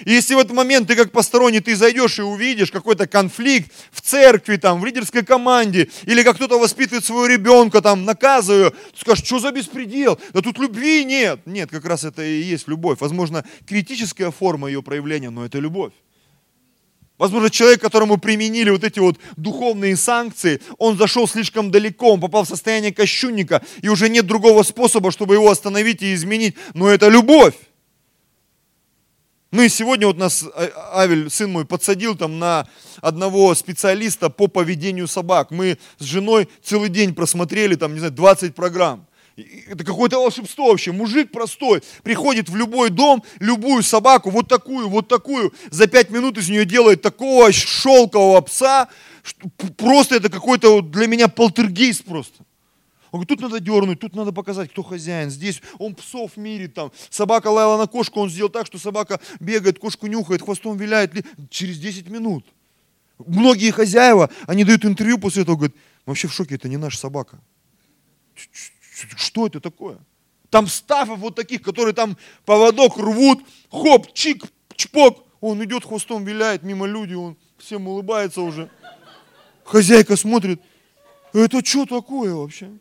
И 0.05 0.11
если 0.11 0.35
в 0.35 0.39
этот 0.39 0.53
момент 0.53 0.87
ты 0.87 0.95
как 0.95 1.11
посторонний, 1.11 1.59
ты 1.59 1.75
зайдешь 1.75 2.19
и 2.19 2.21
увидишь 2.21 2.71
какой-то 2.71 3.07
конфликт 3.07 3.71
в 3.91 4.01
церкви, 4.01 4.57
там, 4.57 4.81
в 4.81 4.85
лидерской 4.85 5.23
команде, 5.23 5.89
или 6.05 6.23
как 6.23 6.35
кто-то 6.35 6.59
воспитывает 6.59 7.05
своего 7.05 7.25
ребенка, 7.25 7.81
там, 7.81 8.05
наказываю, 8.05 8.71
ты 8.71 9.01
скажешь, 9.01 9.25
что 9.25 9.39
за 9.39 9.51
беспредел? 9.51 10.19
Да 10.33 10.41
тут 10.41 10.57
любви 10.59 11.03
нет. 11.03 11.41
Нет, 11.45 11.69
как 11.69 11.85
раз 11.85 12.03
это 12.03 12.23
и 12.23 12.41
есть 12.41 12.67
любовь. 12.67 12.99
Возможно, 12.99 13.45
критическая 13.67 14.31
форма 14.31 14.67
ее 14.67 14.81
проявления, 14.81 15.29
но 15.29 15.45
это 15.45 15.59
любовь. 15.59 15.93
Возможно, 17.21 17.51
человек, 17.51 17.79
которому 17.79 18.17
применили 18.17 18.71
вот 18.71 18.83
эти 18.83 18.97
вот 18.97 19.19
духовные 19.37 19.95
санкции, 19.95 20.59
он 20.79 20.97
зашел 20.97 21.27
слишком 21.27 21.69
далеко, 21.69 22.13
он 22.13 22.19
попал 22.19 22.45
в 22.45 22.47
состояние 22.47 22.91
кощунника, 22.91 23.61
и 23.83 23.89
уже 23.89 24.09
нет 24.09 24.25
другого 24.25 24.63
способа, 24.63 25.11
чтобы 25.11 25.35
его 25.35 25.51
остановить 25.51 26.01
и 26.01 26.15
изменить. 26.15 26.55
Но 26.73 26.89
это 26.89 27.09
любовь. 27.09 27.53
Мы 29.51 29.67
сегодня, 29.67 30.07
вот 30.07 30.17
нас 30.17 30.45
а, 30.55 31.01
Авель, 31.01 31.29
сын 31.29 31.51
мой, 31.51 31.65
подсадил 31.65 32.15
там 32.15 32.39
на 32.39 32.65
одного 33.01 33.53
специалиста 33.53 34.29
по 34.29 34.47
поведению 34.47 35.09
собак. 35.09 35.51
Мы 35.51 35.77
с 35.99 36.05
женой 36.05 36.47
целый 36.63 36.87
день 36.87 37.13
просмотрели 37.13 37.75
там, 37.75 37.91
не 37.91 37.99
знаю, 37.99 38.13
20 38.13 38.55
программ. 38.55 39.05
Это 39.67 39.83
какое-то 39.83 40.19
волшебство 40.21 40.69
вообще. 40.69 40.93
Мужик 40.93 41.31
простой 41.31 41.83
приходит 42.01 42.47
в 42.47 42.55
любой 42.55 42.91
дом, 42.91 43.23
любую 43.39 43.83
собаку, 43.83 44.29
вот 44.29 44.47
такую, 44.47 44.87
вот 44.87 45.09
такую, 45.09 45.53
за 45.69 45.87
пять 45.87 46.11
минут 46.11 46.37
из 46.37 46.47
нее 46.47 46.63
делает 46.63 47.01
такого 47.01 47.51
шелкового 47.51 48.39
пса. 48.39 48.87
Просто 49.75 50.15
это 50.15 50.29
какой-то 50.29 50.81
для 50.81 51.07
меня 51.07 51.27
полтергейст 51.27 52.05
просто. 52.05 52.45
Он 53.11 53.19
говорит, 53.19 53.27
тут 53.27 53.41
надо 53.41 53.59
дернуть, 53.59 53.99
тут 53.99 54.15
надо 54.15 54.31
показать, 54.31 54.71
кто 54.71 54.83
хозяин. 54.83 55.29
Здесь 55.29 55.61
он 55.79 55.95
псов 55.95 56.37
мирит, 56.37 56.73
там. 56.73 56.91
Собака 57.09 57.47
лаяла 57.47 57.77
на 57.77 57.87
кошку, 57.87 58.21
он 58.21 58.29
сделал 58.29 58.49
так, 58.49 58.65
что 58.65 58.77
собака 58.77 59.19
бегает, 59.41 59.79
кошку 59.79 60.07
нюхает, 60.07 60.41
хвостом 60.41 60.77
виляет. 60.77 61.11
Через 61.49 61.77
10 61.77 62.09
минут. 62.09 62.45
Многие 63.19 63.71
хозяева, 63.71 64.29
они 64.47 64.63
дают 64.63 64.85
интервью 64.85 65.17
после 65.17 65.43
этого, 65.43 65.57
говорят, 65.57 65.75
вообще 66.05 66.29
в 66.29 66.33
шоке, 66.33 66.55
это 66.55 66.69
не 66.69 66.77
наша 66.77 66.97
собака. 66.97 67.41
Что 69.17 69.47
это 69.47 69.59
такое? 69.59 69.97
Там 70.49 70.67
стафов 70.67 71.19
вот 71.19 71.35
таких, 71.35 71.61
которые 71.61 71.93
там 71.93 72.17
поводок 72.45 72.97
рвут, 72.97 73.39
хоп, 73.69 74.13
чик, 74.13 74.45
чпок. 74.75 75.25
Он 75.41 75.63
идет 75.63 75.83
хвостом, 75.83 76.23
виляет 76.23 76.63
мимо 76.63 76.85
люди, 76.85 77.13
он 77.13 77.35
всем 77.57 77.87
улыбается 77.87 78.41
уже. 78.41 78.69
Хозяйка 79.65 80.15
смотрит, 80.15 80.61
это 81.33 81.65
что 81.65 81.85
такое 81.85 82.33
вообще? 82.33 82.71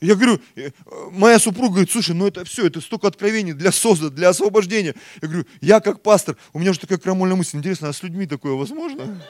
Я 0.00 0.14
говорю, 0.14 0.40
э, 0.54 0.70
моя 1.10 1.38
супруга 1.40 1.70
говорит, 1.70 1.90
слушай, 1.90 2.14
ну 2.14 2.26
это 2.26 2.44
все, 2.44 2.66
это 2.66 2.80
столько 2.80 3.08
откровений 3.08 3.52
для 3.52 3.72
созда, 3.72 4.10
для 4.10 4.28
освобождения. 4.28 4.94
Я 5.20 5.28
говорю, 5.28 5.44
я 5.60 5.80
как 5.80 6.02
пастор, 6.02 6.36
у 6.52 6.60
меня 6.60 6.70
уже 6.70 6.80
такая 6.80 6.98
крамольная 6.98 7.36
мысль, 7.36 7.56
интересно, 7.56 7.88
а 7.88 7.92
с 7.92 8.02
людьми 8.02 8.26
такое 8.26 8.52
возможно? 8.52 9.20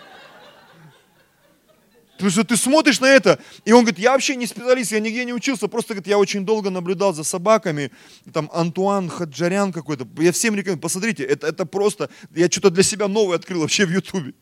Потому 2.18 2.32
что 2.32 2.44
ты 2.44 2.56
смотришь 2.56 3.00
на 3.00 3.06
это, 3.06 3.38
и 3.64 3.70
он 3.70 3.84
говорит, 3.84 4.00
я 4.00 4.10
вообще 4.10 4.34
не 4.34 4.46
специалист, 4.46 4.90
я 4.90 4.98
нигде 4.98 5.24
не 5.24 5.32
учился, 5.32 5.68
просто 5.68 5.94
говорит, 5.94 6.08
я 6.08 6.18
очень 6.18 6.44
долго 6.44 6.68
наблюдал 6.68 7.14
за 7.14 7.22
собаками, 7.22 7.92
там 8.32 8.50
Антуан 8.52 9.08
Хаджарян 9.08 9.72
какой-то, 9.72 10.06
я 10.18 10.32
всем 10.32 10.56
рекомендую, 10.56 10.82
посмотрите, 10.82 11.22
это, 11.22 11.46
это 11.46 11.64
просто, 11.64 12.10
я 12.34 12.48
что-то 12.50 12.70
для 12.70 12.82
себя 12.82 13.06
новое 13.06 13.36
открыл 13.36 13.60
вообще 13.60 13.86
в 13.86 13.90
Ютубе. 13.90 14.34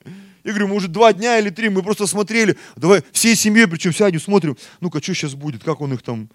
Я 0.47 0.53
говорю, 0.53 0.69
мы 0.69 0.77
уже 0.77 0.87
два 0.87 1.13
дня 1.13 1.41
или 1.41 1.51
три, 1.51 1.69
мы 1.71 1.83
просто 1.83 2.07
смотрели, 2.07 2.57
давай 2.77 3.03
всей 3.11 3.35
семьей, 3.35 3.67
причем 3.67 3.93
сядем, 3.93 4.21
смотрим, 4.21 4.57
ну-ка, 4.79 5.03
что 5.03 5.13
сейчас 5.13 5.35
будет, 5.35 5.65
как 5.65 5.81
он 5.81 5.93
их 5.93 6.03
там, 6.03 6.31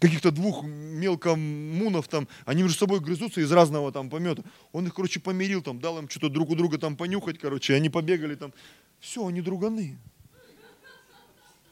каких-то 0.00 0.32
двух 0.32 0.64
мелкомунов 0.64 2.08
там, 2.08 2.26
они 2.44 2.64
между 2.64 2.76
собой 2.76 2.98
грызутся 2.98 3.40
из 3.40 3.52
разного 3.52 3.92
там 3.92 4.10
помета. 4.10 4.42
Он 4.72 4.88
их, 4.88 4.94
короче, 4.94 5.20
помирил 5.20 5.62
там, 5.62 5.78
дал 5.78 5.96
им 6.00 6.08
что-то 6.08 6.28
друг 6.28 6.50
у 6.50 6.56
друга 6.56 6.76
там 6.76 6.96
понюхать, 6.96 7.38
короче, 7.38 7.74
они 7.74 7.88
побегали 7.88 8.34
там. 8.34 8.52
Все, 8.98 9.24
они 9.24 9.40
друганы. 9.40 9.96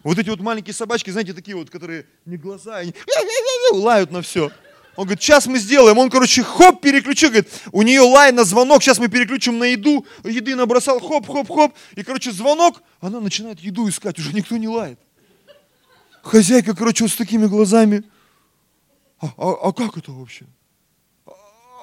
Вот 0.04 0.16
эти 0.16 0.30
вот 0.30 0.38
маленькие 0.38 0.74
собачки, 0.74 1.10
знаете, 1.10 1.32
такие 1.34 1.56
вот, 1.56 1.70
которые 1.70 2.06
не 2.24 2.36
глаза, 2.36 2.76
они 2.76 2.94
лают 3.72 4.12
на 4.12 4.22
все. 4.22 4.52
Он 4.96 5.04
говорит, 5.04 5.22
сейчас 5.22 5.46
мы 5.46 5.58
сделаем. 5.58 5.96
Он, 5.98 6.10
короче, 6.10 6.42
хоп, 6.42 6.80
переключил, 6.80 7.30
говорит, 7.30 7.48
у 7.72 7.82
нее 7.82 8.00
лай 8.00 8.32
на 8.32 8.44
звонок, 8.44 8.82
сейчас 8.82 8.98
мы 8.98 9.08
переключим 9.08 9.58
на 9.58 9.64
еду. 9.64 10.04
Еды 10.24 10.54
набросал, 10.56 11.00
хоп, 11.00 11.26
хоп, 11.26 11.48
хоп. 11.48 11.74
И, 11.94 12.02
короче, 12.02 12.32
звонок, 12.32 12.82
она 13.00 13.20
начинает 13.20 13.60
еду 13.60 13.88
искать, 13.88 14.18
уже 14.18 14.32
никто 14.32 14.56
не 14.56 14.68
лает. 14.68 14.98
Хозяйка, 16.22 16.74
короче, 16.74 17.04
вот 17.04 17.12
с 17.12 17.16
такими 17.16 17.46
глазами. 17.46 18.02
А, 19.20 19.26
а, 19.36 19.68
а 19.68 19.72
как 19.72 19.96
это 19.96 20.12
вообще? 20.12 20.46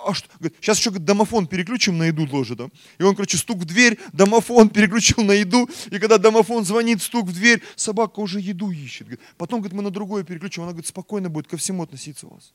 а 0.07 0.13
что? 0.13 0.29
Говорит, 0.39 0.57
сейчас 0.61 0.79
еще 0.79 0.89
говорит, 0.89 1.05
домофон 1.05 1.47
переключим 1.47 1.97
на 1.97 2.03
еду 2.03 2.27
тоже. 2.27 2.55
Да? 2.55 2.69
И 2.97 3.03
он, 3.03 3.15
короче, 3.15 3.37
стук 3.37 3.57
в 3.57 3.65
дверь, 3.65 3.99
домофон 4.13 4.69
переключил 4.77 5.23
на 5.23 5.33
еду. 5.33 5.69
И 5.91 5.99
когда 5.99 6.17
домофон 6.17 6.65
звонит, 6.65 7.01
стук 7.01 7.27
в 7.27 7.33
дверь, 7.33 7.61
собака 7.75 8.19
уже 8.19 8.39
еду 8.39 8.71
ищет. 8.71 9.07
Говорит, 9.07 9.19
потом, 9.37 9.59
говорит, 9.59 9.75
мы 9.75 9.83
на 9.83 9.91
другое 9.91 10.23
переключим. 10.23 10.63
Она, 10.63 10.71
говорит, 10.71 10.87
спокойно 10.87 11.29
будет 11.29 11.47
ко 11.47 11.57
всему 11.57 11.83
относиться 11.83 12.27
у 12.27 12.35
вас. 12.35 12.53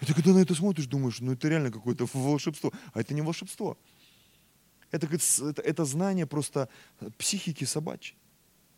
И 0.00 0.06
ты 0.06 0.14
когда 0.14 0.32
на 0.32 0.38
это 0.38 0.54
смотришь, 0.54 0.86
думаешь, 0.86 1.20
ну 1.20 1.32
это 1.32 1.48
реально 1.48 1.70
какое-то 1.70 2.06
волшебство. 2.12 2.72
А 2.92 3.00
это 3.00 3.14
не 3.14 3.22
волшебство. 3.22 3.76
Это, 4.90 5.06
это, 5.06 5.62
это 5.62 5.84
знание 5.84 6.26
просто 6.26 6.68
психики 7.18 7.64
собачьей. 7.64 8.16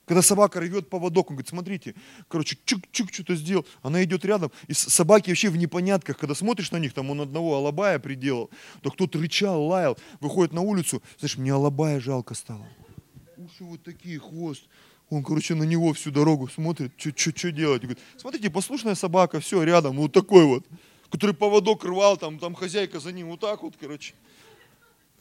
Когда 0.04 0.20
собака 0.20 0.60
рвет 0.60 0.90
поводок, 0.90 1.30
он 1.30 1.36
говорит, 1.36 1.48
смотрите, 1.48 1.94
короче, 2.28 2.58
чук-чук 2.64 3.12
что-то 3.12 3.36
сделал, 3.36 3.64
она 3.82 4.02
идет 4.02 4.24
рядом, 4.24 4.50
и 4.66 4.72
собаки 4.72 5.30
вообще 5.30 5.48
в 5.48 5.56
непонятках, 5.56 6.18
когда 6.18 6.34
смотришь 6.34 6.72
на 6.72 6.78
них, 6.78 6.92
там 6.92 7.10
он 7.10 7.20
одного 7.20 7.54
алабая 7.56 8.00
приделал, 8.00 8.50
то 8.82 8.90
кто-то 8.90 9.20
рычал, 9.20 9.64
лаял, 9.64 9.96
выходит 10.20 10.52
на 10.52 10.60
улицу, 10.60 11.02
знаешь, 11.18 11.36
мне 11.36 11.52
алабая 11.52 12.00
жалко 12.00 12.34
стало. 12.34 12.66
Уши 13.36 13.62
вот 13.64 13.82
такие, 13.84 14.18
хвост. 14.18 14.64
Он, 15.08 15.22
короче, 15.22 15.54
на 15.54 15.64
него 15.64 15.92
всю 15.92 16.10
дорогу 16.10 16.48
смотрит, 16.48 16.92
что 16.96 17.52
делать. 17.52 17.82
Говорит, 17.82 18.02
смотрите, 18.16 18.50
послушная 18.50 18.96
собака, 18.96 19.38
все, 19.38 19.62
рядом, 19.62 19.96
вот 19.96 20.12
такой 20.12 20.44
вот, 20.46 20.66
который 21.12 21.34
поводок 21.34 21.84
рвал, 21.84 22.16
там, 22.16 22.38
там 22.38 22.54
хозяйка 22.54 22.98
за 22.98 23.12
ним, 23.12 23.28
вот 23.28 23.40
так 23.40 23.62
вот, 23.62 23.74
короче. 23.78 24.14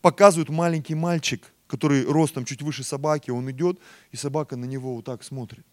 Показывает 0.01 0.47
маленький 0.49 0.95
мальчик, 0.95 1.51
который 1.67 2.05
ростом 2.05 2.45
чуть 2.45 2.61
выше 2.61 2.83
собаки, 2.83 3.29
он 3.29 3.51
идет, 3.51 3.77
и 4.11 4.15
собака 4.17 4.55
на 4.55 4.63
него 4.63 4.95
вот 4.95 5.05
так 5.05 5.21
смотрит. 5.21 5.65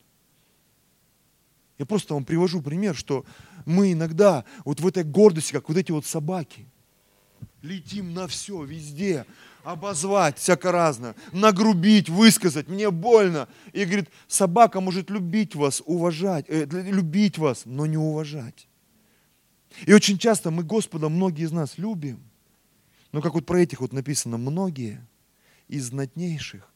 Я 1.79 1.87
просто 1.87 2.15
вам 2.15 2.25
привожу 2.25 2.61
пример, 2.61 2.97
что 2.97 3.25
мы 3.65 3.93
иногда 3.93 4.45
вот 4.65 4.81
в 4.81 4.87
этой 4.89 5.05
гордости, 5.05 5.53
как 5.53 5.69
вот 5.69 5.79
эти 5.79 5.93
вот 5.93 6.05
собаки, 6.05 6.67
летим 7.63 8.13
на 8.13 8.27
все, 8.27 8.65
везде, 8.65 9.25
обозвать 9.63 10.39
всяко 10.39 10.73
разное, 10.73 11.15
нагрубить, 11.31 12.09
высказать, 12.09 12.67
мне 12.67 12.91
больно. 12.91 13.49
И 13.73 13.85
говорит, 13.85 14.09
собака 14.27 14.81
может 14.81 15.11
любить 15.11 15.55
вас, 15.55 15.81
уважать, 15.87 16.47
э, 16.49 16.67
любить 16.67 17.39
вас, 17.39 17.63
но 17.67 17.87
не 17.87 17.97
уважать. 17.97 18.68
И 19.87 19.93
очень 19.93 20.19
часто 20.19 20.51
мы 20.51 20.63
Господа, 20.63 21.09
многие 21.09 21.45
из 21.45 21.53
нас 21.53 21.79
любим, 21.79 22.23
но 23.13 23.23
как 23.23 23.35
вот 23.35 23.47
про 23.47 23.61
этих 23.61 23.81
вот 23.81 23.93
написано, 23.93 24.39
многие– 24.39 25.07
из 25.69 25.89
знатнейших 25.89 26.73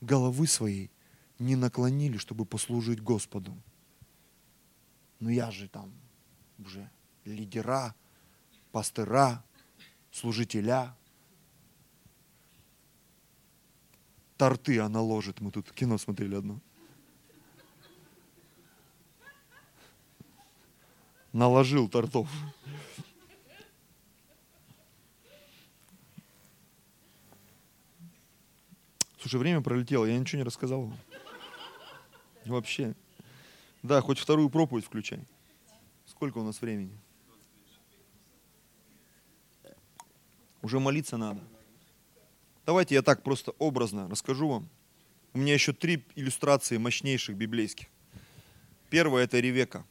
головы 0.00 0.46
своей 0.46 0.90
не 1.38 1.56
наклонили, 1.56 2.16
чтобы 2.16 2.46
послужить 2.46 3.02
Господу. 3.02 3.56
Ну 5.20 5.28
я 5.28 5.50
же 5.50 5.68
там 5.68 5.92
уже 6.58 6.88
лидера, 7.24 7.94
пастыра, 8.72 9.44
служителя. 10.12 10.96
Торты 14.36 14.78
она 14.78 15.00
ложит. 15.00 15.40
Мы 15.40 15.50
тут 15.50 15.72
кино 15.72 15.98
смотрели 15.98 16.36
одно. 16.36 16.60
Наложил 21.32 21.88
тортов. 21.88 22.28
Слушай, 29.20 29.40
время 29.40 29.60
пролетело, 29.60 30.06
я 30.06 30.18
ничего 30.18 30.38
не 30.38 30.44
рассказал. 30.44 30.92
Вообще. 32.46 32.94
Да, 33.82 34.00
хоть 34.00 34.18
вторую 34.18 34.48
проповедь 34.48 34.86
включай. 34.86 35.20
Сколько 36.06 36.38
у 36.38 36.44
нас 36.44 36.60
времени? 36.60 36.96
Уже 40.62 40.80
молиться 40.80 41.16
надо. 41.16 41.40
Давайте 42.64 42.94
я 42.94 43.02
так 43.02 43.22
просто 43.22 43.52
образно 43.58 44.08
расскажу 44.08 44.48
вам. 44.48 44.68
У 45.34 45.38
меня 45.38 45.54
еще 45.54 45.72
три 45.72 46.04
иллюстрации 46.16 46.78
мощнейших 46.78 47.36
библейских. 47.36 47.86
Первая 48.90 49.24
это 49.24 49.38
Ревека. 49.38 49.84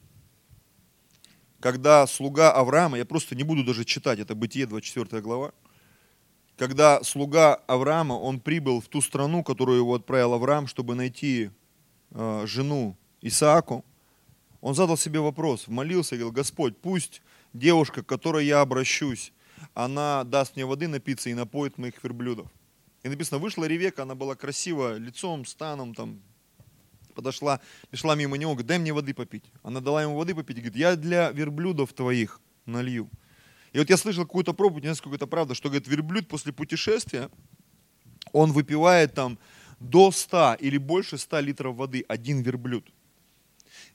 Когда 1.59 2.05
слуга 2.05 2.51
Авраама, 2.51 2.97
я 2.97 3.05
просто 3.05 3.35
не 3.35 3.43
буду 3.43 3.63
даже 3.63 3.83
читать, 3.83 4.19
это 4.19 4.35
Бытие 4.35 4.67
24 4.67 5.21
глава, 5.21 5.53
когда 6.55 7.03
слуга 7.03 7.55
Авраама, 7.67 8.13
он 8.13 8.39
прибыл 8.39 8.81
в 8.81 8.87
ту 8.87 9.01
страну, 9.01 9.43
которую 9.43 9.79
его 9.79 9.95
отправил 9.95 10.33
Авраам, 10.33 10.67
чтобы 10.67 10.95
найти 10.95 11.51
э, 12.11 12.43
жену 12.47 12.97
Исааку, 13.21 13.85
он 14.61 14.75
задал 14.75 14.97
себе 14.97 15.19
вопрос, 15.19 15.67
молился 15.67 16.15
и 16.15 16.17
говорил, 16.17 16.33
Господь, 16.33 16.77
пусть 16.77 17.21
девушка, 17.53 18.03
к 18.03 18.07
которой 18.07 18.45
я 18.45 18.61
обращусь, 18.61 19.33
она 19.73 20.23
даст 20.23 20.55
мне 20.55 20.65
воды 20.65 20.87
напиться 20.87 21.29
и 21.29 21.33
напоит 21.33 21.77
моих 21.77 22.03
верблюдов. 22.03 22.47
И 23.03 23.09
написано, 23.09 23.39
вышла 23.39 23.65
Ревека, 23.65 24.03
она 24.03 24.15
была 24.15 24.35
красива 24.35 24.97
лицом, 24.97 25.45
станом, 25.45 25.93
там, 25.93 26.21
подошла, 27.17 27.59
пришла 27.89 28.15
мимо 28.15 28.37
него, 28.37 28.51
говорит, 28.51 28.67
дай 28.67 28.79
мне 28.79 28.93
воды 28.93 29.13
попить. 29.13 29.43
Она 29.63 29.81
дала 29.81 30.03
ему 30.03 30.15
воды 30.15 30.35
попить, 30.35 30.57
говорит, 30.57 30.75
я 30.75 30.95
для 30.95 31.31
верблюдов 31.31 31.91
твоих 31.93 32.39
налью. 32.65 33.09
И 33.73 33.79
вот 33.79 33.89
я 33.89 33.97
слышал 33.97 34.23
какую-то 34.23 34.53
проповедь, 34.53 34.83
не 34.83 34.87
знаю, 34.87 34.95
сколько 34.95 35.15
это 35.15 35.27
правда, 35.27 35.55
что, 35.55 35.69
говорит, 35.69 35.87
верблюд 35.87 36.27
после 36.27 36.53
путешествия, 36.53 37.29
он 38.31 38.51
выпивает 38.51 39.13
там 39.13 39.39
до 39.79 40.11
100 40.11 40.57
или 40.59 40.77
больше 40.77 41.17
100 41.17 41.39
литров 41.39 41.75
воды, 41.75 42.05
один 42.07 42.41
верблюд. 42.41 42.85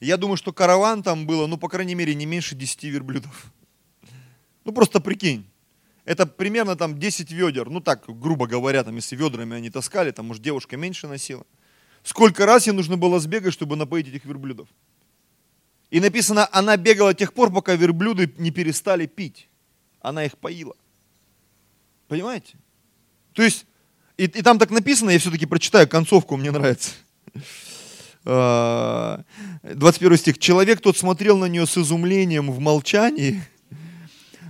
Я 0.00 0.16
думаю, 0.16 0.36
что 0.36 0.52
караван 0.52 1.02
там 1.02 1.26
было, 1.26 1.46
ну, 1.46 1.56
по 1.56 1.68
крайней 1.68 1.94
мере, 1.94 2.14
не 2.14 2.26
меньше 2.26 2.56
10 2.56 2.84
верблюдов. 2.84 3.52
Ну, 4.64 4.72
просто 4.72 5.00
прикинь. 5.00 5.44
Это 6.04 6.26
примерно 6.26 6.74
там 6.74 6.98
10 6.98 7.30
ведер. 7.30 7.70
Ну, 7.70 7.80
так, 7.80 8.04
грубо 8.06 8.46
говоря, 8.46 8.82
там, 8.82 8.96
если 8.96 9.16
ведрами 9.16 9.56
они 9.56 9.70
таскали, 9.70 10.10
там, 10.10 10.26
может, 10.26 10.42
девушка 10.42 10.76
меньше 10.76 11.06
носила. 11.06 11.44
Сколько 12.03 12.46
раз 12.46 12.66
ей 12.66 12.72
нужно 12.72 12.96
было 12.96 13.20
сбегать, 13.20 13.53
чтобы 13.53 13.76
напоить 13.76 14.09
этих 14.09 14.24
верблюдов. 14.24 14.68
И 15.90 16.00
написано, 16.00 16.48
она 16.53 16.76
бегала 16.76 17.14
тех 17.14 17.32
пор, 17.32 17.53
пока 17.53 17.74
верблюды 17.74 18.32
не 18.38 18.50
перестали 18.50 19.07
пить. 19.07 19.48
Она 20.00 20.24
их 20.24 20.38
поила. 20.38 20.74
Понимаете? 22.09 22.55
То 23.34 23.42
есть, 23.42 23.66
и, 24.16 24.24
и 24.24 24.42
там 24.42 24.59
так 24.59 24.70
написано, 24.70 25.11
я 25.11 25.18
все-таки 25.18 25.46
прочитаю 25.46 25.88
концовку, 25.88 26.36
мне 26.36 26.50
нравится. 26.50 26.90
21 28.24 29.24
а, 30.12 30.16
стих. 30.16 30.38
Человек 30.38 30.80
тот 30.80 30.96
смотрел 30.96 31.38
на 31.38 31.46
нее 31.46 31.66
с 31.66 31.76
изумлением 31.76 32.50
в 32.50 32.59
молчании, 32.59 33.42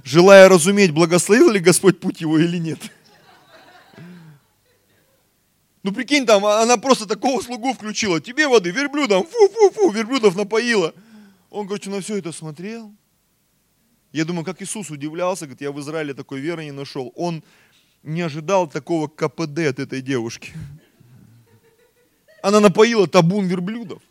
желая 0.04 0.48
разуметь, 0.48 0.90
благословил 0.90 1.50
ли 1.50 1.60
Господь 1.60 2.00
путь 2.00 2.20
его 2.20 2.38
или 2.38 2.58
нет. 2.58 2.78
Ну 5.82 5.92
прикинь, 5.92 6.26
там 6.26 6.44
она 6.46 6.76
просто 6.76 7.06
такого 7.06 7.40
слугу 7.40 7.72
включила. 7.72 8.20
Тебе 8.20 8.46
воды, 8.46 8.70
верблюдам, 8.70 9.24
фу-фу-фу, 9.24 9.90
верблюдов 9.90 10.36
напоила. 10.36 10.94
Он, 11.50 11.66
короче, 11.66 11.90
на 11.90 12.00
все 12.00 12.16
это 12.16 12.32
смотрел. 12.32 12.94
Я 14.12 14.24
думаю, 14.24 14.44
как 14.44 14.62
Иисус 14.62 14.90
удивлялся, 14.90 15.46
говорит, 15.46 15.60
я 15.60 15.72
в 15.72 15.80
Израиле 15.80 16.14
такой 16.14 16.40
веры 16.40 16.64
не 16.64 16.70
нашел. 16.70 17.12
Он 17.16 17.42
не 18.02 18.20
ожидал 18.20 18.68
такого 18.68 19.08
КПД 19.08 19.58
от 19.58 19.78
этой 19.78 20.02
девушки. 20.02 20.52
Она 22.42 22.60
напоила 22.60 23.08
табун 23.08 23.46
верблюдов. 23.46 24.02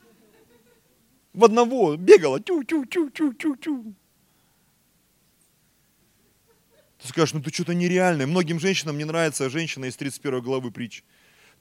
В 1.34 1.46
одного 1.46 1.96
бегала. 1.96 2.40
Тю-тю-тю-тю-тю-тю. 2.42 3.94
Ты 7.02 7.08
скажешь, 7.08 7.34
ну 7.34 7.42
ты 7.42 7.52
что-то 7.52 7.74
нереальное. 7.74 8.28
Многим 8.28 8.60
женщинам 8.60 8.98
не 8.98 9.06
нравится 9.06 9.50
женщина 9.50 9.86
из 9.86 9.96
31 9.96 10.42
главы 10.42 10.72
притч. 10.72 11.04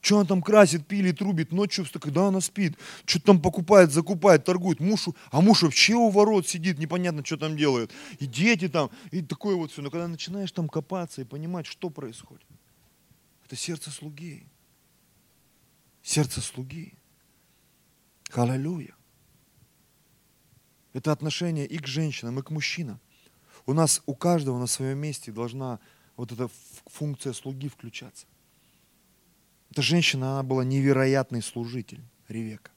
Что 0.01 0.19
она 0.19 0.27
там 0.27 0.43
красит, 0.43 0.87
пилит, 0.87 1.19
трубит, 1.19 1.53
ночью, 1.53 1.87
когда 2.01 2.29
она 2.29 2.41
спит, 2.41 2.77
что-то 3.05 3.27
там 3.27 3.43
покупает, 3.43 3.93
закупает, 3.93 4.45
торгует. 4.45 4.81
Муж, 4.81 5.09
а 5.31 5.41
муж 5.41 5.63
вообще 5.63 5.95
у 5.95 6.09
ворот 6.09 6.49
сидит, 6.49 6.79
непонятно, 6.79 7.25
что 7.25 7.37
там 7.37 7.57
делает. 7.57 7.91
И 8.19 8.27
дети 8.27 8.69
там, 8.69 8.91
и 9.11 9.21
такое 9.21 9.57
вот 9.57 9.73
все. 9.73 9.83
Но 9.83 9.91
когда 9.91 10.09
начинаешь 10.09 10.53
там 10.53 10.69
копаться 10.69 11.21
и 11.21 11.25
понимать, 11.25 11.67
что 11.67 11.91
происходит, 11.91 12.47
это 13.45 13.57
сердце 13.57 13.91
слуги 13.91 14.47
сердце 16.03 16.41
слуги. 16.41 16.95
Аллилуйя. 18.33 18.95
Это 20.93 21.13
отношение 21.13 21.67
и 21.67 21.79
к 21.79 21.87
женщинам, 21.87 22.39
и 22.39 22.43
к 22.43 22.51
мужчинам. 22.51 23.01
У 23.67 23.73
нас, 23.73 24.03
у 24.07 24.15
каждого 24.15 24.59
на 24.59 24.67
своем 24.67 24.99
месте 24.99 25.33
должна 25.33 25.79
вот 26.17 26.33
эта 26.33 26.49
функция 26.87 27.33
слуги 27.33 27.69
включаться. 27.69 28.27
Эта 29.71 29.83
женщина, 29.83 30.33
она 30.33 30.43
была 30.43 30.65
невероятный 30.65 31.43
служитель, 31.43 32.03
Ревека. 32.29 32.71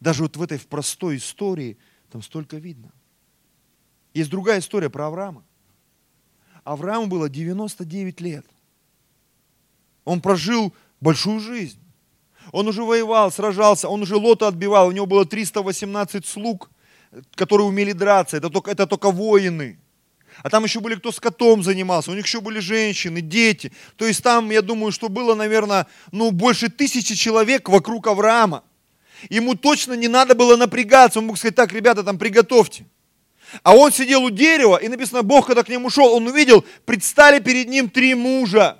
Даже 0.00 0.22
вот 0.22 0.36
в 0.36 0.42
этой 0.42 0.58
в 0.58 0.66
простой 0.66 1.16
истории 1.16 1.76
там 2.10 2.22
столько 2.22 2.56
видно. 2.56 2.90
Есть 4.14 4.30
другая 4.30 4.60
история 4.60 4.90
про 4.90 5.06
Авраама. 5.06 5.44
Аврааму 6.64 7.06
было 7.06 7.28
99 7.28 8.20
лет– 8.20 8.46
он 10.04 10.20
прожил 10.20 10.74
большую 11.00 11.40
жизнь. 11.40 11.78
Он 12.52 12.66
уже 12.66 12.82
воевал, 12.82 13.30
сражался, 13.30 13.88
он 13.88 14.02
уже 14.02 14.16
лота 14.16 14.48
отбивал. 14.48 14.88
У 14.88 14.92
него 14.92 15.06
было 15.06 15.24
318 15.24 16.26
слуг, 16.26 16.70
которые 17.34 17.68
умели 17.68 17.92
драться. 17.92 18.36
Это 18.36 18.50
только, 18.50 18.70
это 18.70 18.86
только 18.86 19.10
воины. 19.10 19.78
А 20.42 20.50
там 20.50 20.64
еще 20.64 20.80
были, 20.80 20.94
кто 20.94 21.12
с 21.12 21.20
котом 21.20 21.62
занимался, 21.62 22.10
у 22.10 22.14
них 22.14 22.26
еще 22.26 22.40
были 22.40 22.60
женщины, 22.60 23.20
дети. 23.20 23.72
То 23.96 24.06
есть 24.06 24.22
там, 24.22 24.50
я 24.50 24.62
думаю, 24.62 24.92
что 24.92 25.08
было, 25.08 25.34
наверное, 25.34 25.86
ну, 26.12 26.30
больше 26.30 26.68
тысячи 26.68 27.14
человек 27.14 27.68
вокруг 27.68 28.06
Авраама. 28.06 28.64
Ему 29.28 29.54
точно 29.54 29.94
не 29.94 30.08
надо 30.08 30.34
было 30.34 30.56
напрягаться. 30.56 31.18
Он 31.18 31.26
мог 31.26 31.38
сказать, 31.38 31.54
так, 31.54 31.72
ребята, 31.72 32.02
там 32.02 32.18
приготовьте. 32.18 32.86
А 33.62 33.74
он 33.76 33.92
сидел 33.92 34.24
у 34.24 34.30
дерева, 34.30 34.76
и 34.76 34.88
написано, 34.88 35.22
Бог, 35.22 35.46
когда 35.46 35.62
к 35.62 35.68
нему 35.68 35.90
шел, 35.90 36.12
он 36.14 36.26
увидел, 36.26 36.64
предстали 36.86 37.40
перед 37.40 37.68
ним 37.68 37.90
три 37.90 38.14
мужа. 38.14 38.79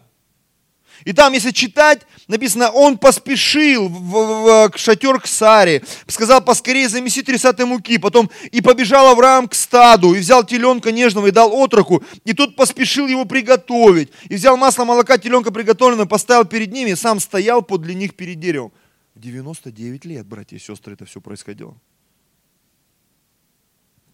И 1.04 1.12
там, 1.12 1.32
если 1.32 1.50
читать, 1.50 2.06
написано, 2.28 2.70
он 2.70 2.98
поспешил 2.98 3.88
в, 3.88 4.00
в, 4.00 4.70
в 4.74 4.78
шатер 4.78 5.20
к 5.20 5.26
Саре, 5.26 5.82
сказал, 6.06 6.42
поскорее 6.42 6.88
замеси 6.88 7.22
30 7.22 7.58
муки, 7.60 7.98
потом 7.98 8.30
и 8.52 8.60
побежал 8.60 9.08
Авраам 9.08 9.48
к 9.48 9.54
стаду, 9.54 10.14
и 10.14 10.18
взял 10.18 10.44
теленка 10.44 10.92
нежного 10.92 11.28
и 11.28 11.30
дал 11.30 11.52
отроку, 11.52 12.02
и 12.24 12.32
тот 12.32 12.56
поспешил 12.56 13.06
его 13.06 13.24
приготовить, 13.24 14.10
и 14.28 14.34
взял 14.34 14.56
масло 14.56 14.84
молока 14.84 15.18
теленка 15.18 15.50
приготовленного, 15.50 16.06
поставил 16.06 16.44
перед 16.44 16.72
ними, 16.72 16.90
и 16.90 16.96
сам 16.96 17.20
стоял 17.20 17.62
подле 17.62 17.94
них 17.94 18.14
перед 18.14 18.38
деревом. 18.38 18.72
В 19.14 19.20
99 19.20 20.04
лет, 20.04 20.26
братья 20.26 20.56
и 20.56 20.60
сестры, 20.60 20.94
это 20.94 21.04
все 21.04 21.20
происходило. 21.20 21.76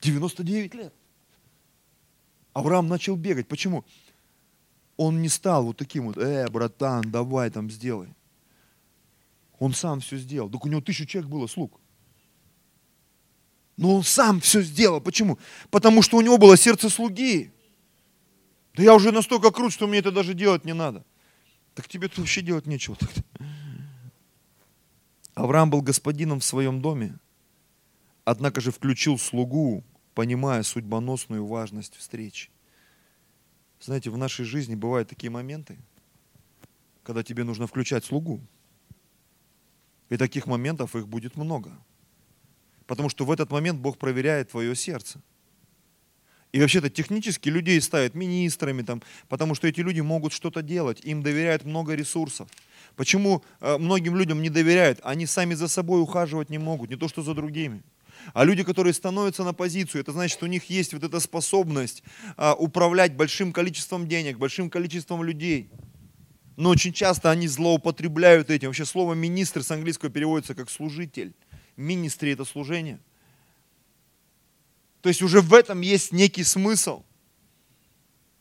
99 0.02 0.74
лет. 0.74 0.92
Авраам 2.52 2.88
начал 2.88 3.16
бегать. 3.16 3.48
Почему? 3.48 3.84
Он 4.96 5.20
не 5.20 5.28
стал 5.28 5.66
вот 5.66 5.76
таким 5.76 6.06
вот, 6.06 6.16
э, 6.16 6.48
братан, 6.48 7.10
давай 7.10 7.50
там 7.50 7.70
сделай. 7.70 8.08
Он 9.58 9.72
сам 9.72 10.00
все 10.00 10.16
сделал. 10.16 10.50
Так 10.50 10.64
у 10.64 10.68
него 10.68 10.80
тысячу 10.80 11.06
человек 11.06 11.30
было, 11.30 11.46
слуг. 11.46 11.80
Но 13.76 13.94
он 13.94 14.02
сам 14.04 14.40
все 14.40 14.62
сделал. 14.62 15.00
Почему? 15.00 15.38
Потому 15.70 16.02
что 16.02 16.16
у 16.16 16.22
него 16.22 16.38
было 16.38 16.56
сердце 16.56 16.88
слуги. 16.88 17.52
Да 18.74 18.82
я 18.82 18.94
уже 18.94 19.12
настолько 19.12 19.50
крут, 19.50 19.72
что 19.72 19.86
мне 19.86 19.98
это 19.98 20.10
даже 20.10 20.34
делать 20.34 20.64
не 20.64 20.74
надо. 20.74 21.04
Так 21.74 21.88
тебе 21.88 22.08
тут 22.08 22.18
вообще 22.18 22.40
делать 22.40 22.66
нечего. 22.66 22.96
Авраам 25.34 25.70
был 25.70 25.82
господином 25.82 26.40
в 26.40 26.44
своем 26.44 26.80
доме, 26.80 27.18
однако 28.24 28.62
же 28.62 28.72
включил 28.72 29.18
слугу, 29.18 29.84
понимая 30.14 30.62
судьбоносную 30.62 31.44
важность 31.44 31.94
встречи. 31.96 32.48
Знаете, 33.80 34.10
в 34.10 34.16
нашей 34.16 34.44
жизни 34.44 34.74
бывают 34.74 35.08
такие 35.08 35.30
моменты, 35.30 35.76
когда 37.02 37.22
тебе 37.22 37.44
нужно 37.44 37.66
включать 37.66 38.04
слугу. 38.04 38.40
И 40.08 40.16
таких 40.16 40.46
моментов 40.46 40.96
их 40.96 41.08
будет 41.08 41.36
много. 41.36 41.72
Потому 42.86 43.08
что 43.08 43.24
в 43.24 43.30
этот 43.30 43.50
момент 43.50 43.80
Бог 43.80 43.98
проверяет 43.98 44.50
твое 44.50 44.74
сердце. 44.74 45.20
И 46.52 46.60
вообще-то 46.60 46.88
технически 46.88 47.48
людей 47.48 47.80
ставят 47.80 48.14
министрами, 48.14 48.82
там, 48.82 49.02
потому 49.28 49.54
что 49.54 49.68
эти 49.68 49.80
люди 49.80 50.00
могут 50.00 50.32
что-то 50.32 50.62
делать, 50.62 51.00
им 51.04 51.22
доверяют 51.22 51.64
много 51.64 51.94
ресурсов. 51.94 52.48
Почему 52.94 53.44
э, 53.60 53.76
многим 53.76 54.16
людям 54.16 54.40
не 54.40 54.48
доверяют? 54.48 55.00
Они 55.02 55.26
сами 55.26 55.54
за 55.54 55.68
собой 55.68 56.00
ухаживать 56.00 56.48
не 56.48 56.58
могут, 56.58 56.88
не 56.88 56.96
то 56.96 57.08
что 57.08 57.22
за 57.22 57.34
другими. 57.34 57.82
А 58.34 58.44
люди, 58.44 58.62
которые 58.62 58.92
становятся 58.92 59.44
на 59.44 59.52
позицию, 59.52 60.00
это 60.00 60.12
значит, 60.12 60.42
у 60.42 60.46
них 60.46 60.70
есть 60.70 60.92
вот 60.92 61.04
эта 61.04 61.20
способность 61.20 62.02
а, 62.36 62.54
управлять 62.54 63.14
большим 63.14 63.52
количеством 63.52 64.08
денег, 64.08 64.38
большим 64.38 64.70
количеством 64.70 65.22
людей. 65.22 65.70
Но 66.56 66.70
очень 66.70 66.92
часто 66.92 67.30
они 67.30 67.48
злоупотребляют 67.48 68.50
этим. 68.50 68.68
Вообще 68.68 68.84
слово 68.84 69.14
министр 69.14 69.62
с 69.62 69.70
английского 69.70 70.10
переводится 70.10 70.54
как 70.54 70.70
служитель. 70.70 71.34
Министри 71.76 72.32
это 72.32 72.44
служение. 72.44 72.98
То 75.02 75.10
есть 75.10 75.22
уже 75.22 75.40
в 75.40 75.52
этом 75.54 75.82
есть 75.82 76.12
некий 76.12 76.42
смысл. 76.42 77.04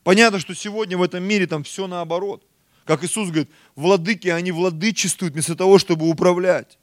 Понятно, 0.02 0.38
что 0.38 0.54
сегодня 0.54 0.96
в 0.96 1.02
этом 1.02 1.22
мире 1.22 1.46
там 1.46 1.62
все 1.64 1.86
наоборот. 1.86 2.46
Как 2.84 3.04
Иисус 3.04 3.28
говорит, 3.28 3.50
владыки, 3.74 4.28
они 4.28 4.52
владычествуют 4.52 5.34
вместо 5.34 5.56
того, 5.56 5.78
чтобы 5.78 6.08
управлять. 6.08 6.78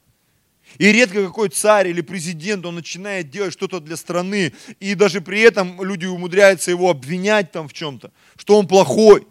И 0.78 0.90
редко 0.90 1.24
какой 1.24 1.50
царь 1.50 1.88
или 1.88 2.00
президент, 2.00 2.66
он 2.66 2.74
начинает 2.74 3.30
делать 3.30 3.52
что-то 3.52 3.80
для 3.80 3.96
страны, 3.96 4.52
и 4.80 4.94
даже 4.94 5.20
при 5.20 5.40
этом 5.40 5.82
люди 5.82 6.06
умудряются 6.06 6.70
его 6.70 6.90
обвинять 6.90 7.52
там 7.52 7.68
в 7.68 7.72
чем-то, 7.72 8.10
что 8.36 8.58
он 8.58 8.66
плохой. 8.66 9.26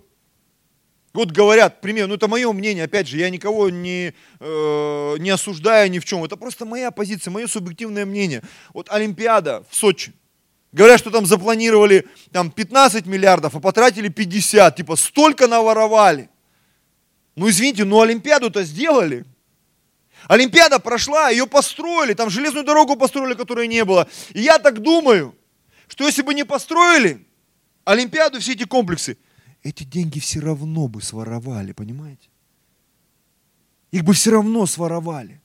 Вот 1.13 1.31
говорят, 1.31 1.81
пример, 1.81 2.07
ну 2.07 2.15
это 2.15 2.27
мое 2.27 2.51
мнение, 2.53 2.86
опять 2.86 3.07
же, 3.07 3.17
я 3.17 3.29
никого 3.29 3.69
не, 3.69 4.13
э, 4.39 5.15
не 5.19 5.29
осуждаю 5.29 5.91
ни 5.91 5.99
в 5.99 6.05
чем, 6.05 6.23
это 6.23 6.38
просто 6.38 6.65
моя 6.65 6.89
позиция, 6.89 7.29
мое 7.29 7.45
субъективное 7.45 8.05
мнение. 8.05 8.41
Вот 8.73 8.89
Олимпиада 8.89 9.63
в 9.69 9.75
Сочи, 9.75 10.13
говорят, 10.71 10.99
что 10.99 11.11
там 11.11 11.27
запланировали 11.27 12.07
там 12.31 12.49
15 12.49 13.05
миллиардов, 13.05 13.55
а 13.55 13.59
потратили 13.59 14.07
50, 14.07 14.75
типа 14.75 14.95
столько 14.95 15.47
наворовали. 15.47 16.29
Ну 17.36 17.47
извините, 17.49 17.84
ну 17.84 18.01
Олимпиаду-то 18.01 18.63
сделали. 18.63 19.25
Олимпиада 20.28 20.80
прошла, 20.80 21.30
ее 21.30 21.47
построили, 21.47 22.13
там 22.13 22.30
железную 22.30 22.65
дорогу 22.65 22.95
построили, 22.95 23.34
которой 23.34 23.67
не 23.67 23.84
было. 23.86 24.07
И 24.34 24.41
я 24.41 24.59
так 24.59 24.82
думаю, 24.82 25.36
что 25.88 26.05
если 26.05 26.21
бы 26.21 26.34
не 26.34 26.45
построили 26.45 27.26
Олимпиаду, 27.84 28.39
все 28.39 28.53
эти 28.53 28.65
комплексы, 28.65 29.17
эти 29.63 29.84
деньги 29.84 30.19
все 30.19 30.39
равно 30.39 30.88
бы 30.88 31.01
своровали, 31.01 31.71
понимаете? 31.71 32.30
Их 33.91 34.03
бы 34.03 34.13
все 34.13 34.32
равно 34.32 34.65
своровали. 34.65 35.41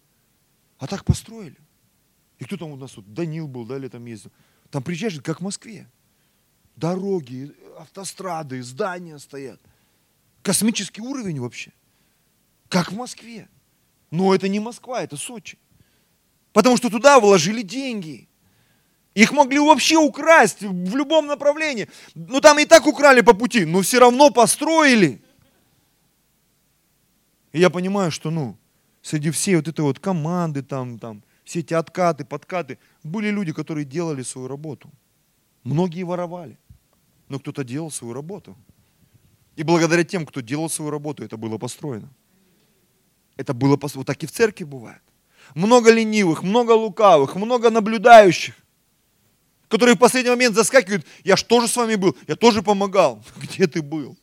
А 0.78 0.86
так 0.86 1.04
построили. 1.04 1.56
И 2.38 2.44
кто 2.44 2.56
там 2.56 2.70
у 2.70 2.76
нас 2.76 2.96
вот, 2.96 3.12
Данил 3.12 3.48
был, 3.48 3.64
да, 3.66 3.76
или 3.76 3.88
там 3.88 4.04
ездил. 4.06 4.30
Там 4.70 4.82
приезжаешь, 4.82 5.20
как 5.22 5.40
в 5.40 5.42
Москве. 5.42 5.88
Дороги, 6.76 7.52
автострады, 7.78 8.62
здания 8.62 9.18
стоят. 9.18 9.60
Космический 10.42 11.00
уровень 11.00 11.40
вообще. 11.40 11.72
Как 12.68 12.92
в 12.92 12.96
Москве. 12.96 13.48
Но 14.10 14.34
это 14.34 14.48
не 14.48 14.60
Москва, 14.60 15.02
это 15.02 15.16
Сочи. 15.16 15.58
Потому 16.52 16.76
что 16.76 16.90
туда 16.90 17.20
вложили 17.20 17.62
деньги. 17.62 18.28
Их 19.14 19.32
могли 19.32 19.58
вообще 19.58 19.96
украсть 19.96 20.60
в 20.60 20.96
любом 20.96 21.26
направлении. 21.26 21.88
Ну 22.14 22.40
там 22.40 22.58
и 22.58 22.64
так 22.64 22.86
украли 22.86 23.20
по 23.20 23.34
пути, 23.34 23.64
но 23.64 23.80
все 23.82 23.98
равно 23.98 24.30
построили. 24.30 25.20
И 27.52 27.60
я 27.60 27.70
понимаю, 27.70 28.10
что 28.10 28.30
ну, 28.30 28.56
среди 29.02 29.30
всей 29.30 29.56
вот 29.56 29.68
этой 29.68 29.80
вот 29.80 29.98
команды, 29.98 30.62
там, 30.62 30.98
там, 30.98 31.22
все 31.44 31.60
эти 31.60 31.74
откаты, 31.74 32.24
подкаты, 32.24 32.78
были 33.02 33.30
люди, 33.30 33.52
которые 33.52 33.84
делали 33.84 34.22
свою 34.22 34.48
работу. 34.48 34.90
Многие 35.64 36.04
воровали, 36.04 36.58
но 37.28 37.38
кто-то 37.38 37.64
делал 37.64 37.90
свою 37.90 38.14
работу. 38.14 38.56
И 39.56 39.64
благодаря 39.64 40.04
тем, 40.04 40.26
кто 40.26 40.40
делал 40.40 40.70
свою 40.70 40.90
работу, 40.90 41.24
это 41.24 41.36
было 41.36 41.58
построено. 41.58 42.08
Это 43.38 43.54
было 43.54 43.78
вот 43.80 44.06
так 44.06 44.22
и 44.22 44.26
в 44.26 44.32
церкви 44.32 44.64
бывает. 44.64 45.00
Много 45.54 45.90
ленивых, 45.90 46.42
много 46.42 46.72
лукавых, 46.72 47.36
много 47.36 47.70
наблюдающих, 47.70 48.54
которые 49.68 49.94
в 49.94 49.98
последний 49.98 50.30
момент 50.30 50.54
заскакивают. 50.54 51.06
Я 51.24 51.36
же 51.36 51.44
тоже 51.44 51.68
с 51.68 51.76
вами 51.76 51.94
был, 51.94 52.16
я 52.26 52.36
тоже 52.36 52.62
помогал. 52.62 53.24
Где 53.36 53.66
ты 53.66 53.80
был? 53.80 54.18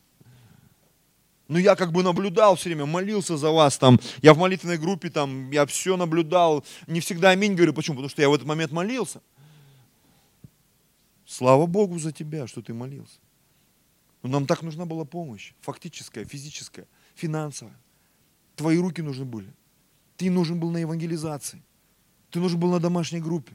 Ну, 1.48 1.58
я 1.58 1.76
как 1.76 1.92
бы 1.92 2.02
наблюдал 2.02 2.56
все 2.56 2.68
время, 2.68 2.86
молился 2.86 3.36
за 3.36 3.50
вас 3.50 3.78
там. 3.78 3.98
Я 4.20 4.34
в 4.34 4.38
молитвенной 4.38 4.78
группе 4.78 5.08
там, 5.10 5.50
я 5.50 5.64
все 5.64 5.96
наблюдал. 5.96 6.64
Не 6.86 7.00
всегда 7.00 7.30
аминь 7.30 7.54
говорю. 7.54 7.72
Почему? 7.72 7.96
Потому 7.96 8.10
что 8.10 8.20
я 8.20 8.28
в 8.28 8.34
этот 8.34 8.46
момент 8.46 8.72
молился. 8.72 9.22
Слава 11.24 11.66
Богу 11.66 11.98
за 11.98 12.12
тебя, 12.12 12.46
что 12.46 12.62
ты 12.62 12.74
молился. 12.74 13.18
Но 14.22 14.28
нам 14.28 14.46
так 14.46 14.62
нужна 14.62 14.84
была 14.84 15.04
помощь. 15.04 15.52
Фактическая, 15.60 16.24
физическая, 16.24 16.86
финансовая. 17.14 17.76
Твои 18.56 18.78
руки 18.78 19.02
нужны 19.02 19.24
были. 19.24 19.52
Ты 20.16 20.30
нужен 20.30 20.58
был 20.58 20.70
на 20.70 20.78
евангелизации. 20.78 21.62
Ты 22.30 22.40
нужен 22.40 22.58
был 22.58 22.72
на 22.72 22.80
домашней 22.80 23.20
группе. 23.20 23.52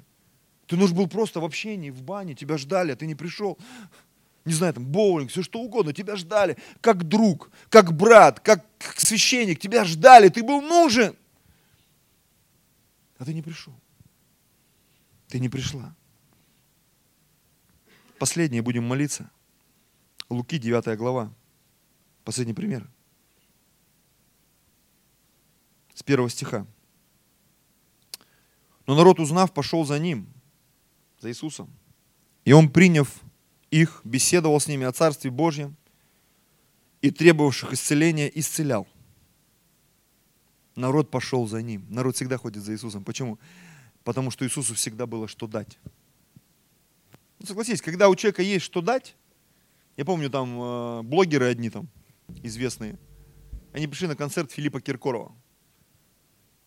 Ты 0.68 0.78
нужен 0.78 0.96
был 0.96 1.08
просто 1.08 1.40
в 1.42 1.46
общении, 1.46 1.90
в 1.90 2.02
бане. 2.02 2.36
Тебя 2.36 2.58
ждали, 2.58 2.92
а 2.92 2.96
ты 2.96 3.08
не 3.08 3.16
пришел. 3.16 3.58
Не 4.46 4.54
знаю, 4.54 4.74
там, 4.74 4.86
боулинг, 4.86 5.32
все 5.32 5.44
что 5.44 5.60
угодно. 5.60 5.92
Тебя 5.92 6.16
ждали 6.16 6.58
как 6.80 7.04
друг, 7.04 7.50
как 7.70 7.94
брат, 7.94 8.40
как 8.40 8.66
священник. 8.98 9.60
Тебя 9.60 9.84
ждали, 9.86 10.30
ты 10.30 10.44
был 10.44 10.62
нужен. 10.62 11.16
А 13.18 13.26
ты 13.26 13.34
не 13.34 13.42
пришел. 13.42 13.74
Ты 15.28 15.40
не 15.40 15.50
пришла. 15.50 15.96
Последнее 18.20 18.62
будем 18.62 18.84
молиться. 18.84 19.30
Луки, 20.30 20.60
9 20.60 20.98
глава. 20.98 21.34
Последний 22.24 22.54
пример. 22.54 22.88
С 26.02 26.04
первого 26.04 26.32
стиха. 26.32 26.66
Но 28.88 28.96
народ, 28.96 29.20
узнав, 29.20 29.54
пошел 29.54 29.86
за 29.86 30.00
ним, 30.00 30.28
за 31.20 31.30
Иисусом. 31.30 31.70
И 32.44 32.54
он, 32.54 32.70
приняв 32.70 33.22
их, 33.70 34.02
беседовал 34.04 34.60
с 34.60 34.68
ними 34.68 34.88
о 34.88 34.92
Царстве 34.92 35.30
Божьем 35.30 35.78
и 37.02 37.12
требовавших 37.12 37.74
исцеления 37.74 38.32
исцелял. 38.34 38.88
Народ 40.76 41.12
пошел 41.12 41.48
за 41.48 41.62
ним. 41.62 41.86
Народ 41.88 42.16
всегда 42.16 42.38
ходит 42.38 42.64
за 42.64 42.74
Иисусом. 42.74 43.04
Почему? 43.04 43.38
Потому 44.04 44.32
что 44.32 44.44
Иисусу 44.44 44.74
всегда 44.74 45.06
было 45.06 45.28
что 45.28 45.46
дать. 45.46 45.78
Ну, 47.38 47.46
согласитесь, 47.46 47.84
когда 47.84 48.10
у 48.10 48.16
человека 48.16 48.42
есть 48.42 48.66
что 48.66 48.82
дать, 48.82 49.16
я 49.98 50.06
помню 50.06 50.32
там 50.32 50.60
э, 50.60 51.02
блогеры 51.04 51.46
одни 51.46 51.70
там, 51.70 51.88
известные, 52.42 52.98
они 53.72 53.86
пришли 53.86 54.08
на 54.08 54.16
концерт 54.16 54.52
Филиппа 54.52 54.82
Киркорова. 54.82 55.32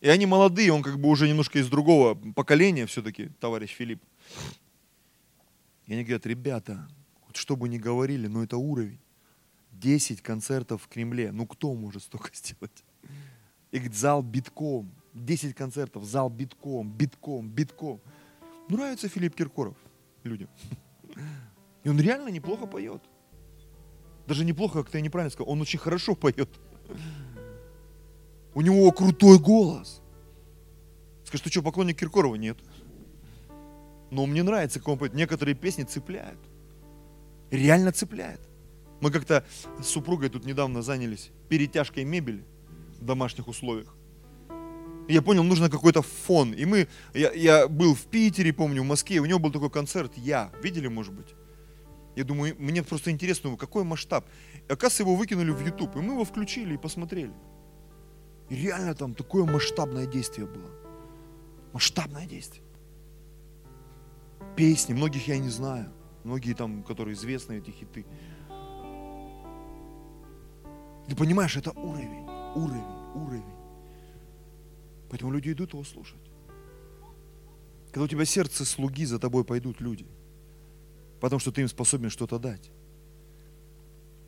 И 0.00 0.08
они 0.08 0.26
молодые, 0.26 0.72
он 0.72 0.82
как 0.82 0.98
бы 0.98 1.08
уже 1.08 1.28
немножко 1.28 1.58
из 1.58 1.68
другого 1.68 2.14
поколения 2.14 2.86
все-таки, 2.86 3.30
товарищ 3.40 3.70
Филипп. 3.74 4.02
И 5.86 5.92
они 5.92 6.04
говорят, 6.04 6.26
ребята, 6.26 6.88
вот 7.26 7.36
что 7.36 7.56
бы 7.56 7.68
ни 7.68 7.78
говорили, 7.78 8.26
но 8.26 8.42
это 8.42 8.56
уровень. 8.56 8.98
10 9.72 10.22
концертов 10.22 10.82
в 10.82 10.88
Кремле. 10.88 11.32
Ну 11.32 11.46
кто 11.46 11.74
может 11.74 12.02
столько 12.02 12.30
сделать? 12.34 12.84
И 13.70 13.78
говорит, 13.78 13.94
зал 13.96 14.22
битком. 14.22 14.90
10 15.14 15.54
концертов, 15.54 16.04
зал 16.04 16.28
битком, 16.28 16.90
битком, 16.90 17.48
битком. 17.48 18.00
Нравится 18.68 19.08
Филипп 19.08 19.36
Киркоров 19.36 19.76
людям. 20.24 20.48
И 21.84 21.88
он 21.88 22.00
реально 22.00 22.28
неплохо 22.28 22.66
поет. 22.66 23.02
Даже 24.26 24.44
неплохо, 24.44 24.82
как 24.82 24.90
ты 24.90 25.00
неправильно 25.00 25.30
сказал, 25.30 25.52
он 25.52 25.60
очень 25.60 25.78
хорошо 25.78 26.14
поет. 26.14 26.48
У 28.54 28.60
него 28.60 28.90
крутой 28.92 29.38
голос. 29.38 30.00
Скажешь, 31.24 31.44
ты 31.44 31.50
что, 31.50 31.62
поклонник 31.62 31.98
Киркорова? 31.98 32.36
Нет. 32.36 32.58
Но 34.10 34.26
мне 34.26 34.42
нравится, 34.42 34.78
как 34.78 34.88
он 34.88 34.98
поет. 34.98 35.14
Некоторые 35.14 35.54
песни 35.54 35.82
цепляют. 35.82 36.38
Реально 37.50 37.92
цепляет. 37.92 38.40
Мы 39.00 39.10
как-то 39.10 39.44
с 39.82 39.86
супругой 39.86 40.28
тут 40.28 40.46
недавно 40.46 40.82
занялись 40.82 41.30
перетяжкой 41.48 42.04
мебели 42.04 42.44
в 43.00 43.04
домашних 43.04 43.48
условиях. 43.48 43.96
Я 45.08 45.20
понял, 45.20 45.42
нужно 45.42 45.68
какой-то 45.68 46.02
фон. 46.02 46.52
И 46.52 46.64
мы, 46.64 46.88
я, 47.12 47.32
я 47.32 47.68
был 47.68 47.94
в 47.94 48.06
Питере, 48.06 48.52
помню, 48.52 48.82
в 48.82 48.86
Москве, 48.86 49.18
у 49.18 49.26
него 49.26 49.38
был 49.38 49.52
такой 49.52 49.70
концерт 49.70 50.12
«Я». 50.16 50.50
Видели, 50.62 50.88
может 50.88 51.12
быть? 51.12 51.34
Я 52.16 52.24
думаю, 52.24 52.54
мне 52.58 52.82
просто 52.82 53.10
интересно, 53.10 53.56
какой 53.56 53.84
масштаб. 53.84 54.26
И, 54.68 54.72
оказывается, 54.72 55.02
его 55.02 55.16
выкинули 55.16 55.50
в 55.50 55.60
YouTube, 55.60 55.96
и 55.96 55.98
мы 55.98 56.14
его 56.14 56.24
включили 56.24 56.74
и 56.74 56.78
посмотрели. 56.78 57.32
И 58.48 58.56
реально 58.56 58.94
там 58.94 59.14
такое 59.14 59.44
масштабное 59.44 60.06
действие 60.06 60.46
было. 60.46 60.70
Масштабное 61.72 62.26
действие. 62.26 62.62
Песни, 64.56 64.94
многих 64.94 65.26
я 65.28 65.38
не 65.38 65.48
знаю. 65.48 65.92
Многие 66.22 66.54
там, 66.54 66.82
которые 66.82 67.14
известны, 67.14 67.58
эти 67.58 67.70
хиты. 67.70 68.06
Ты 71.08 71.16
понимаешь, 71.16 71.56
это 71.56 71.70
уровень, 71.72 72.26
уровень, 72.54 72.84
уровень. 73.14 73.54
Поэтому 75.10 75.32
люди 75.32 75.52
идут 75.52 75.72
его 75.72 75.84
слушать. 75.84 76.20
Когда 77.90 78.04
у 78.04 78.08
тебя 78.08 78.24
сердце 78.24 78.64
слуги, 78.64 79.04
за 79.04 79.18
тобой 79.18 79.44
пойдут 79.44 79.80
люди. 79.80 80.06
Потому 81.20 81.40
что 81.40 81.52
ты 81.52 81.60
им 81.60 81.68
способен 81.68 82.10
что-то 82.10 82.38
дать. 82.38 82.70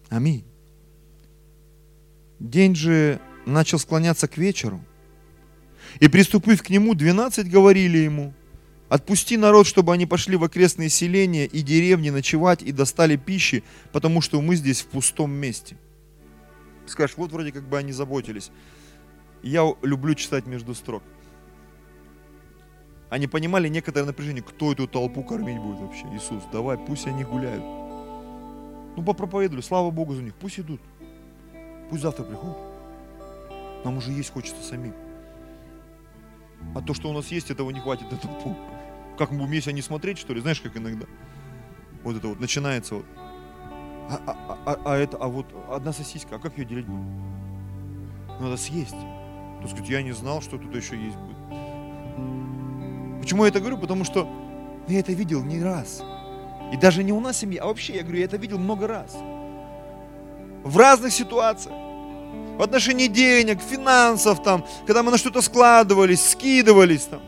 Аминь. 0.08 0.44
День 2.38 2.74
же 2.74 3.20
начал 3.46 3.78
склоняться 3.78 4.28
к 4.28 4.36
вечеру. 4.36 4.80
И 6.00 6.08
приступив 6.08 6.62
к 6.62 6.68
нему, 6.68 6.94
двенадцать 6.94 7.48
говорили 7.48 7.98
ему, 7.98 8.34
отпусти 8.88 9.36
народ, 9.36 9.66
чтобы 9.66 9.94
они 9.94 10.04
пошли 10.04 10.36
в 10.36 10.44
окрестные 10.44 10.88
селения 10.88 11.46
и 11.46 11.62
деревни 11.62 12.10
ночевать 12.10 12.62
и 12.62 12.72
достали 12.72 13.16
пищи, 13.16 13.64
потому 13.92 14.20
что 14.20 14.42
мы 14.42 14.56
здесь 14.56 14.82
в 14.82 14.86
пустом 14.86 15.30
месте. 15.30 15.76
Скажешь, 16.86 17.16
вот 17.16 17.32
вроде 17.32 17.52
как 17.52 17.68
бы 17.68 17.78
они 17.78 17.92
заботились. 17.92 18.50
Я 19.42 19.72
люблю 19.82 20.14
читать 20.14 20.46
между 20.46 20.74
строк. 20.74 21.02
Они 23.08 23.28
понимали 23.28 23.68
некоторое 23.68 24.04
напряжение, 24.04 24.42
кто 24.42 24.72
эту 24.72 24.88
толпу 24.88 25.22
кормить 25.22 25.60
будет 25.60 25.78
вообще. 25.78 26.04
Иисус, 26.14 26.42
давай, 26.52 26.76
пусть 26.76 27.06
они 27.06 27.22
гуляют. 27.22 27.62
Ну, 28.96 29.04
попроповедовали, 29.04 29.62
слава 29.62 29.90
Богу 29.90 30.14
за 30.14 30.22
них, 30.22 30.34
пусть 30.34 30.58
идут. 30.58 30.80
Пусть 31.88 32.02
завтра 32.02 32.24
приходят. 32.24 32.75
Нам 33.86 33.98
уже 33.98 34.10
есть 34.10 34.32
хочется 34.32 34.60
самим. 34.64 34.94
А 36.74 36.82
то, 36.82 36.92
что 36.92 37.08
у 37.08 37.12
нас 37.12 37.28
есть, 37.28 37.52
этого 37.52 37.70
не 37.70 37.78
хватит 37.78 38.10
на 38.10 38.18
толпу. 38.18 38.56
Как 39.16 39.30
мы 39.30 39.44
умеем 39.44 39.72
не 39.76 39.80
смотреть, 39.80 40.18
что 40.18 40.34
ли? 40.34 40.40
Знаешь, 40.40 40.60
как 40.60 40.76
иногда? 40.76 41.06
Вот 42.02 42.16
это 42.16 42.26
вот 42.26 42.40
начинается 42.40 42.96
вот. 42.96 43.06
А, 44.10 44.20
а, 44.26 44.58
а, 44.66 44.80
а 44.84 44.96
это, 44.96 45.16
а 45.18 45.28
вот 45.28 45.46
одна 45.70 45.92
сосиска, 45.92 46.34
а 46.34 46.38
как 46.40 46.58
ее 46.58 46.64
делить 46.64 46.86
будем? 46.86 47.06
Надо 48.40 48.56
съесть. 48.56 48.96
То 49.62 49.68
сказать, 49.68 49.88
я 49.88 50.02
не 50.02 50.10
знал, 50.10 50.42
что 50.42 50.58
тут 50.58 50.74
еще 50.74 51.00
есть 51.00 51.16
будет. 51.16 51.36
Почему 53.20 53.44
я 53.44 53.50
это 53.50 53.60
говорю? 53.60 53.78
Потому 53.78 54.02
что 54.02 54.28
я 54.88 54.98
это 54.98 55.12
видел 55.12 55.44
не 55.44 55.62
раз. 55.62 56.02
И 56.72 56.76
даже 56.76 57.04
не 57.04 57.12
у 57.12 57.20
нас 57.20 57.36
в 57.36 57.38
семье, 57.38 57.60
а 57.60 57.66
вообще, 57.66 57.94
я 57.94 58.02
говорю, 58.02 58.18
я 58.18 58.24
это 58.24 58.36
видел 58.36 58.58
много 58.58 58.88
раз. 58.88 59.16
В 60.64 60.76
разных 60.76 61.12
ситуациях. 61.12 61.85
В 62.56 62.62
отношении 62.62 63.06
денег, 63.06 63.60
финансов, 63.60 64.42
там, 64.42 64.64
когда 64.86 65.02
мы 65.02 65.10
на 65.10 65.18
что-то 65.18 65.42
складывались, 65.42 66.30
скидывались. 66.30 67.02
Там. 67.02 67.20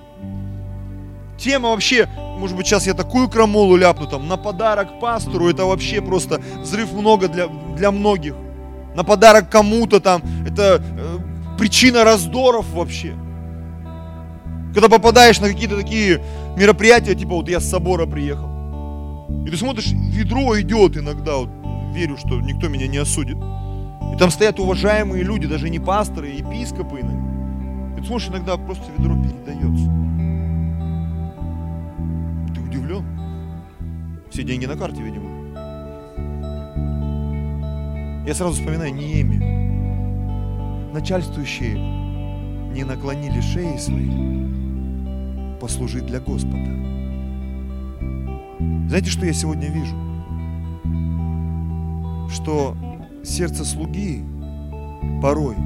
Тема 1.39 1.69
вообще, 1.69 2.09
может 2.39 2.57
быть, 2.57 2.67
сейчас 2.67 2.87
я 2.87 2.95
такую 2.95 3.29
крамолу 3.29 3.77
ляпну, 3.77 4.07
там, 4.07 4.27
на 4.27 4.37
подарок 4.37 4.99
пастору, 5.01 5.49
это 5.49 5.67
вообще 5.67 6.01
просто 6.01 6.41
взрыв 6.63 6.93
много 6.93 7.29
для, 7.29 7.47
для 7.77 7.91
многих. 7.91 8.35
На 8.95 9.05
подарок 9.05 9.51
кому-то 9.51 10.01
там, 10.01 10.23
это 10.47 10.83
э, 10.83 11.19
причина 11.59 12.05
раздоров 12.05 12.67
вообще. 12.73 13.15
Когда 14.75 14.89
попадаешь 14.89 15.41
на 15.41 15.49
какие-то 15.49 15.77
такие 15.77 16.23
мероприятия, 16.57 17.15
типа 17.15 17.35
вот 17.35 17.49
я 17.49 17.61
с 17.61 17.69
собора 17.69 18.07
приехал, 18.07 18.49
и 19.47 19.51
ты 19.51 19.57
смотришь, 19.57 19.93
ведро 19.93 20.59
идет 20.61 20.97
иногда, 20.97 21.37
вот, 21.37 21.51
верю, 21.95 22.17
что 22.17 22.41
никто 22.41 22.69
меня 22.69 22.89
не 22.89 22.99
осудит. 22.99 23.37
И 24.13 24.17
там 24.19 24.31
стоят 24.31 24.59
уважаемые 24.59 25.23
люди, 25.23 25.47
даже 25.47 25.71
не 25.71 25.79
пасторы, 25.79 26.29
епископы 26.29 27.01
иногда. 27.01 27.97
И 27.97 28.01
ты 28.01 28.07
смотришь, 28.07 28.29
иногда 28.29 28.57
просто 28.57 28.85
ведро 28.97 29.15
передается. 29.17 29.85
Ты 32.55 32.61
удивлен? 32.61 33.05
Все 34.31 34.43
деньги 34.43 34.67
на 34.67 34.77
карте, 34.77 35.03
видимо. 35.03 35.29
Я 38.27 38.35
сразу 38.35 38.55
вспоминаю 38.55 38.95
Нееми. 38.95 39.59
Начальствующие 40.93 41.77
не 41.77 42.85
наклонили 42.85 43.41
шеи 43.41 43.77
свои 43.79 44.11
послужить 45.59 46.07
для 46.07 46.21
Господа. 46.21 46.71
Знаете, 48.89 49.11
что 49.11 49.27
я 49.27 49.33
сегодня 49.33 49.69
вижу? 49.69 49.97
Что 52.31 52.77
сердце 53.29 53.65
слуги 53.65 54.25
порой, 55.23 55.57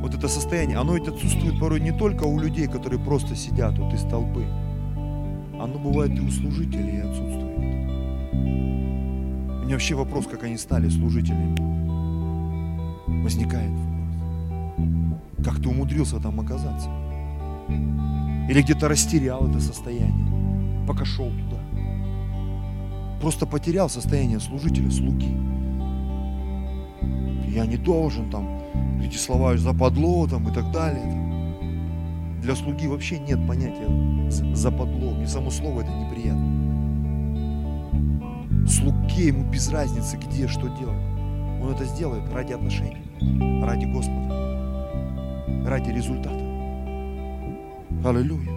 вот 0.00 0.14
это 0.14 0.28
состояние, 0.28 0.78
оно 0.78 0.94
ведь 0.94 1.08
отсутствует 1.08 1.58
порой 1.58 1.80
не 1.80 1.92
только 1.92 2.24
у 2.24 2.38
людей, 2.38 2.66
которые 2.66 3.00
просто 3.00 3.34
сидят 3.34 3.78
вот 3.78 3.92
из 3.94 4.02
толпы. 4.02 4.44
Оно 5.58 5.78
бывает 5.78 6.16
и 6.16 6.20
у 6.20 6.30
служителей 6.30 7.02
отсутствует. 7.02 7.58
У 8.32 9.66
меня 9.66 9.76
вообще 9.76 9.94
вопрос, 9.94 10.26
как 10.26 10.42
они 10.44 10.58
стали 10.58 10.88
служителями. 10.90 11.56
Возникает 13.22 13.70
вопрос. 13.70 13.84
Как 15.44 15.56
ты 15.56 15.68
умудрился 15.68 16.20
там 16.20 16.40
оказаться? 16.40 16.90
Или 18.48 18.60
где-то 18.60 18.88
растерял 18.88 19.48
это 19.48 19.60
состояние, 19.60 20.86
пока 20.86 21.04
шел 21.06 21.30
туда. 21.30 21.58
Просто 23.20 23.46
потерял 23.46 23.88
состояние 23.88 24.40
служителя, 24.40 24.90
слуги. 24.90 25.34
Я 27.54 27.66
не 27.66 27.76
должен 27.76 28.30
там 28.30 28.48
эти 29.00 29.16
слова 29.16 29.56
западло 29.56 30.26
там 30.26 30.48
и 30.48 30.52
так 30.52 30.72
далее. 30.72 31.04
Для 32.42 32.56
слуги 32.56 32.88
вообще 32.88 33.20
нет 33.20 33.46
понятия 33.46 33.88
западло. 34.54 35.22
И 35.22 35.26
само 35.26 35.50
слово 35.50 35.82
это 35.82 35.92
неприятно. 35.92 36.64
Слуге 38.66 39.28
ему 39.28 39.44
без 39.44 39.70
разницы, 39.70 40.16
где, 40.16 40.48
что 40.48 40.62
делать. 40.62 40.98
Он 41.62 41.70
это 41.70 41.84
сделает 41.84 42.24
ради 42.32 42.54
отношений, 42.54 43.04
ради 43.62 43.84
Господа, 43.84 45.46
ради 45.64 45.90
результата. 45.90 46.34
Аллилуйя. 48.04 48.50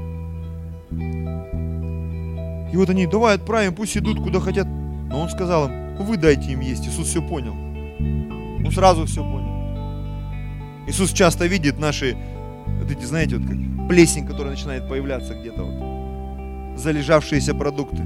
И 2.73 2.75
вот 2.75 2.89
они, 2.89 3.05
давай 3.05 3.35
отправим, 3.35 3.75
пусть 3.75 3.95
идут 3.95 4.23
куда 4.23 4.39
хотят. 4.39 4.67
Но 4.67 5.21
он 5.21 5.29
сказал 5.29 5.67
им, 5.67 5.97
вы 5.99 6.17
дайте 6.17 6.51
им 6.51 6.61
есть. 6.61 6.87
Иисус 6.87 7.07
все 7.09 7.21
понял. 7.21 7.53
Он 8.67 8.73
сразу 8.73 9.05
все 9.05 9.23
понял. 9.23 10.85
Иисус 10.87 11.13
часто 11.13 11.45
видит 11.45 11.79
наши, 11.79 12.17
вот 12.81 12.91
эти, 12.91 13.05
знаете, 13.05 13.37
вот 13.37 13.47
как 13.47 13.87
плесень, 13.87 14.27
которая 14.27 14.55
начинает 14.55 14.89
появляться 14.89 15.35
где-то 15.35 15.63
вот. 15.63 16.77
Залежавшиеся 16.77 17.55
продукты. 17.55 18.03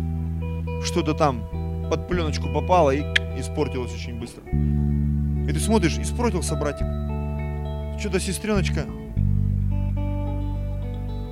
Что-то 0.86 1.16
там 1.16 1.42
под 1.90 2.08
пленочку 2.08 2.48
попало 2.54 2.92
и 2.92 3.02
испортилось 3.40 3.92
очень 3.92 4.20
быстро. 4.20 4.44
И 5.50 5.52
ты 5.52 5.60
смотришь, 5.60 5.98
испортился 5.98 6.56
братик. 6.56 6.86
Что-то 8.00 8.20
сестреночка 8.20 8.86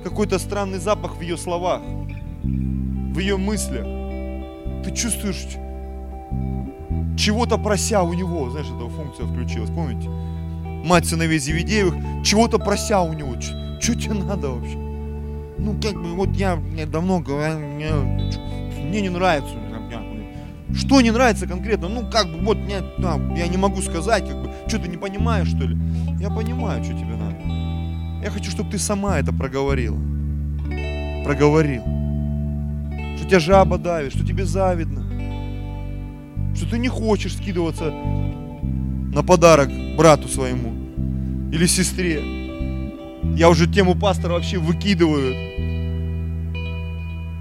какой-то 0.02 0.40
странный 0.40 0.80
запах 0.80 1.18
в 1.18 1.20
ее 1.20 1.36
словах, 1.36 1.82
в 2.42 3.18
ее 3.20 3.36
мыслях. 3.36 3.84
Ты 4.82 4.90
чувствуешь 4.92 5.46
чего-то 7.20 7.58
прося 7.58 8.02
у 8.02 8.14
него, 8.14 8.50
знаешь, 8.50 8.66
эта 8.66 8.88
функция 8.88 9.26
включилась, 9.26 9.70
помните? 9.70 10.08
Мать 10.84 11.06
сыновей 11.06 11.38
Зеведеевых, 11.38 11.94
чего-то 12.24 12.58
прося 12.58 13.02
у 13.02 13.12
него, 13.12 13.38
что 13.40 13.94
тебе 13.94 14.14
надо 14.14 14.48
вообще? 14.48 14.76
Ну, 15.58 15.78
как 15.82 15.94
бы, 15.94 16.14
вот 16.14 16.30
я, 16.30 16.58
я 16.74 16.86
давно 16.86 17.20
говорю, 17.20 17.58
мне, 17.58 17.90
мне 17.92 19.00
не 19.02 19.10
нравится. 19.10 19.54
Что 20.72 21.00
не 21.00 21.10
нравится 21.10 21.48
конкретно? 21.48 21.88
Ну, 21.88 22.08
как 22.10 22.28
бы, 22.28 22.38
вот, 22.44 22.56
нет, 22.56 22.84
да, 22.98 23.18
я 23.36 23.48
не 23.48 23.56
могу 23.56 23.82
сказать, 23.82 24.26
как 24.26 24.40
бы, 24.40 24.50
что 24.68 24.78
ты 24.78 24.88
не 24.88 24.96
понимаешь, 24.96 25.48
что 25.48 25.64
ли? 25.64 25.76
Я 26.20 26.30
понимаю, 26.30 26.82
что 26.84 26.94
тебе 26.94 27.16
надо. 27.16 27.36
Я 28.24 28.30
хочу, 28.30 28.50
чтобы 28.50 28.70
ты 28.70 28.78
сама 28.78 29.18
это 29.18 29.32
проговорила. 29.32 29.98
Проговорил. 31.24 31.82
Что 33.16 33.26
тебя 33.26 33.40
жаба 33.40 33.78
давит, 33.78 34.14
что 34.14 34.24
тебе 34.24 34.44
завидно. 34.44 35.09
Что 36.54 36.70
ты 36.70 36.78
не 36.78 36.88
хочешь 36.88 37.36
скидываться 37.36 37.92
на 39.12 39.22
подарок 39.22 39.70
брату 39.96 40.28
своему 40.28 40.72
или 41.52 41.66
сестре. 41.66 42.22
Я 43.36 43.48
уже 43.48 43.66
тему 43.66 43.94
пастора 43.94 44.34
вообще 44.34 44.58
выкидываю. 44.58 45.34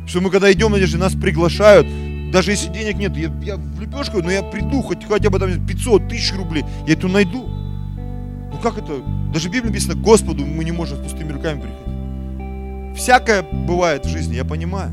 Что 0.07 0.21
мы 0.21 0.31
когда 0.31 0.51
идем, 0.51 0.71
Надежда, 0.71 0.97
нас 0.97 1.13
приглашают, 1.13 1.87
даже 2.31 2.51
если 2.51 2.71
денег 2.71 2.97
нет, 2.97 3.15
я, 3.15 3.31
я 3.43 3.57
в 3.57 3.79
лепешку, 3.79 4.21
но 4.21 4.31
я 4.31 4.43
приду, 4.43 4.81
хоть, 4.81 5.05
хотя 5.05 5.29
бы 5.29 5.39
там 5.39 5.65
500 5.65 6.09
тысяч 6.09 6.33
рублей, 6.33 6.63
я 6.87 6.93
эту 6.93 7.07
найду. 7.07 7.47
Ну 7.47 8.57
как 8.61 8.77
это? 8.77 9.01
Даже 9.33 9.49
в 9.49 9.51
Библии 9.51 9.69
написано, 9.69 9.95
Господу 9.95 10.45
мы 10.45 10.63
не 10.63 10.71
можем 10.71 10.97
с 10.97 11.01
пустыми 11.01 11.31
руками 11.31 11.61
приходить. 11.61 12.97
Всякое 12.97 13.43
бывает 13.43 14.05
в 14.05 14.09
жизни, 14.09 14.35
я 14.35 14.45
понимаю. 14.45 14.91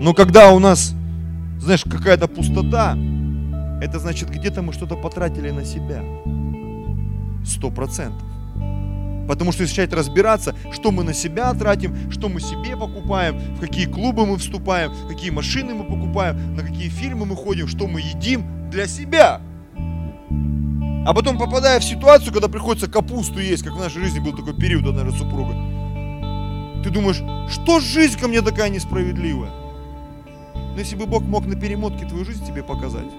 Но 0.00 0.14
когда 0.14 0.50
у 0.50 0.58
нас, 0.58 0.94
знаешь, 1.60 1.84
какая-то 1.84 2.26
пустота, 2.26 2.96
это 3.80 3.98
значит, 3.98 4.30
где-то 4.30 4.62
мы 4.62 4.72
что-то 4.72 4.96
потратили 4.96 5.50
на 5.50 5.64
себя. 5.64 6.02
Сто 7.44 7.70
процентов. 7.70 8.22
Потому 9.28 9.52
что 9.52 9.62
если 9.62 9.80
начать 9.80 9.94
разбираться, 9.94 10.56
что 10.72 10.90
мы 10.90 11.04
на 11.04 11.14
себя 11.14 11.52
тратим, 11.54 12.10
что 12.10 12.28
мы 12.28 12.40
себе 12.40 12.76
покупаем, 12.76 13.38
в 13.56 13.60
какие 13.60 13.86
клубы 13.86 14.26
мы 14.26 14.38
вступаем, 14.38 14.92
какие 15.08 15.30
машины 15.30 15.74
мы 15.74 15.84
покупаем, 15.84 16.56
на 16.56 16.62
какие 16.62 16.88
фильмы 16.88 17.26
мы 17.26 17.36
ходим, 17.36 17.68
что 17.68 17.86
мы 17.86 18.00
едим 18.00 18.70
для 18.70 18.86
себя. 18.86 19.40
А 21.06 21.14
потом 21.14 21.38
попадая 21.38 21.78
в 21.78 21.84
ситуацию, 21.84 22.32
когда 22.32 22.48
приходится 22.48 22.90
капусту 22.90 23.38
есть, 23.38 23.62
как 23.62 23.74
в 23.74 23.78
нашей 23.78 24.02
жизни 24.02 24.18
был 24.18 24.36
такой 24.36 24.54
период, 24.54 24.84
наверное, 24.84 25.16
супруга, 25.16 25.54
ты 26.82 26.90
думаешь, 26.90 27.22
что 27.50 27.80
жизнь 27.80 28.18
ко 28.18 28.28
мне 28.28 28.42
такая 28.42 28.68
несправедливая? 28.68 29.59
Но 30.72 30.78
если 30.78 30.96
бы 30.96 31.06
Бог 31.06 31.22
мог 31.22 31.46
на 31.46 31.56
перемотке 31.56 32.06
твою 32.06 32.24
жизнь 32.24 32.46
тебе 32.46 32.62
показать, 32.62 33.10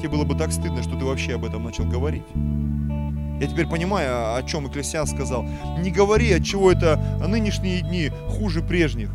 тебе 0.00 0.08
было 0.08 0.24
бы 0.24 0.34
так 0.34 0.52
стыдно, 0.52 0.82
что 0.82 0.96
ты 0.96 1.04
вообще 1.04 1.34
об 1.34 1.44
этом 1.44 1.64
начал 1.64 1.84
говорить. 1.84 2.24
Я 3.40 3.48
теперь 3.48 3.66
понимаю, 3.66 4.36
о 4.36 4.42
чем 4.44 4.68
Экклесиас 4.68 5.10
сказал. 5.10 5.44
Не 5.80 5.90
говори, 5.90 6.32
от 6.32 6.44
чего 6.44 6.70
это 6.70 7.00
нынешние 7.26 7.80
дни 7.80 8.10
хуже 8.28 8.62
прежних. 8.62 9.10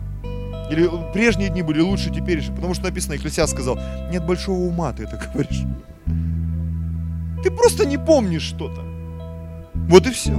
Или 0.69 0.89
прежние 1.13 1.49
дни 1.49 1.61
были 1.61 1.81
лучше 1.81 2.13
теперешних. 2.13 2.55
Потому 2.55 2.73
что 2.73 2.83
написано, 2.83 3.15
Экклесиас 3.15 3.49
сказал, 3.49 3.79
нет 4.11 4.25
большого 4.25 4.59
ума, 4.59 4.91
ты 4.93 5.03
это 5.03 5.17
говоришь. 5.33 5.63
Ты 7.43 7.49
просто 7.49 7.85
не 7.85 7.97
помнишь 7.97 8.43
что-то. 8.43 8.81
Вот 9.73 10.05
и 10.05 10.11
все. 10.11 10.33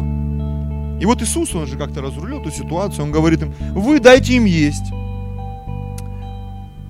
И 1.01 1.07
вот 1.07 1.23
Иисус, 1.23 1.55
он 1.55 1.67
же 1.67 1.79
как-то 1.79 2.03
разрулил 2.03 2.41
эту 2.43 2.51
ситуацию, 2.51 3.05
он 3.05 3.11
говорит 3.11 3.43
им, 3.43 3.55
вы 3.73 3.99
дайте 3.99 4.35
им 4.35 4.45
есть. 4.45 4.93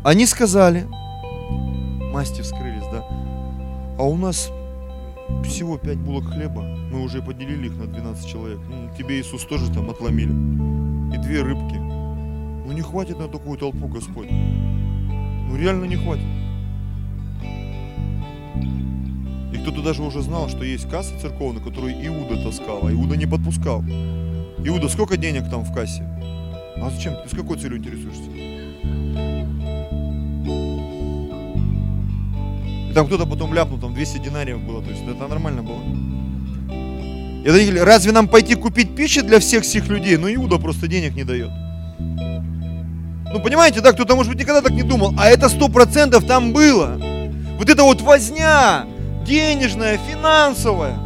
Они 0.03 0.25
сказали, 0.25 0.87
масти 2.11 2.41
вскрылись, 2.41 2.87
да, 2.91 3.05
а 3.99 4.03
у 4.03 4.17
нас 4.17 4.51
всего 5.45 5.77
пять 5.77 5.99
булок 5.99 6.25
хлеба, 6.25 6.63
мы 6.63 7.03
уже 7.03 7.21
поделили 7.21 7.67
их 7.67 7.77
на 7.77 7.87
12 7.87 8.27
человек. 8.27 8.61
Ну, 8.67 8.89
тебе 8.97 9.21
Иисус 9.21 9.45
тоже 9.45 9.71
там 9.71 9.91
отломили. 9.91 10.33
И 11.15 11.19
две 11.19 11.43
рыбки. 11.43 11.77
Ну 11.77 12.73
не 12.73 12.81
хватит 12.81 13.19
на 13.19 13.29
такую 13.29 13.59
толпу, 13.59 13.89
Господь. 13.89 14.29
Ну 14.31 15.57
реально 15.57 15.85
не 15.85 15.97
хватит. 15.97 16.25
И 19.53 19.59
кто-то 19.63 19.83
даже 19.83 20.03
уже 20.03 20.23
знал, 20.23 20.49
что 20.49 20.65
есть 20.65 20.89
касса 20.89 21.13
церковная, 21.21 21.63
которую 21.63 21.93
Иуда 22.07 22.43
таскал, 22.43 22.87
а 22.87 22.93
Иуда 22.93 23.17
не 23.17 23.27
подпускал. 23.27 23.83
Иуда, 24.65 24.89
сколько 24.89 25.19
денег 25.19 25.51
там 25.51 25.63
в 25.63 25.75
кассе? 25.75 26.05
А 26.81 26.89
зачем? 26.89 27.17
Ты 27.23 27.29
с 27.29 27.39
какой 27.39 27.59
целью 27.59 27.77
интересуешься? 27.77 28.60
И 32.91 32.93
там 32.93 33.07
кто-то 33.07 33.25
потом 33.25 33.55
ляпнул, 33.55 33.79
там 33.79 33.95
200 33.95 34.19
динариев 34.19 34.61
было, 34.63 34.83
то 34.83 34.91
есть 34.91 35.03
это 35.05 35.29
нормально 35.29 35.63
было. 35.63 35.81
И 37.45 37.49
они 37.49 37.79
разве 37.79 38.11
нам 38.11 38.27
пойти 38.27 38.57
купить 38.57 38.97
пищу 38.97 39.23
для 39.23 39.39
всех 39.39 39.63
всех 39.63 39.87
людей? 39.89 40.17
Ну 40.17 40.29
Иуда 40.35 40.59
просто 40.59 40.89
денег 40.89 41.15
не 41.15 41.23
дает. 41.23 41.51
Ну 43.33 43.41
понимаете, 43.41 43.81
да, 43.81 43.93
кто-то 43.93 44.17
может 44.17 44.33
быть 44.33 44.41
никогда 44.41 44.61
так 44.61 44.73
не 44.73 44.83
думал, 44.83 45.15
а 45.17 45.29
это 45.29 45.49
сто 45.49 45.69
процентов 45.69 46.27
там 46.27 46.53
было. 46.53 47.01
Вот 47.59 47.71
это 47.71 47.85
вот 47.85 48.01
возня, 48.01 48.87
денежная, 49.25 49.97
финансовая. 50.11 50.99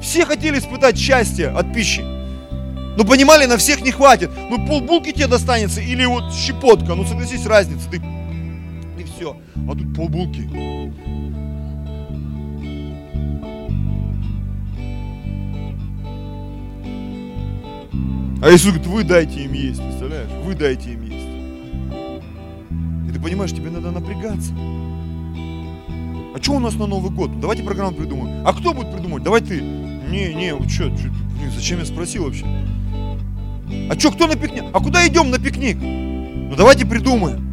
Все 0.00 0.24
хотели 0.24 0.58
испытать 0.58 0.96
счастье 0.96 1.48
от 1.48 1.74
пищи. 1.74 2.00
Но 2.96 3.04
понимали, 3.04 3.44
на 3.44 3.58
всех 3.58 3.82
не 3.82 3.90
хватит. 3.90 4.30
Ну 4.48 4.66
полбулки 4.66 5.12
тебе 5.12 5.26
достанется 5.26 5.82
или 5.82 6.06
вот 6.06 6.32
щепотка. 6.32 6.94
Ну 6.94 7.04
согласись, 7.04 7.44
разница. 7.44 7.90
Ты 7.90 8.00
все. 9.16 9.36
А 9.68 9.74
тут 9.74 9.94
полбулки. 9.94 10.48
А 18.42 18.50
Иисус 18.50 18.66
говорит, 18.66 18.86
вы 18.86 19.02
дайте 19.02 19.44
им 19.44 19.54
есть, 19.54 19.82
представляешь? 19.82 20.30
Вы 20.44 20.54
дайте 20.54 20.92
им 20.92 21.02
есть. 21.02 21.26
И 23.08 23.12
ты 23.12 23.20
понимаешь, 23.20 23.50
тебе 23.50 23.70
надо 23.70 23.90
напрягаться. 23.90 24.52
А 26.34 26.38
что 26.40 26.52
у 26.52 26.60
нас 26.60 26.74
на 26.74 26.86
Новый 26.86 27.10
год? 27.10 27.40
Давайте 27.40 27.62
программу 27.64 27.96
придумаем. 27.96 28.46
А 28.46 28.52
кто 28.52 28.74
будет 28.74 28.92
придумать? 28.92 29.22
Давай 29.22 29.40
ты. 29.40 29.60
Не, 29.60 30.34
не, 30.34 30.50
что, 30.68 30.84
блин, 30.84 31.50
зачем 31.52 31.78
я 31.78 31.86
спросил 31.86 32.24
вообще? 32.24 32.44
А 33.90 33.98
что, 33.98 34.12
кто 34.12 34.26
на 34.28 34.36
пикник? 34.36 34.64
А 34.72 34.80
куда 34.80 35.06
идем 35.08 35.30
на 35.30 35.38
пикник? 35.38 35.78
Ну 35.78 36.54
давайте 36.56 36.86
придумаем. 36.86 37.45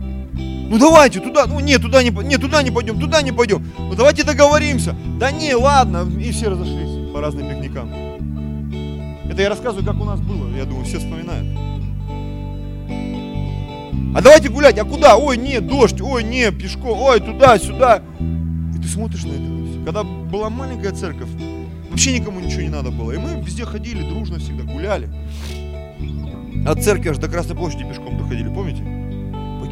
Ну 0.74 0.80
давайте 0.80 1.20
туда, 1.20 1.46
ну 1.46 1.60
нет, 1.60 1.84
туда 1.84 2.02
не, 2.02 2.10
нет, 2.10 2.42
туда 2.42 2.64
не 2.64 2.72
пойдем, 2.72 3.00
туда 3.00 3.22
не 3.22 3.32
пойдем. 3.32 3.64
Ну 3.78 3.94
давайте 3.94 4.24
договоримся. 4.24 4.96
Да 5.20 5.30
не, 5.30 5.54
ладно, 5.54 6.10
и 6.20 6.32
все 6.32 6.48
разошлись 6.50 7.14
по 7.14 7.22
разным 7.22 7.48
пикникам. 7.48 7.92
Это 9.30 9.40
я 9.40 9.50
рассказываю, 9.50 9.86
как 9.86 10.02
у 10.02 10.04
нас 10.04 10.20
было, 10.20 10.50
я 10.58 10.66
думаю, 10.66 10.84
все 10.86 10.98
вспоминают. 10.98 11.46
А 14.16 14.22
давайте 14.24 14.50
гулять, 14.50 14.80
а 14.80 14.84
куда? 14.84 15.16
Ой, 15.16 15.38
нет, 15.38 15.68
дождь, 15.68 16.02
ой, 16.02 16.24
нет, 16.24 16.58
пешком, 16.58 17.00
ой, 17.00 17.20
туда, 17.20 17.60
сюда. 17.60 18.02
И 18.76 18.82
ты 18.82 18.88
смотришь 18.88 19.26
на 19.26 19.34
это. 19.34 19.86
Когда 19.86 20.02
была 20.02 20.50
маленькая 20.50 20.92
церковь, 20.92 21.30
вообще 21.92 22.18
никому 22.18 22.40
ничего 22.40 22.62
не 22.62 22.70
надо 22.70 22.90
было. 22.90 23.12
И 23.12 23.20
мы 23.20 23.40
везде 23.46 23.64
ходили, 23.66 24.10
дружно 24.10 24.40
всегда, 24.40 24.64
гуляли. 24.64 25.08
От 26.66 26.84
церкви 26.84 27.10
аж 27.10 27.20
до 27.20 27.28
Красной 27.28 27.56
площади 27.56 27.84
пешком 27.84 28.18
доходили, 28.18 28.48
помните? 28.48 29.03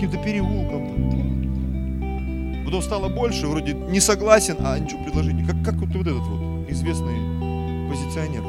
Каким-то 0.01 0.25
переулкам. 0.25 0.81
Потом 2.65 2.81
стало 2.81 3.07
больше, 3.07 3.45
вроде 3.45 3.73
не 3.73 3.99
согласен, 3.99 4.57
а 4.61 4.79
ничего 4.79 5.03
предложить. 5.03 5.45
Как, 5.45 5.63
как 5.63 5.75
вот, 5.75 5.89
вот 5.89 6.07
этот 6.07 6.23
вот 6.23 6.67
известный 6.71 7.17
позиционер. 7.87 8.41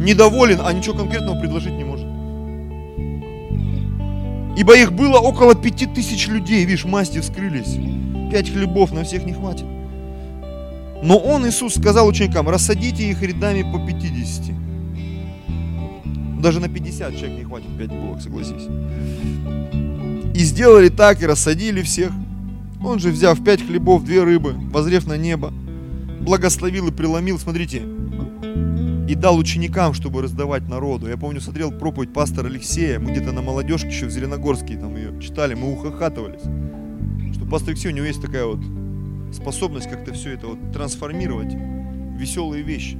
Недоволен, 0.00 0.60
а 0.64 0.72
ничего 0.72 0.98
конкретного 0.98 1.40
предложить 1.40 1.72
не 1.72 1.82
может. 1.82 2.06
Ибо 4.56 4.76
их 4.76 4.92
было 4.92 5.18
около 5.18 5.56
пяти 5.56 5.86
тысяч 5.86 6.28
людей, 6.28 6.64
видишь, 6.64 6.84
масти 6.84 7.18
вскрылись. 7.18 7.76
Пять 8.30 8.52
хлебов 8.52 8.92
на 8.92 9.02
всех 9.02 9.24
не 9.24 9.32
хватит. 9.32 9.66
Но 11.02 11.18
он, 11.18 11.44
Иисус, 11.48 11.74
сказал 11.74 12.06
ученикам, 12.06 12.48
рассадите 12.48 13.10
их 13.10 13.20
рядами 13.20 13.62
по 13.62 13.84
50. 13.84 14.54
Даже 16.40 16.60
на 16.60 16.68
50 16.68 17.16
человек 17.16 17.38
не 17.38 17.44
хватит 17.44 17.76
5 17.76 17.88
булок, 17.88 18.22
согласись. 18.22 18.68
И 20.34 20.38
сделали 20.40 20.88
так, 20.88 21.22
и 21.22 21.26
рассадили 21.26 21.80
всех. 21.82 22.10
Он 22.82 22.98
же, 22.98 23.10
взяв 23.10 23.42
пять 23.42 23.64
хлебов, 23.64 24.04
две 24.04 24.24
рыбы, 24.24 24.54
возрев 24.72 25.06
на 25.06 25.16
небо, 25.16 25.52
благословил 26.20 26.88
и 26.88 26.92
преломил, 26.92 27.38
смотрите, 27.38 27.82
и 29.08 29.14
дал 29.14 29.38
ученикам, 29.38 29.94
чтобы 29.94 30.22
раздавать 30.22 30.68
народу. 30.68 31.08
Я 31.08 31.16
помню, 31.16 31.40
смотрел 31.40 31.70
проповедь 31.70 32.12
пастора 32.12 32.48
Алексея, 32.48 32.98
мы 32.98 33.12
где-то 33.12 33.32
на 33.32 33.42
молодежке 33.42 33.88
еще 33.88 34.06
в 34.06 34.10
Зеленогорске 34.10 34.76
там 34.76 34.96
ее 34.96 35.18
читали, 35.20 35.54
мы 35.54 35.72
ухахатывались. 35.72 36.42
Что 37.34 37.46
пастор 37.46 37.70
Алексей, 37.70 37.92
у 37.92 37.94
него 37.94 38.06
есть 38.06 38.20
такая 38.20 38.44
вот 38.44 38.60
способность 39.32 39.88
как-то 39.88 40.12
все 40.14 40.30
это 40.30 40.48
вот 40.48 40.72
трансформировать 40.72 41.54
веселые 42.18 42.62
вещи. 42.62 42.98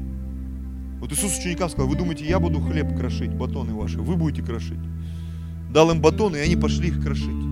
Вот 1.00 1.12
Иисус 1.12 1.38
ученикам 1.38 1.68
сказал, 1.68 1.88
вы 1.88 1.96
думаете, 1.96 2.26
я 2.26 2.38
буду 2.38 2.60
хлеб 2.60 2.96
крошить, 2.96 3.30
батоны 3.30 3.74
ваши, 3.74 3.98
вы 3.98 4.16
будете 4.16 4.42
крошить. 4.42 4.78
Дал 5.74 5.90
им 5.90 6.00
батоны, 6.00 6.38
и 6.38 6.40
они 6.40 6.56
пошли 6.56 6.88
их 6.88 7.02
крошить 7.02 7.44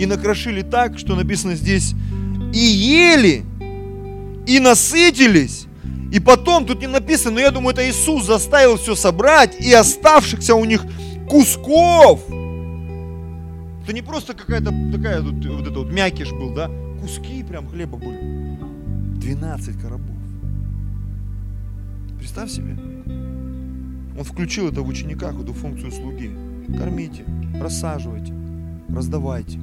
и 0.00 0.06
накрошили 0.06 0.62
так, 0.62 0.98
что 0.98 1.14
написано 1.14 1.54
здесь, 1.54 1.94
и 2.54 2.58
ели, 2.58 3.44
и 4.46 4.58
насытились. 4.58 5.66
И 6.10 6.18
потом, 6.18 6.64
тут 6.64 6.80
не 6.80 6.86
написано, 6.86 7.34
но 7.34 7.40
я 7.40 7.50
думаю, 7.50 7.74
это 7.74 7.88
Иисус 7.88 8.24
заставил 8.24 8.78
все 8.78 8.94
собрать, 8.94 9.60
и 9.60 9.70
оставшихся 9.74 10.54
у 10.54 10.64
них 10.64 10.84
кусков. 11.28 12.24
Это 13.84 13.92
не 13.92 14.02
просто 14.02 14.32
какая-то 14.32 14.72
такая 14.90 15.20
вот, 15.20 15.34
вот 15.34 15.66
это 15.66 15.78
вот 15.78 15.92
мякиш 15.92 16.30
был, 16.32 16.54
да? 16.54 16.70
Куски 17.02 17.44
прям 17.44 17.68
хлеба 17.68 17.98
были. 17.98 18.56
12 19.18 19.80
коробов. 19.80 20.16
Представь 22.18 22.50
себе. 22.50 22.76
Он 24.18 24.24
включил 24.24 24.68
это 24.68 24.80
в 24.80 24.88
учениках, 24.88 25.38
эту 25.38 25.52
функцию 25.52 25.92
слуги. 25.92 26.30
Кормите, 26.78 27.24
рассаживайте, 27.60 28.32
раздавайте. 28.88 29.58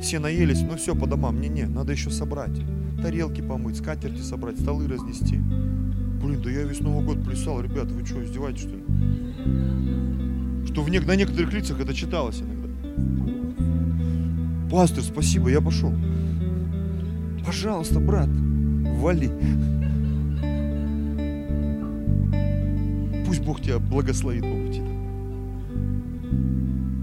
Все 0.00 0.18
наелись, 0.18 0.62
ну 0.62 0.76
все, 0.76 0.94
по 0.94 1.06
домам. 1.06 1.40
Не-не, 1.40 1.66
надо 1.66 1.92
еще 1.92 2.10
собрать. 2.10 2.58
Тарелки 3.02 3.40
помыть, 3.40 3.76
скатерти 3.76 4.20
собрать, 4.22 4.58
столы 4.58 4.88
разнести. 4.88 5.36
Блин, 6.22 6.42
да 6.42 6.50
я 6.50 6.64
весь 6.64 6.80
Новый 6.80 7.04
год 7.04 7.24
плясал. 7.24 7.60
Ребята, 7.60 7.94
вы 7.94 8.04
что, 8.04 8.22
издеваетесь, 8.24 8.60
что 8.62 8.70
ли? 8.70 8.82
Что 10.66 10.82
в 10.82 10.90
не... 10.90 11.00
на 11.00 11.16
некоторых 11.16 11.52
лицах 11.52 11.80
это 11.80 11.94
читалось 11.94 12.40
иногда. 12.40 12.68
Пастор, 14.70 15.02
спасибо, 15.02 15.50
я 15.50 15.60
пошел. 15.60 15.92
Пожалуйста, 17.44 18.00
брат, 18.00 18.28
вали. 18.28 19.30
Пусть 23.26 23.42
Бог 23.42 23.60
тебя 23.60 23.78
благословит. 23.78 24.44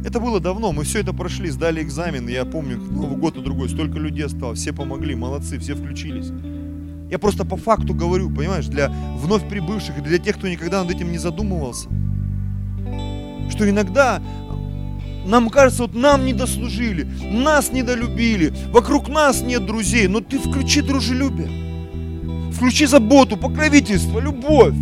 Это 0.08 0.22
было 0.22 0.40
давно, 0.40 0.72
мы 0.72 0.86
все 0.86 1.02
это 1.02 1.12
прошли, 1.12 1.50
сдали 1.50 1.84
экзамен, 1.84 2.30
я 2.30 2.46
помню, 2.46 2.78
Новый 2.78 3.18
год 3.18 3.36
и 3.36 3.42
другой, 3.42 3.68
столько 3.68 4.00
людей 4.00 4.24
осталось, 4.24 4.58
все 4.58 4.72
помогли, 4.72 5.16
молодцы, 5.16 5.60
все 5.60 5.76
включились. 5.76 6.32
Я 7.12 7.20
просто 7.20 7.44
по 7.44 7.58
факту 7.58 7.94
говорю, 7.94 8.34
понимаешь, 8.34 8.68
для 8.68 8.90
вновь 9.18 9.46
прибывших 9.50 9.98
и 9.98 10.02
для 10.02 10.18
тех, 10.18 10.38
кто 10.38 10.48
никогда 10.48 10.82
над 10.82 10.96
этим 10.96 11.12
не 11.12 11.18
задумывался, 11.18 11.90
что 13.50 13.70
иногда 13.70 14.22
нам 15.26 15.50
кажется, 15.50 15.84
вот 15.84 15.94
нам 15.94 16.24
не 16.24 16.32
дослужили, 16.32 17.04
нас 17.30 17.74
недолюбили, 17.74 18.54
вокруг 18.72 19.10
нас 19.10 19.42
нет 19.42 19.66
друзей. 19.66 20.08
Но 20.08 20.22
ты 20.22 20.40
включи 20.40 20.80
дружелюбие, 20.80 22.54
включи 22.54 22.86
заботу, 22.86 23.36
покровительство, 23.36 24.22
любовь. 24.22 24.74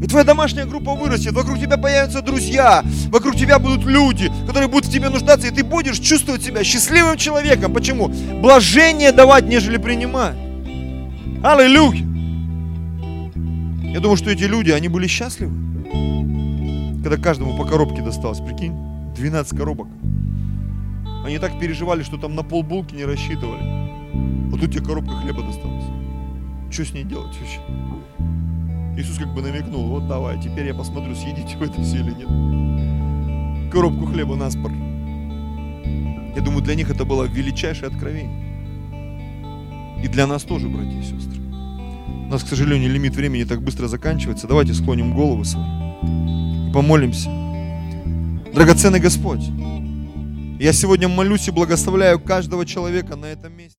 И 0.00 0.06
твоя 0.06 0.24
домашняя 0.24 0.64
группа 0.64 0.94
вырастет, 0.94 1.32
вокруг 1.32 1.58
тебя 1.58 1.76
появятся 1.76 2.22
друзья, 2.22 2.84
вокруг 3.08 3.36
тебя 3.36 3.58
будут 3.58 3.84
люди, 3.84 4.30
которые 4.46 4.68
будут 4.68 4.86
в 4.86 4.92
тебе 4.92 5.08
нуждаться, 5.08 5.48
и 5.48 5.50
ты 5.50 5.64
будешь 5.64 5.98
чувствовать 5.98 6.42
себя 6.42 6.62
счастливым 6.62 7.16
человеком. 7.16 7.72
Почему? 7.72 8.08
Блажение 8.40 9.10
давать, 9.10 9.44
нежели 9.44 9.76
принимать. 9.76 10.36
Аллилуйя! 11.42 12.06
Я 13.82 14.00
думаю, 14.00 14.16
что 14.16 14.30
эти 14.30 14.44
люди, 14.44 14.70
они 14.70 14.88
были 14.88 15.08
счастливы, 15.08 15.52
когда 17.02 17.16
каждому 17.16 17.56
по 17.56 17.64
коробке 17.64 18.02
досталось, 18.02 18.38
прикинь, 18.38 18.74
12 19.16 19.58
коробок. 19.58 19.88
Они 21.24 21.38
так 21.38 21.58
переживали, 21.58 22.02
что 22.02 22.16
там 22.18 22.34
на 22.34 22.42
полбулки 22.42 22.94
не 22.94 23.04
рассчитывали. 23.04 23.60
Вот 24.50 24.60
тут 24.60 24.72
тебе 24.72 24.84
коробка 24.84 25.16
хлеба 25.16 25.42
досталась. 25.42 25.84
Что 26.70 26.84
с 26.84 26.92
ней 26.92 27.04
делать 27.04 27.36
вообще? 27.40 27.60
Иисус 28.98 29.16
как 29.16 29.32
бы 29.32 29.42
намекнул, 29.42 29.86
вот 29.86 30.08
давай, 30.08 30.40
теперь 30.40 30.66
я 30.66 30.74
посмотрю, 30.74 31.14
съедите 31.14 31.56
вы 31.56 31.66
это 31.66 31.80
все 31.82 31.98
или 31.98 32.10
нет. 32.10 33.72
Коробку 33.72 34.06
хлеба 34.06 34.34
на 34.34 34.50
спор. 34.50 34.72
Я 36.34 36.42
думаю, 36.42 36.62
для 36.62 36.74
них 36.74 36.90
это 36.90 37.04
было 37.04 37.24
величайшее 37.24 37.88
откровение. 37.88 38.48
И 40.02 40.08
для 40.08 40.26
нас 40.26 40.42
тоже, 40.42 40.68
братья 40.68 40.98
и 40.98 41.02
сестры. 41.02 41.40
У 41.40 42.30
нас, 42.30 42.42
к 42.42 42.48
сожалению, 42.48 42.90
лимит 42.92 43.14
времени 43.14 43.44
так 43.44 43.62
быстро 43.62 43.86
заканчивается. 43.86 44.48
Давайте 44.48 44.74
склоним 44.74 45.14
головы 45.14 45.44
свои 45.44 45.64
помолимся. 46.72 47.30
Драгоценный 48.52 49.00
Господь, 49.00 49.44
я 50.58 50.72
сегодня 50.72 51.08
молюсь 51.08 51.48
и 51.48 51.50
благословляю 51.50 52.18
каждого 52.18 52.66
человека 52.66 53.16
на 53.16 53.26
этом 53.26 53.52
месте. 53.52 53.58